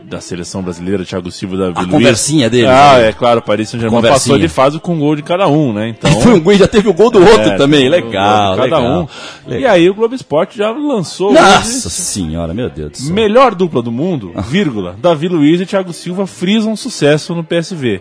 da 0.04 0.20
seleção 0.20 0.62
brasileira, 0.62 1.04
Thiago 1.04 1.30
Silva 1.30 1.54
e 1.54 1.58
Davi 1.58 1.72
A 1.76 1.80
Luiz. 1.80 1.90
conversinha 1.92 2.48
deles, 2.48 2.68
Ah, 2.70 2.98
né? 2.98 3.08
é 3.08 3.12
claro, 3.12 3.40
o 3.40 3.42
Paris 3.42 3.68
Saint-Germain 3.68 4.00
passou 4.02 4.38
de 4.38 4.48
fase 4.48 4.78
com 4.80 4.94
um 4.94 4.98
gol 4.98 5.14
de 5.16 5.22
cada 5.22 5.46
um, 5.48 5.72
né? 5.72 5.88
Então, 5.88 6.10
Foi 6.20 6.32
um 6.34 6.40
gol 6.40 6.54
já 6.54 6.66
teve 6.66 6.88
o 6.88 6.94
gol 6.94 7.10
do 7.10 7.18
outro 7.20 7.50
é, 7.50 7.56
também. 7.56 7.86
um 7.88 7.90
Legal, 7.90 8.52
de 8.54 8.62
cada 8.62 8.78
legal. 8.78 9.08
um. 9.48 9.54
E 9.54 9.66
aí 9.66 9.88
o 9.90 9.94
Globo 9.94 10.14
Esporte 10.14 10.56
já 10.56 10.70
lançou 10.70 11.32
Nossa 11.32 11.88
senhora, 11.90 12.54
meu 12.54 12.70
Deus 12.70 12.92
do 12.92 12.96
céu. 12.98 13.14
melhor 13.14 13.54
dupla 13.54 13.82
do 13.82 13.92
mundo, 13.92 14.32
vírgula, 14.48 14.96
Davi 15.00 15.28
Luiz 15.28 15.60
e 15.60 15.66
Thiago 15.66 15.92
Silva 15.92 16.26
frisam 16.26 16.74
sucesso 16.76 17.34
no 17.34 17.44
PSV. 17.44 18.00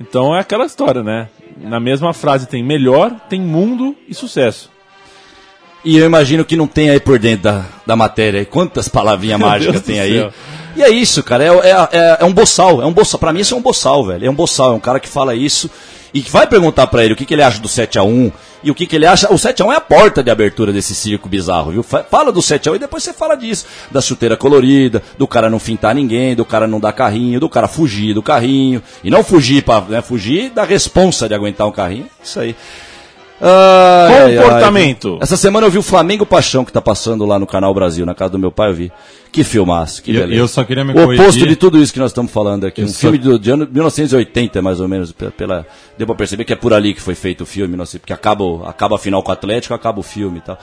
Então 0.00 0.34
é 0.34 0.40
aquela 0.40 0.64
história, 0.66 1.02
né? 1.02 1.28
Na 1.60 1.78
mesma 1.78 2.12
frase 2.12 2.46
tem 2.48 2.64
melhor, 2.64 3.12
tem 3.28 3.40
mundo 3.40 3.94
e 4.08 4.14
sucesso. 4.14 4.70
E 5.84 5.98
eu 5.98 6.06
imagino 6.06 6.44
que 6.44 6.56
não 6.56 6.66
tem 6.66 6.88
aí 6.90 6.98
por 6.98 7.18
dentro 7.18 7.44
da, 7.44 7.64
da 7.86 7.94
matéria. 7.96 8.44
Quantas 8.44 8.88
palavrinhas 8.88 9.38
mágicas 9.40 9.82
tem 9.82 10.00
aí. 10.00 10.14
céu. 10.18 10.32
E 10.76 10.82
é 10.82 10.88
isso, 10.90 11.22
cara. 11.22 11.44
É, 11.44 11.48
é, 11.48 11.88
é, 11.92 12.16
é 12.20 12.24
um 12.24 12.32
boçal. 12.32 12.82
É 12.82 12.86
um 12.86 12.92
boçal. 12.92 13.20
Pra 13.20 13.32
mim 13.32 13.40
isso 13.40 13.54
é 13.54 13.56
um 13.56 13.62
boçal, 13.62 14.04
velho. 14.06 14.26
É 14.26 14.30
um 14.30 14.34
boçal. 14.34 14.72
É 14.72 14.74
um 14.74 14.80
cara 14.80 14.98
que 14.98 15.08
fala 15.08 15.34
isso 15.34 15.70
e 16.12 16.22
que 16.22 16.30
vai 16.30 16.46
perguntar 16.46 16.86
pra 16.86 17.04
ele 17.04 17.12
o 17.12 17.16
que, 17.16 17.24
que 17.26 17.34
ele 17.34 17.42
acha 17.42 17.60
do 17.60 17.68
7x1 17.68 18.32
e 18.62 18.70
o 18.70 18.74
que, 18.74 18.86
que 18.86 18.96
ele 18.96 19.04
acha. 19.04 19.30
O 19.32 19.36
7x1 19.36 19.72
é 19.72 19.76
a 19.76 19.80
porta 19.80 20.22
de 20.22 20.30
abertura 20.30 20.72
desse 20.72 20.94
circo 20.94 21.28
bizarro, 21.28 21.72
viu? 21.72 21.82
Fa- 21.82 22.04
Fala 22.04 22.32
do 22.32 22.40
7x1 22.40 22.76
e 22.76 22.78
depois 22.78 23.02
você 23.04 23.12
fala 23.12 23.34
disso. 23.36 23.66
Da 23.90 24.00
chuteira 24.00 24.36
colorida, 24.36 25.02
do 25.18 25.26
cara 25.28 25.50
não 25.50 25.58
fintar 25.58 25.94
ninguém, 25.94 26.34
do 26.34 26.44
cara 26.44 26.66
não 26.66 26.80
dar 26.80 26.92
carrinho, 26.92 27.38
do 27.38 27.48
cara 27.48 27.68
fugir 27.68 28.14
do 28.14 28.22
carrinho. 28.22 28.82
E 29.02 29.10
não 29.10 29.22
fugir 29.22 29.62
pra 29.62 29.80
né, 29.82 30.00
fugir 30.00 30.50
da 30.50 30.64
responsa 30.64 31.28
de 31.28 31.34
aguentar 31.34 31.66
um 31.66 31.72
carrinho. 31.72 32.06
Isso 32.22 32.40
aí. 32.40 32.56
Ai, 33.40 34.36
Comportamento. 34.36 35.12
ai. 35.14 35.18
Essa 35.22 35.36
semana 35.36 35.66
eu 35.66 35.70
vi 35.70 35.78
o 35.78 35.82
Flamengo 35.82 36.24
Paixão 36.24 36.64
que 36.64 36.72
tá 36.72 36.80
passando 36.80 37.26
lá 37.26 37.38
no 37.38 37.46
Canal 37.46 37.74
Brasil, 37.74 38.06
na 38.06 38.14
casa 38.14 38.30
do 38.30 38.38
meu 38.38 38.50
pai, 38.52 38.70
eu 38.70 38.74
vi. 38.74 38.92
Que 39.32 39.42
filmaço, 39.42 40.02
que 40.02 40.12
E 40.12 40.14
eu- 40.16 40.20
beleza. 40.22 40.40
eu 40.42 40.48
só 40.48 40.62
queria 40.64 40.84
me 40.84 40.92
O 40.92 40.96
oposto 41.04 41.16
corrigir. 41.16 41.48
de 41.48 41.56
tudo 41.56 41.82
isso 41.82 41.92
que 41.92 41.98
nós 41.98 42.10
estamos 42.12 42.30
falando 42.30 42.64
aqui. 42.66 42.80
Eu 42.80 42.84
Um 42.86 42.88
só- 42.88 42.98
filme 43.00 43.18
do, 43.18 43.38
de 43.38 43.50
ano 43.50 43.68
1980, 43.70 44.62
mais 44.62 44.78
ou 44.80 44.86
menos. 44.88 45.12
Pela, 45.12 45.66
deu 45.98 46.06
pra 46.06 46.14
perceber 46.16 46.44
que 46.44 46.52
é 46.52 46.56
por 46.56 46.72
ali 46.72 46.94
que 46.94 47.00
foi 47.00 47.14
feito 47.16 47.40
o 47.42 47.46
filme, 47.46 47.76
não 47.76 47.84
sei, 47.84 47.98
porque 47.98 48.12
acaba, 48.12 48.68
acaba 48.68 48.94
a 48.96 48.98
final 48.98 49.22
com 49.22 49.30
o 49.30 49.32
Atlético, 49.32 49.74
acaba 49.74 49.98
o 49.98 50.02
filme 50.04 50.38
e 50.38 50.42
tal. 50.42 50.58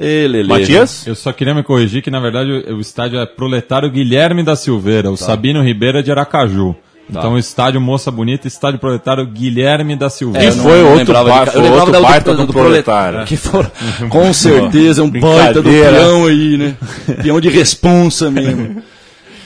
Lelê. 0.00 0.42
Matias? 0.42 1.06
Eu 1.06 1.14
só 1.14 1.32
queria 1.32 1.54
me 1.54 1.62
corrigir 1.62 2.02
que, 2.02 2.10
na 2.10 2.18
verdade, 2.18 2.50
o, 2.50 2.76
o 2.76 2.80
estádio 2.80 3.20
é 3.20 3.26
Proletário 3.26 3.88
Guilherme 3.88 4.42
da 4.42 4.56
Silveira, 4.56 5.04
Tá. 5.08 5.10
o 5.10 5.16
Sabino 5.16 5.62
Ribeiro 5.62 5.98
é 5.98 6.02
de 6.02 6.10
Aracaju. 6.10 6.74
Então, 7.10 7.34
o 7.34 7.38
estádio 7.38 7.80
Moça 7.80 8.10
Bonita, 8.10 8.48
estádio 8.48 8.78
Proletário 8.80 9.26
Guilherme 9.26 9.94
da 9.96 10.08
Silveira. 10.08 10.46
E 10.46 10.50
eu 10.50 10.56
não- 10.56 10.62
foi 10.64 10.82
outro 10.82 10.96
lembrava 10.98 11.28
ba- 11.28 11.44
de- 11.44 11.50
foi 11.50 11.60
eu 11.60 11.64
lembrava 11.64 11.86
outro 11.90 12.02
baita 12.02 12.34
do, 12.34 12.46
proletário. 12.52 13.24
Que 13.24 13.36
for, 13.36 13.70
com 14.08 14.32
certeza, 14.32 15.02
um 15.02 15.10
baita 15.10 15.60
do 15.60 15.68
peão 15.70 16.26
aí, 16.26 16.56
né? 16.56 16.76
Peão 17.22 17.40
de 17.40 17.48
responsa 17.50 18.30
mesmo. 18.30 18.82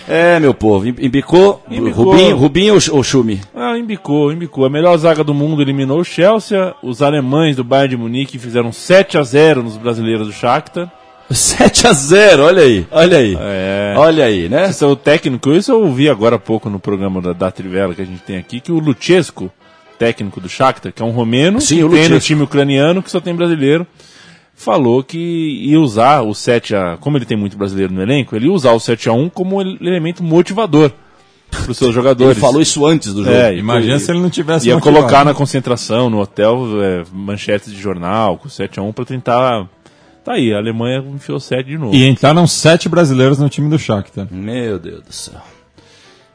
É, 0.08 0.38
meu 0.38 0.54
povo, 0.54 0.86
embicou, 0.86 1.60
Embicou. 1.68 2.04
Rubinho, 2.12 2.36
Rubinho 2.36 2.74
ou, 2.74 2.80
ou 2.98 3.02
Chumi? 3.02 3.40
Ah, 3.52 3.76
embicou, 3.76 4.30
embicou. 4.30 4.64
A 4.64 4.70
melhor 4.70 4.96
zaga 4.98 5.24
do 5.24 5.34
mundo 5.34 5.60
eliminou 5.60 5.98
o 5.98 6.04
Chelsea. 6.04 6.72
Os 6.80 7.02
alemães 7.02 7.56
do 7.56 7.64
Bayern 7.64 7.96
de 7.96 7.96
Munique 7.96 8.38
fizeram 8.38 8.70
7 8.72 9.18
a 9.18 9.24
0 9.24 9.64
nos 9.64 9.76
brasileiros 9.76 10.28
do 10.28 10.32
Shakhtar. 10.32 10.88
7 11.30 11.86
a 11.88 11.92
0 11.92 12.44
olha 12.44 12.62
aí, 12.62 12.86
olha 12.90 13.18
aí. 13.18 13.36
É. 13.38 13.94
Olha 13.96 14.24
aí, 14.24 14.48
né? 14.48 14.68
Esse 14.70 14.84
é 14.84 14.86
o 14.86 14.94
técnico, 14.96 15.50
isso 15.52 15.72
eu 15.72 15.82
ouvi 15.82 16.08
agora 16.08 16.36
há 16.36 16.38
pouco 16.38 16.70
no 16.70 16.78
programa 16.78 17.20
da, 17.20 17.32
da 17.32 17.50
Trivela 17.50 17.94
que 17.94 18.02
a 18.02 18.04
gente 18.06 18.22
tem 18.22 18.36
aqui, 18.36 18.60
que 18.60 18.70
o 18.72 18.78
Luchesco, 18.78 19.50
técnico 19.98 20.40
do 20.40 20.48
Shakhtar, 20.48 20.92
que 20.92 21.02
é 21.02 21.04
um 21.04 21.10
romeno, 21.10 21.60
Sim, 21.60 21.78
que 21.78 21.84
o 21.84 21.90
tem 21.90 22.08
no 22.08 22.20
time 22.20 22.42
ucraniano, 22.42 23.02
que 23.02 23.10
só 23.10 23.20
tem 23.20 23.34
brasileiro, 23.34 23.86
falou 24.54 25.02
que 25.02 25.18
ia 25.18 25.80
usar 25.80 26.22
o 26.22 26.32
7 26.34 26.74
a 26.76 26.96
como 27.00 27.16
ele 27.18 27.24
tem 27.26 27.36
muito 27.36 27.56
brasileiro 27.56 27.92
no 27.92 28.02
elenco, 28.02 28.36
ele 28.36 28.46
ia 28.46 28.52
usar 28.52 28.72
o 28.72 28.80
7 28.80 29.08
a 29.08 29.12
1 29.12 29.28
como 29.28 29.60
ele- 29.60 29.78
elemento 29.80 30.22
motivador 30.22 30.90
para 31.50 31.70
os 31.70 31.76
seus 31.76 31.88
Ele 31.88 31.92
jogadores. 31.94 32.38
falou 32.38 32.60
isso 32.60 32.84
antes 32.86 33.12
do 33.14 33.24
jogo. 33.24 33.34
É, 33.36 33.54
e- 33.54 33.58
Imagina 33.58 33.98
se 33.98 34.10
ele 34.10 34.20
não 34.20 34.30
tivesse 34.30 34.68
Ia 34.68 34.74
motivado. 34.74 34.96
colocar 34.98 35.24
na 35.24 35.32
concentração, 35.34 36.08
no 36.10 36.20
hotel, 36.20 36.66
é, 36.82 37.02
manchetes 37.12 37.72
de 37.72 37.80
jornal, 37.80 38.36
com 38.38 38.48
7 38.48 38.78
a 38.78 38.82
1 38.82 38.92
para 38.92 39.04
tentar... 39.04 39.66
Tá 40.26 40.32
aí, 40.32 40.52
a 40.52 40.56
Alemanha 40.58 41.04
enfiou 41.14 41.38
7 41.38 41.64
de 41.66 41.78
novo. 41.78 41.94
E 41.94 42.04
entraram 42.04 42.44
sete 42.48 42.88
brasileiros 42.88 43.38
no 43.38 43.48
time 43.48 43.70
do 43.70 43.78
Shakhtar. 43.78 44.26
Meu 44.28 44.76
Deus 44.76 45.02
do 45.04 45.12
céu. 45.12 45.40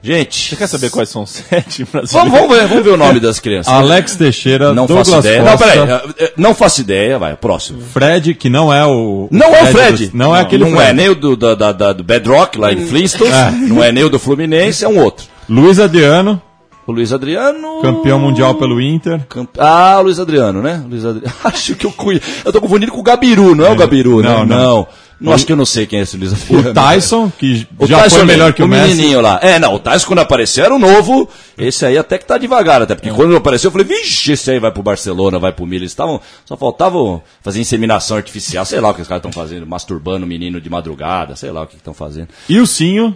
Gente, 0.04 0.50
Você 0.50 0.56
quer 0.56 0.68
saber 0.68 0.90
quais 0.90 1.10
são 1.10 1.24
os 1.24 1.30
7 1.50 1.84
brasileiros? 1.84 2.12
vamos, 2.14 2.32
vamos 2.32 2.56
ver, 2.56 2.68
vamos 2.68 2.84
ver 2.86 2.90
o 2.92 2.98
nome 2.98 3.20
das 3.20 3.40
crianças. 3.40 3.72
Alex 3.72 4.16
Teixeira, 4.16 4.74
não 4.74 4.86
Douglas 4.88 5.10
faço 5.10 5.20
ideia. 5.28 5.44
Não, 5.44 5.52
Costa, 5.52 5.68
peraí, 5.68 5.90
eh, 5.90 6.14
eh, 6.26 6.34
não 6.38 6.56
faço 6.56 6.82
ideia, 6.82 7.20
vai, 7.20 7.36
próximo. 7.36 7.82
Fred, 7.82 8.34
que 8.34 8.50
não 8.50 8.74
é 8.74 8.84
o... 8.86 9.28
Não 9.30 9.54
é 9.54 9.62
o 9.64 9.66
Fred. 9.68 10.08
do- 10.08 10.18
não 10.18 10.34
é 10.36 10.40
aquele 10.40 10.64
Não 10.64 10.72
Fred. 10.78 10.90
é 10.90 10.94
nem 10.94 11.10
o 11.10 11.14
do, 11.16 11.36
da, 11.36 11.54
da- 11.54 11.72
da- 11.74 11.94
do 11.94 12.04
Bedrock, 12.04 12.58
lá 12.58 12.72
em 12.72 12.88
Flintstones. 12.88 13.36
Não 13.68 13.84
é 13.84 13.92
nem 13.92 14.06
o 14.06 14.10
do 14.10 14.18
Fluminense, 14.18 14.84
é 14.86 14.88
um 14.88 14.98
outro. 15.00 15.26
Luiz 15.50 15.80
Adriano, 15.80 16.42
O 16.88 16.92
Luiz 16.92 17.14
Adriano. 17.14 17.82
campeão 17.82 18.20
mundial 18.20 18.56
pelo 18.56 18.82
Inter. 18.82 19.26
Camp- 19.28 19.56
Ah, 19.60 19.98
o 20.00 20.04
Luiz 20.04 20.20
Adriano, 20.20 20.62
né? 20.62 20.84
Luiz 20.90 21.06
Adriano. 21.06 21.34
Acho 21.44 21.76
que 21.76 21.86
eu 21.86 21.92
conheço. 21.92 22.26
Eu 22.44 22.52
tô 22.52 22.60
confundindo 22.60 22.92
com 22.92 23.00
o 23.00 23.04
Gabiru, 23.04 23.54
não 23.56 23.66
é 23.66 23.70
o 23.70 23.76
Gabiru, 23.76 24.22
Não, 24.22 24.46
né? 24.46 24.56
não. 24.56 24.58
Não. 24.78 24.88
Não, 25.22 25.34
acho 25.34 25.46
que 25.46 25.52
eu 25.52 25.56
não 25.56 25.68
sei 25.68 25.86
quem 25.86 26.00
é 26.00 26.02
esse 26.02 26.18
Luiz 26.18 26.34
Adriano. 26.34 26.72
O 26.72 26.74
Tyson, 26.74 27.32
que 27.38 27.68
O 27.78 27.86
já 27.86 28.00
Tyson 28.00 28.16
foi 28.16 28.26
mesmo, 28.26 28.40
melhor 28.40 28.54
que 28.54 28.64
o, 28.64 28.68
Messi. 28.68 28.96
menininho 28.96 29.22
lá. 29.22 29.40
É, 29.44 29.60
não, 29.60 29.76
o 29.76 29.80
Tyson 29.80 30.08
quando 30.08 30.18
apareceu 30.18 30.66
era 30.66 30.74
o 30.74 30.80
novo. 30.80 31.30
Esse 31.56 31.86
aí 31.86 31.96
até 31.96 32.18
que 32.18 32.26
tá 32.26 32.40
devagar, 32.40 32.82
até 32.82 32.96
porque 32.96 33.12
quando 33.12 33.30
ele 33.30 33.38
apareceu 33.38 33.68
eu 33.68 33.72
falei, 33.72 33.86
vixe, 33.86 34.32
esse 34.32 34.50
aí 34.50 34.60
vai 34.60 34.72
pro 34.72 34.82
Barcelona, 34.82 35.38
vai 35.38 35.52
pro 35.54 35.64
Milan. 35.68 35.86
Estavam, 35.86 36.20
só 36.44 36.58
faltavam 36.58 37.22
fazer 37.44 37.60
inseminação 37.62 38.18
artificial, 38.18 38.66
sei 38.66 38.80
lá 38.80 38.90
o 38.90 38.96
que 38.96 39.02
os 39.04 39.08
caras 39.08 39.24
estão 39.24 39.32
fazendo, 39.32 39.68
masturbando 39.68 40.26
o 40.26 40.28
menino 40.28 40.60
de 40.60 40.72
madrugada, 40.72 41.36
sei 41.36 41.52
lá 41.52 41.62
o 41.62 41.68
que 41.68 41.76
estão 41.76 41.94
fazendo. 41.94 42.30
E 42.50 42.60
o 42.60 42.66
Sinho, 42.66 43.16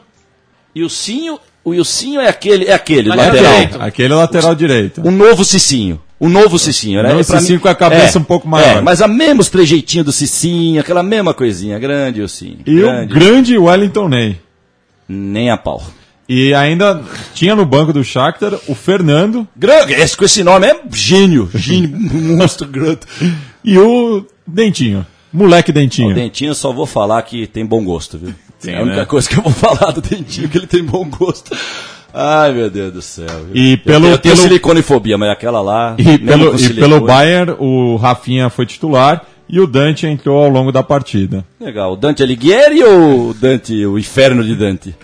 E 0.76 0.84
o 0.84 0.90
Cinho, 0.92 1.40
o 1.66 1.74
Ilcinho 1.74 2.22
é 2.22 2.30
aquele, 2.30 2.66
é 2.66 2.74
aquele, 2.74 3.10
Lateral 3.10 3.34
lateral. 3.34 3.54
direito. 3.54 3.82
aquele 3.82 4.14
lateral 4.14 4.56
direito. 4.56 5.02
Um 5.04 5.12
novo 5.12 5.44
Cicinho. 5.44 6.00
O 6.18 6.30
novo 6.30 6.58
Cicinho, 6.58 7.04
né? 7.04 7.10
Novo 7.10 7.20
É, 7.20 7.24
Cicinho 7.24 7.56
mim- 7.58 7.60
com 7.62 7.68
a 7.68 7.76
cabeça 7.76 8.18
um 8.20 8.24
pouco 8.24 8.48
maior. 8.48 8.78
É, 8.78 8.82
mas 8.82 9.02
a 9.02 9.08
mesmo 9.08 9.42
os 9.42 9.50
trejeitinhos 9.50 10.06
do 10.06 10.12
Cicinho, 10.14 10.80
aquela 10.80 11.04
mesma 11.04 11.34
coisinha, 11.34 11.78
grande 11.78 12.22
o 12.22 12.30
Cicinho. 12.30 12.60
E 12.66 12.76
grande. 12.78 13.12
o 13.12 13.16
grande 13.16 13.58
Wellington 13.58 14.08
Ney. 14.08 14.38
Nem 15.10 15.50
a 15.50 15.58
pau. 15.58 15.84
E 16.28 16.54
ainda 16.56 17.04
tinha 17.36 17.56
no 17.56 17.66
banco 17.66 17.94
do 17.94 18.04
Shakhtar 18.04 18.54
o 18.68 18.74
Fernando 18.74 19.48
Grande, 19.56 19.94
esse, 19.94 20.18
com 20.18 20.26
esse 20.26 20.44
nome 20.44 20.66
é 20.66 20.80
gênio. 20.92 21.50
Gênio, 21.54 21.90
monstro 22.00 22.68
grande. 22.68 23.02
e 23.64 23.78
o 23.78 24.26
Dentinho. 24.48 25.06
Moleque 25.32 25.72
Dentinho. 25.72 26.12
O 26.12 26.14
Dentinho 26.16 26.52
eu 26.52 26.56
só 26.56 26.72
vou 26.72 26.86
falar 26.88 27.22
que 27.24 27.46
tem 27.46 27.66
bom 27.66 27.84
gosto, 27.84 28.18
viu? 28.18 28.34
Tem, 28.66 28.76
é 28.76 28.78
a 28.80 28.82
única 28.84 28.98
né? 28.98 29.06
coisa 29.06 29.30
que 29.30 29.38
eu 29.38 29.44
vou 29.44 29.52
falar 29.54 29.92
do 29.92 30.02
Dentinho, 30.02 30.50
que 30.50 30.58
ele 30.58 30.68
tem 30.68 30.84
bom 30.84 31.06
gosto. 31.10 31.56
Ai, 32.14 32.54
meu 32.54 32.70
Deus 32.70 32.94
do 32.94 33.02
céu. 33.02 33.28
E 33.54 33.76
pelo- 33.78 34.02
tenho- 34.02 34.14
eu 34.14 34.18
tenho 34.18 34.36
pelo- 34.36 34.48
siliconefobia, 34.48 35.18
mas 35.18 35.30
aquela 35.32 35.62
lá... 35.62 35.96
E 35.98 36.18
pelo, 36.18 36.56
e 36.60 36.74
pelo 36.74 37.02
Bayern, 37.02 37.56
o 37.60 37.98
Rafinha 37.98 38.50
foi 38.50 38.66
titular 38.66 39.24
e 39.50 39.60
o 39.60 39.68
Dante 39.68 40.08
entrou 40.08 40.44
ao 40.44 40.50
longo 40.50 40.72
da 40.72 40.82
partida. 40.82 41.46
Legal. 41.60 41.92
O 41.94 41.96
Dante 41.98 42.24
Alighieri 42.24 42.84
ou 42.84 43.30
o 43.30 43.34
Dante, 43.34 43.86
o 43.86 44.00
inferno 44.00 44.44
de 44.44 44.56
Dante? 44.56 44.96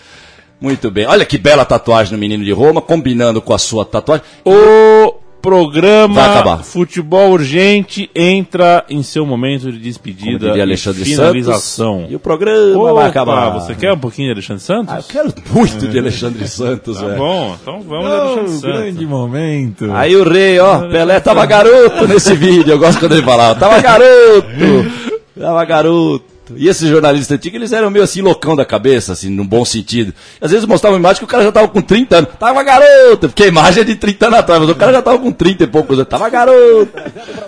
Muito 0.60 0.90
bem. 0.90 1.06
Olha 1.06 1.24
que 1.26 1.36
bela 1.38 1.64
tatuagem 1.64 2.12
no 2.12 2.18
menino 2.18 2.44
de 2.44 2.52
Roma, 2.52 2.80
combinando 2.80 3.42
com 3.42 3.52
a 3.52 3.58
sua 3.58 3.84
tatuagem. 3.84 4.24
O 4.44 5.14
programa. 5.42 6.58
Futebol 6.62 7.32
Urgente 7.32 8.08
entra 8.14 8.84
em 8.88 9.02
seu 9.02 9.26
momento 9.26 9.70
de 9.72 9.78
despedida 9.78 10.56
e 10.56 10.60
Alexandre 10.60 11.04
finalização. 11.04 11.96
Santos. 11.98 12.12
E 12.12 12.14
o 12.16 12.20
programa 12.20 12.80
Opa, 12.82 12.92
vai 12.94 13.06
acabar. 13.08 13.50
Você 13.50 13.74
quer 13.74 13.92
um 13.92 13.98
pouquinho 13.98 14.28
de 14.28 14.32
Alexandre 14.34 14.62
Santos? 14.62 14.94
Ah, 14.94 14.98
eu 14.98 15.02
quero 15.02 15.34
muito 15.50 15.88
de 15.88 15.98
Alexandre 15.98 16.46
Santos, 16.48 16.96
Tá 16.98 17.06
velho. 17.06 17.18
bom, 17.18 17.56
então 17.60 17.80
vamos 17.82 18.06
de 18.06 18.12
Alexandre 18.12 18.48
Santos. 18.48 18.60
grande 18.62 19.06
momento. 19.06 19.92
Aí 19.92 20.14
o 20.16 20.22
rei, 20.22 20.58
ó, 20.60 20.88
Pelé 20.88 21.18
tava 21.20 21.44
garoto 21.44 22.06
nesse 22.06 22.34
vídeo. 22.34 22.72
Eu 22.72 22.78
gosto 22.78 23.00
quando 23.00 23.12
ele 23.12 23.22
falava, 23.22 23.58
tava 23.58 23.80
garoto, 23.80 24.46
tava 25.38 25.64
garoto. 25.64 26.31
E 26.56 26.68
esses 26.68 26.88
jornalistas 26.88 27.36
antigos, 27.36 27.56
eles 27.56 27.72
eram 27.72 27.90
meio 27.90 28.04
assim 28.04 28.20
loucão 28.20 28.56
da 28.56 28.64
cabeça, 28.64 29.12
assim, 29.12 29.30
num 29.30 29.46
bom 29.46 29.64
sentido. 29.64 30.12
Às 30.40 30.50
vezes 30.50 30.66
mostravam 30.66 30.96
uma 30.96 31.00
imagem 31.00 31.18
que 31.18 31.24
o 31.24 31.28
cara 31.28 31.44
já 31.44 31.52
tava 31.52 31.68
com 31.68 31.80
30 31.80 32.16
anos. 32.16 32.30
Tava 32.38 32.62
garoto, 32.62 33.28
porque 33.28 33.44
a 33.44 33.46
imagem 33.46 33.82
é 33.82 33.84
de 33.84 33.94
30 33.94 34.26
anos 34.26 34.38
atrás, 34.40 34.60
mas 34.60 34.70
o 34.70 34.74
cara 34.74 34.92
já 34.92 35.02
tava 35.02 35.18
com 35.18 35.30
30 35.30 35.64
e 35.64 35.66
poucos 35.66 35.98
anos. 35.98 36.08
Tava 36.08 36.28
garoto. 36.28 36.88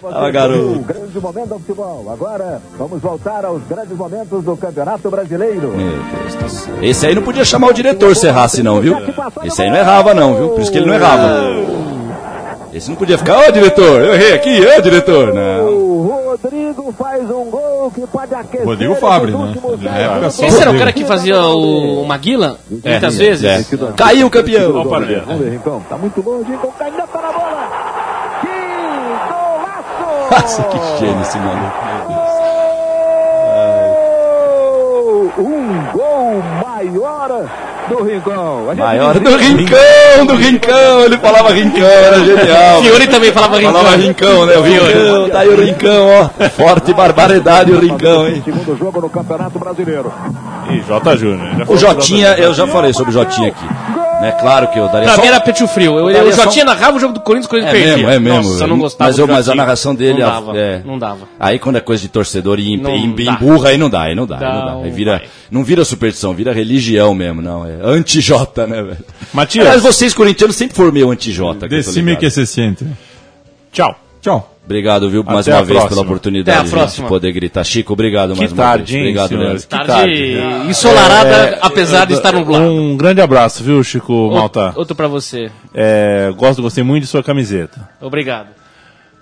Tava 0.01 0.30
garoto. 0.30 0.78
Grande 0.80 1.20
momento 1.20 1.49
do 1.49 1.59
futebol. 1.59 2.11
Agora 2.12 2.62
vamos 2.78 3.01
voltar 3.03 3.45
aos 3.45 3.62
grandes 3.64 3.97
momentos 3.97 4.45
do 4.45 4.57
Campeonato 4.57 5.11
Brasileiro. 5.11 5.74
Meu 5.76 5.92
Deus 6.22 6.34
do 6.36 6.49
céu. 6.49 6.74
Esse 6.82 7.07
aí 7.07 7.14
não 7.14 7.22
podia 7.22 7.45
chamar 7.45 7.68
o 7.68 7.72
diretor 7.72 8.14
se 8.14 8.26
errasse, 8.26 8.62
não, 8.62 8.80
viu? 8.80 8.97
Esse 9.42 9.62
aí 9.62 9.70
não 9.70 9.76
errava, 9.76 10.14
não, 10.14 10.36
viu? 10.36 10.49
Por 10.51 10.61
isso 10.61 10.70
que 10.70 10.78
ele 10.78 10.86
não 10.86 10.95
errava. 10.95 11.42
Esse 12.75 12.91
não 12.91 12.97
podia 12.97 13.16
ficar, 13.16 13.39
ô 13.49 13.53
diretor, 13.53 14.01
eu 14.03 14.14
errei 14.14 14.33
aqui, 14.33 14.61
ô 14.77 14.81
diretor. 14.83 15.33
Não. 15.33 15.68
O 15.68 16.27
Rodrigo 16.31 16.93
faz 16.99 17.22
um 17.31 17.45
gol 17.45 17.93
que 17.95 18.05
pode 18.09 18.35
aquecer. 18.35 18.66
Rodrigo 18.66 18.97
Fabre, 18.97 19.31
né? 19.31 19.55
só 20.29 20.45
Esse 20.45 20.61
era 20.61 20.70
o 20.70 20.72
Rodrigo. 20.72 20.79
cara 20.79 20.93
que 20.93 21.05
fazia 21.05 21.41
o, 21.41 22.03
o 22.03 22.07
Maguila? 22.07 22.59
Muitas 22.68 23.16
vezes? 23.16 23.45
É. 23.45 23.64
Caiu 23.97 24.27
o 24.27 24.31
campeão. 24.31 24.72
Olha 24.72 24.81
o 24.81 24.89
Parmeira. 24.91 25.22
Vamos 25.25 25.45
ver, 25.45 25.51
Rincão. 25.53 25.81
Tá 25.89 25.97
muito 25.97 26.20
longe, 26.20 26.51
Rincão. 26.51 26.75
Ainda 26.81 27.07
tá 27.07 27.22
na 27.22 27.33
bola. 27.33 27.68
Que 28.41 28.49
golaço! 29.31 30.43
Nossa, 30.43 30.62
que 30.64 30.79
gênio 30.99 31.22
esse 31.22 31.39
maluco. 31.39 31.85
meu 31.87 32.09
Deus. 32.09 32.25
Gol! 35.37 35.45
Um 35.47 35.93
gol 35.93 36.43
maior 36.66 37.49
do 37.89 38.03
Rincão. 38.03 38.70
A 38.70 38.74
Maior 38.74 39.18
do 39.18 39.37
Rincão, 39.37 40.26
do 40.26 40.35
Rincão. 40.35 41.01
Ele 41.05 41.18
falava 41.18 41.53
Rincão, 41.53 41.87
era 41.87 42.24
genial. 42.24 42.82
Fiore 42.82 43.07
também 43.07 43.32
falava 43.32 43.57
Rincão. 43.57 43.72
Falava 43.72 43.97
Rincão, 43.97 44.47
né? 44.47 44.57
O 44.57 44.62
Rincão, 44.62 45.28
tá 45.30 45.39
aí 45.41 45.49
o 45.49 45.57
Rincão, 45.57 46.07
ó. 46.09 46.49
Forte 46.51 46.93
barbaridade 46.95 47.72
o 47.72 47.80
Rincão, 47.80 48.26
hein? 48.28 48.43
Segundo 48.45 48.76
jogo 48.76 49.01
no 49.01 49.11
Campeonato 49.11 49.59
Brasileiro. 49.59 50.12
E 50.70 50.80
J. 50.80 51.16
Júnior. 51.16 51.49
já 51.59 51.64
O 51.68 51.76
Jotinha, 51.76 52.35
eu 52.39 52.55
já 52.55 52.66
falei 52.66 52.93
sobre 52.93 53.11
o 53.11 53.12
Jotinha 53.12 53.49
aqui. 53.49 53.66
Né? 54.25 54.33
Claro 54.41 54.68
que 54.68 54.79
eu 54.79 54.87
daria 54.89 55.05
Pra 55.05 55.14
só... 55.16 55.20
mim 55.22 55.29
era 55.29 55.41
peito 55.41 55.59
frio. 55.68 55.99
Eu, 55.99 56.11
eu, 56.11 56.27
eu 56.27 56.33
só 56.33 56.43
já 56.43 56.49
um- 56.49 56.53
tinha 56.53 56.64
narrava 56.64 56.97
o 56.97 57.01
jogo 57.01 57.14
do 57.14 57.20
Corinthians, 57.20 57.47
o 57.47 57.49
Corinthians 57.51 57.75
É 57.75 57.79
perdia. 57.79 57.97
mesmo, 57.97 58.11
é 58.11 58.18
mesmo. 58.18 58.51
Nossa, 58.51 58.64
eu 58.64 58.68
não 58.68 58.79
gostava 58.79 59.11
mas, 59.11 59.18
eu, 59.18 59.27
mas 59.27 59.49
a 59.49 59.55
narração 59.55 59.95
dele... 59.95 60.20
Não 60.20 60.27
a- 60.29 60.31
dava, 60.31 60.59
é. 60.59 60.83
não 60.85 60.99
dava. 60.99 61.29
Aí 61.39 61.59
quando 61.59 61.77
é 61.77 61.81
coisa 61.81 62.03
de 62.03 62.09
torcedor 62.09 62.59
e, 62.59 62.77
Não 62.77 62.91
dá. 63.25 63.33
emburra, 63.33 63.68
aí 63.70 63.79
não 63.79 63.91
dá, 63.91 64.03
aí 64.03 64.14
não 64.14 64.27
dá, 64.27 64.37
aí 64.39 64.43
não 64.45 64.64
dá. 64.66 64.72
Não 64.72 64.85
Aí 64.85 64.91
vira, 64.91 65.18
vai. 65.18 65.29
não 65.51 65.64
vira 65.64 65.85
superstição, 65.85 66.33
vira 66.35 66.53
religião 66.53 67.14
mesmo, 67.14 67.41
não. 67.43 67.66
É 67.66 67.77
anti-Jota, 67.83 68.66
né, 68.66 68.83
velho? 68.83 68.99
Matias. 69.33 69.66
Aliás, 69.66 69.83
vocês 69.83 70.14
corintianos 70.14 70.57
sempre 70.57 70.77
foram 70.77 70.93
meio 70.93 71.11
tô 71.61 71.68
Decime 71.68 72.16
que 72.16 72.31
se 72.31 72.47
siente. 72.47 72.87
Tchau. 73.72 73.95
Tchau. 74.20 74.54
Obrigado, 74.65 75.11
viu, 75.11 75.23
mais 75.23 75.47
Até 75.47 75.57
uma 75.59 75.62
vez 75.65 75.79
próxima. 75.79 75.89
pela 75.91 76.01
oportunidade 76.03 76.59
Até 76.73 76.81
a 76.83 76.87
de 76.87 77.03
poder 77.03 77.33
gritar. 77.33 77.65
Chico, 77.65 77.93
obrigado 77.93 78.33
Que 78.33 78.39
mais 78.39 78.51
uma 78.53 78.62
tarde, 78.62 78.85
vez. 78.85 78.95
hein, 78.95 79.01
Obrigado, 79.03 79.29
senhores? 79.29 79.62
Que 79.65 79.69
Tarde 79.69 79.87
tarde. 79.89 80.69
ensolarada, 80.71 81.29
É, 81.37 81.59
apesar 81.61 82.07
de 82.07 82.15
estar 82.15 82.33
nublado. 82.33 82.65
Um 82.65 82.97
grande 82.97 83.21
abraço, 83.21 83.62
viu, 83.62 83.85
Chico 83.85 84.31
Malta? 84.33 84.73
Outro 84.75 84.95
pra 84.97 85.07
você. 85.07 85.51
É, 85.75 86.33
gosto, 86.37 86.62
gostei 86.62 86.83
muito 86.83 87.03
de 87.03 87.09
sua 87.11 87.23
camiseta. 87.23 87.89
Obrigado. 88.01 88.49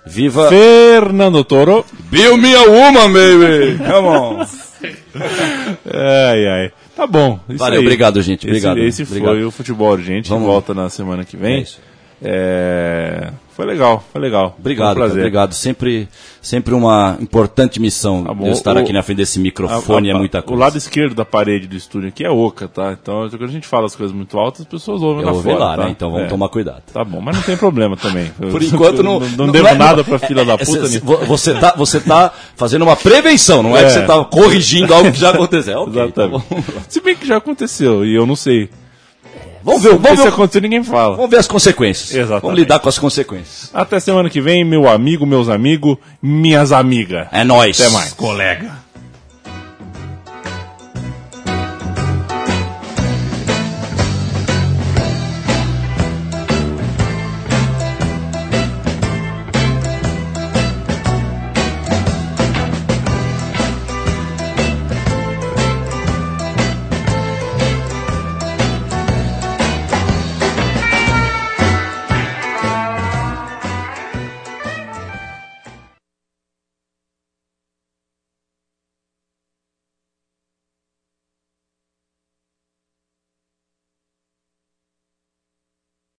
Viva 0.05 0.47
Fernando 0.49 1.43
Toro. 1.43 1.85
Bill 2.09 2.37
Me 2.37 2.55
a 2.55 2.63
Woman, 2.63 3.11
baby! 3.11 3.77
Come 3.79 4.07
on! 4.07 4.45
Ai, 5.93 6.47
ai. 6.47 6.71
Tá 6.95 7.07
bom. 7.07 7.39
isso 7.49 7.57
Valeu, 7.57 7.79
aí. 7.79 7.85
obrigado, 7.85 8.21
gente. 8.21 8.45
Obrigado. 8.45 8.77
Esse, 8.79 9.03
esse 9.03 9.11
Obrigado. 9.11 9.33
foi 9.35 9.45
o 9.45 9.51
Futebol 9.51 9.91
Urgente. 9.91 10.29
Vamos. 10.29 10.45
Volta 10.45 10.73
na 10.73 10.89
semana 10.89 11.23
que 11.23 11.37
vem. 11.37 11.55
É 11.55 11.59
isso. 11.61 11.79
É, 12.21 13.29
Foi 13.55 13.65
legal, 13.67 14.03
foi 14.11 14.19
legal. 14.19 14.55
Obrigado, 14.59 14.95
Foi 14.97 15.07
um 15.07 15.11
obrigado. 15.11 15.53
Sempre, 15.53 16.07
sempre 16.41 16.73
uma 16.73 17.17
importante 17.21 17.79
missão 17.79 18.23
Tá 18.23 18.33
bom. 18.33 18.47
eu 18.47 18.51
estar 18.51 18.75
O- 18.75 18.79
aqui 18.79 18.91
na 18.91 19.03
frente 19.03 19.17
desse 19.17 19.37
A- 19.37 19.41
microfone 19.43 20.09
a- 20.09 20.15
é 20.15 20.17
muita 20.17 20.39
O 20.39 20.43
coisa. 20.43 20.59
lado 20.63 20.77
esquerdo 20.77 21.13
da 21.13 21.23
parede 21.23 21.67
do 21.67 21.75
estúdio 21.75 22.09
aqui 22.09 22.25
é 22.25 22.29
oca, 22.31 22.67
tá? 22.67 22.91
Então, 22.99 23.29
quando 23.29 23.43
a 23.43 23.47
gente 23.47 23.67
fala 23.67 23.85
as 23.85 23.95
coisas 23.95 24.15
muito 24.15 24.39
altas, 24.39 24.61
as 24.61 24.67
pessoas 24.67 25.03
ouvem 25.03 25.23
Eu 25.23 25.33
lá 25.35 25.41
fora, 25.43 25.57
lá, 25.57 25.77
tá? 25.77 25.83
né? 25.85 25.89
Então 25.91 26.09
vamos 26.11 26.25
É. 26.25 26.29
tomar 26.29 26.49
cuidado. 26.49 26.81
Tá 26.91 27.03
bom, 27.03 27.21
mas 27.21 27.35
não 27.35 27.43
tem 27.43 27.55
problema 27.55 27.95
também. 27.95 28.31
Por 28.51 28.63
enquanto 28.63 29.03
não. 29.03 29.19
Não, 29.19 29.51
devo 29.51 29.67
é- 29.67 29.75
nada 29.75 30.03
pra 30.03 30.17
filha 30.17 30.43
da 30.43 30.53
é- 30.59 30.65
puta. 30.65 30.87
cê- 30.87 30.99
Você 31.27 31.53
tá, 31.53 31.73
você 31.77 31.99
tá 31.99 32.31
fazendo 32.55 32.81
uma 32.81 32.95
prevenção, 32.95 33.61
não 33.61 33.77
é, 33.77 33.81
É. 33.81 33.83
que 33.85 33.91
você 33.91 34.01
tá 34.01 34.23
corrigindo 34.25 34.93
algo 34.93 35.11
que 35.11 35.19
já 35.19 35.29
aconteceu. 35.31 35.81
Ok, 35.81 35.93
tá 35.93 36.03
Exatamente. 36.23 36.43
bom. 36.49 36.63
Se 36.89 36.99
bem 37.01 37.15
que 37.15 37.27
já 37.27 37.37
aconteceu 37.37 38.03
e 38.03 38.15
eu 38.15 38.25
não 38.25 38.35
sei. 38.35 38.69
Vamos 39.63 39.81
ver, 39.81 39.95
vamos 39.97 40.19
se 40.19 40.25
ver, 40.25 40.33
acontecer, 40.33 40.61
ninguém 40.61 40.83
fala. 40.83 41.15
vamos 41.15 41.31
ver 41.31 41.39
as 41.39 41.47
consequências. 41.47 42.11
Exatamente. 42.11 42.41
Vamos 42.41 42.59
lidar 42.59 42.79
com 42.79 42.89
as 42.89 42.99
consequências. 42.99 43.69
Até 43.73 43.99
semana 43.99 44.29
que 44.29 44.41
vem, 44.41 44.63
meu 44.65 44.87
amigo, 44.87 45.25
meus 45.25 45.47
amigos, 45.47 45.97
minhas 46.21 46.71
amigas. 46.71 47.27
É 47.31 47.43
nóis. 47.43 47.79
Até 47.79 47.89
mais. 47.89 48.13
Colega. 48.13 48.83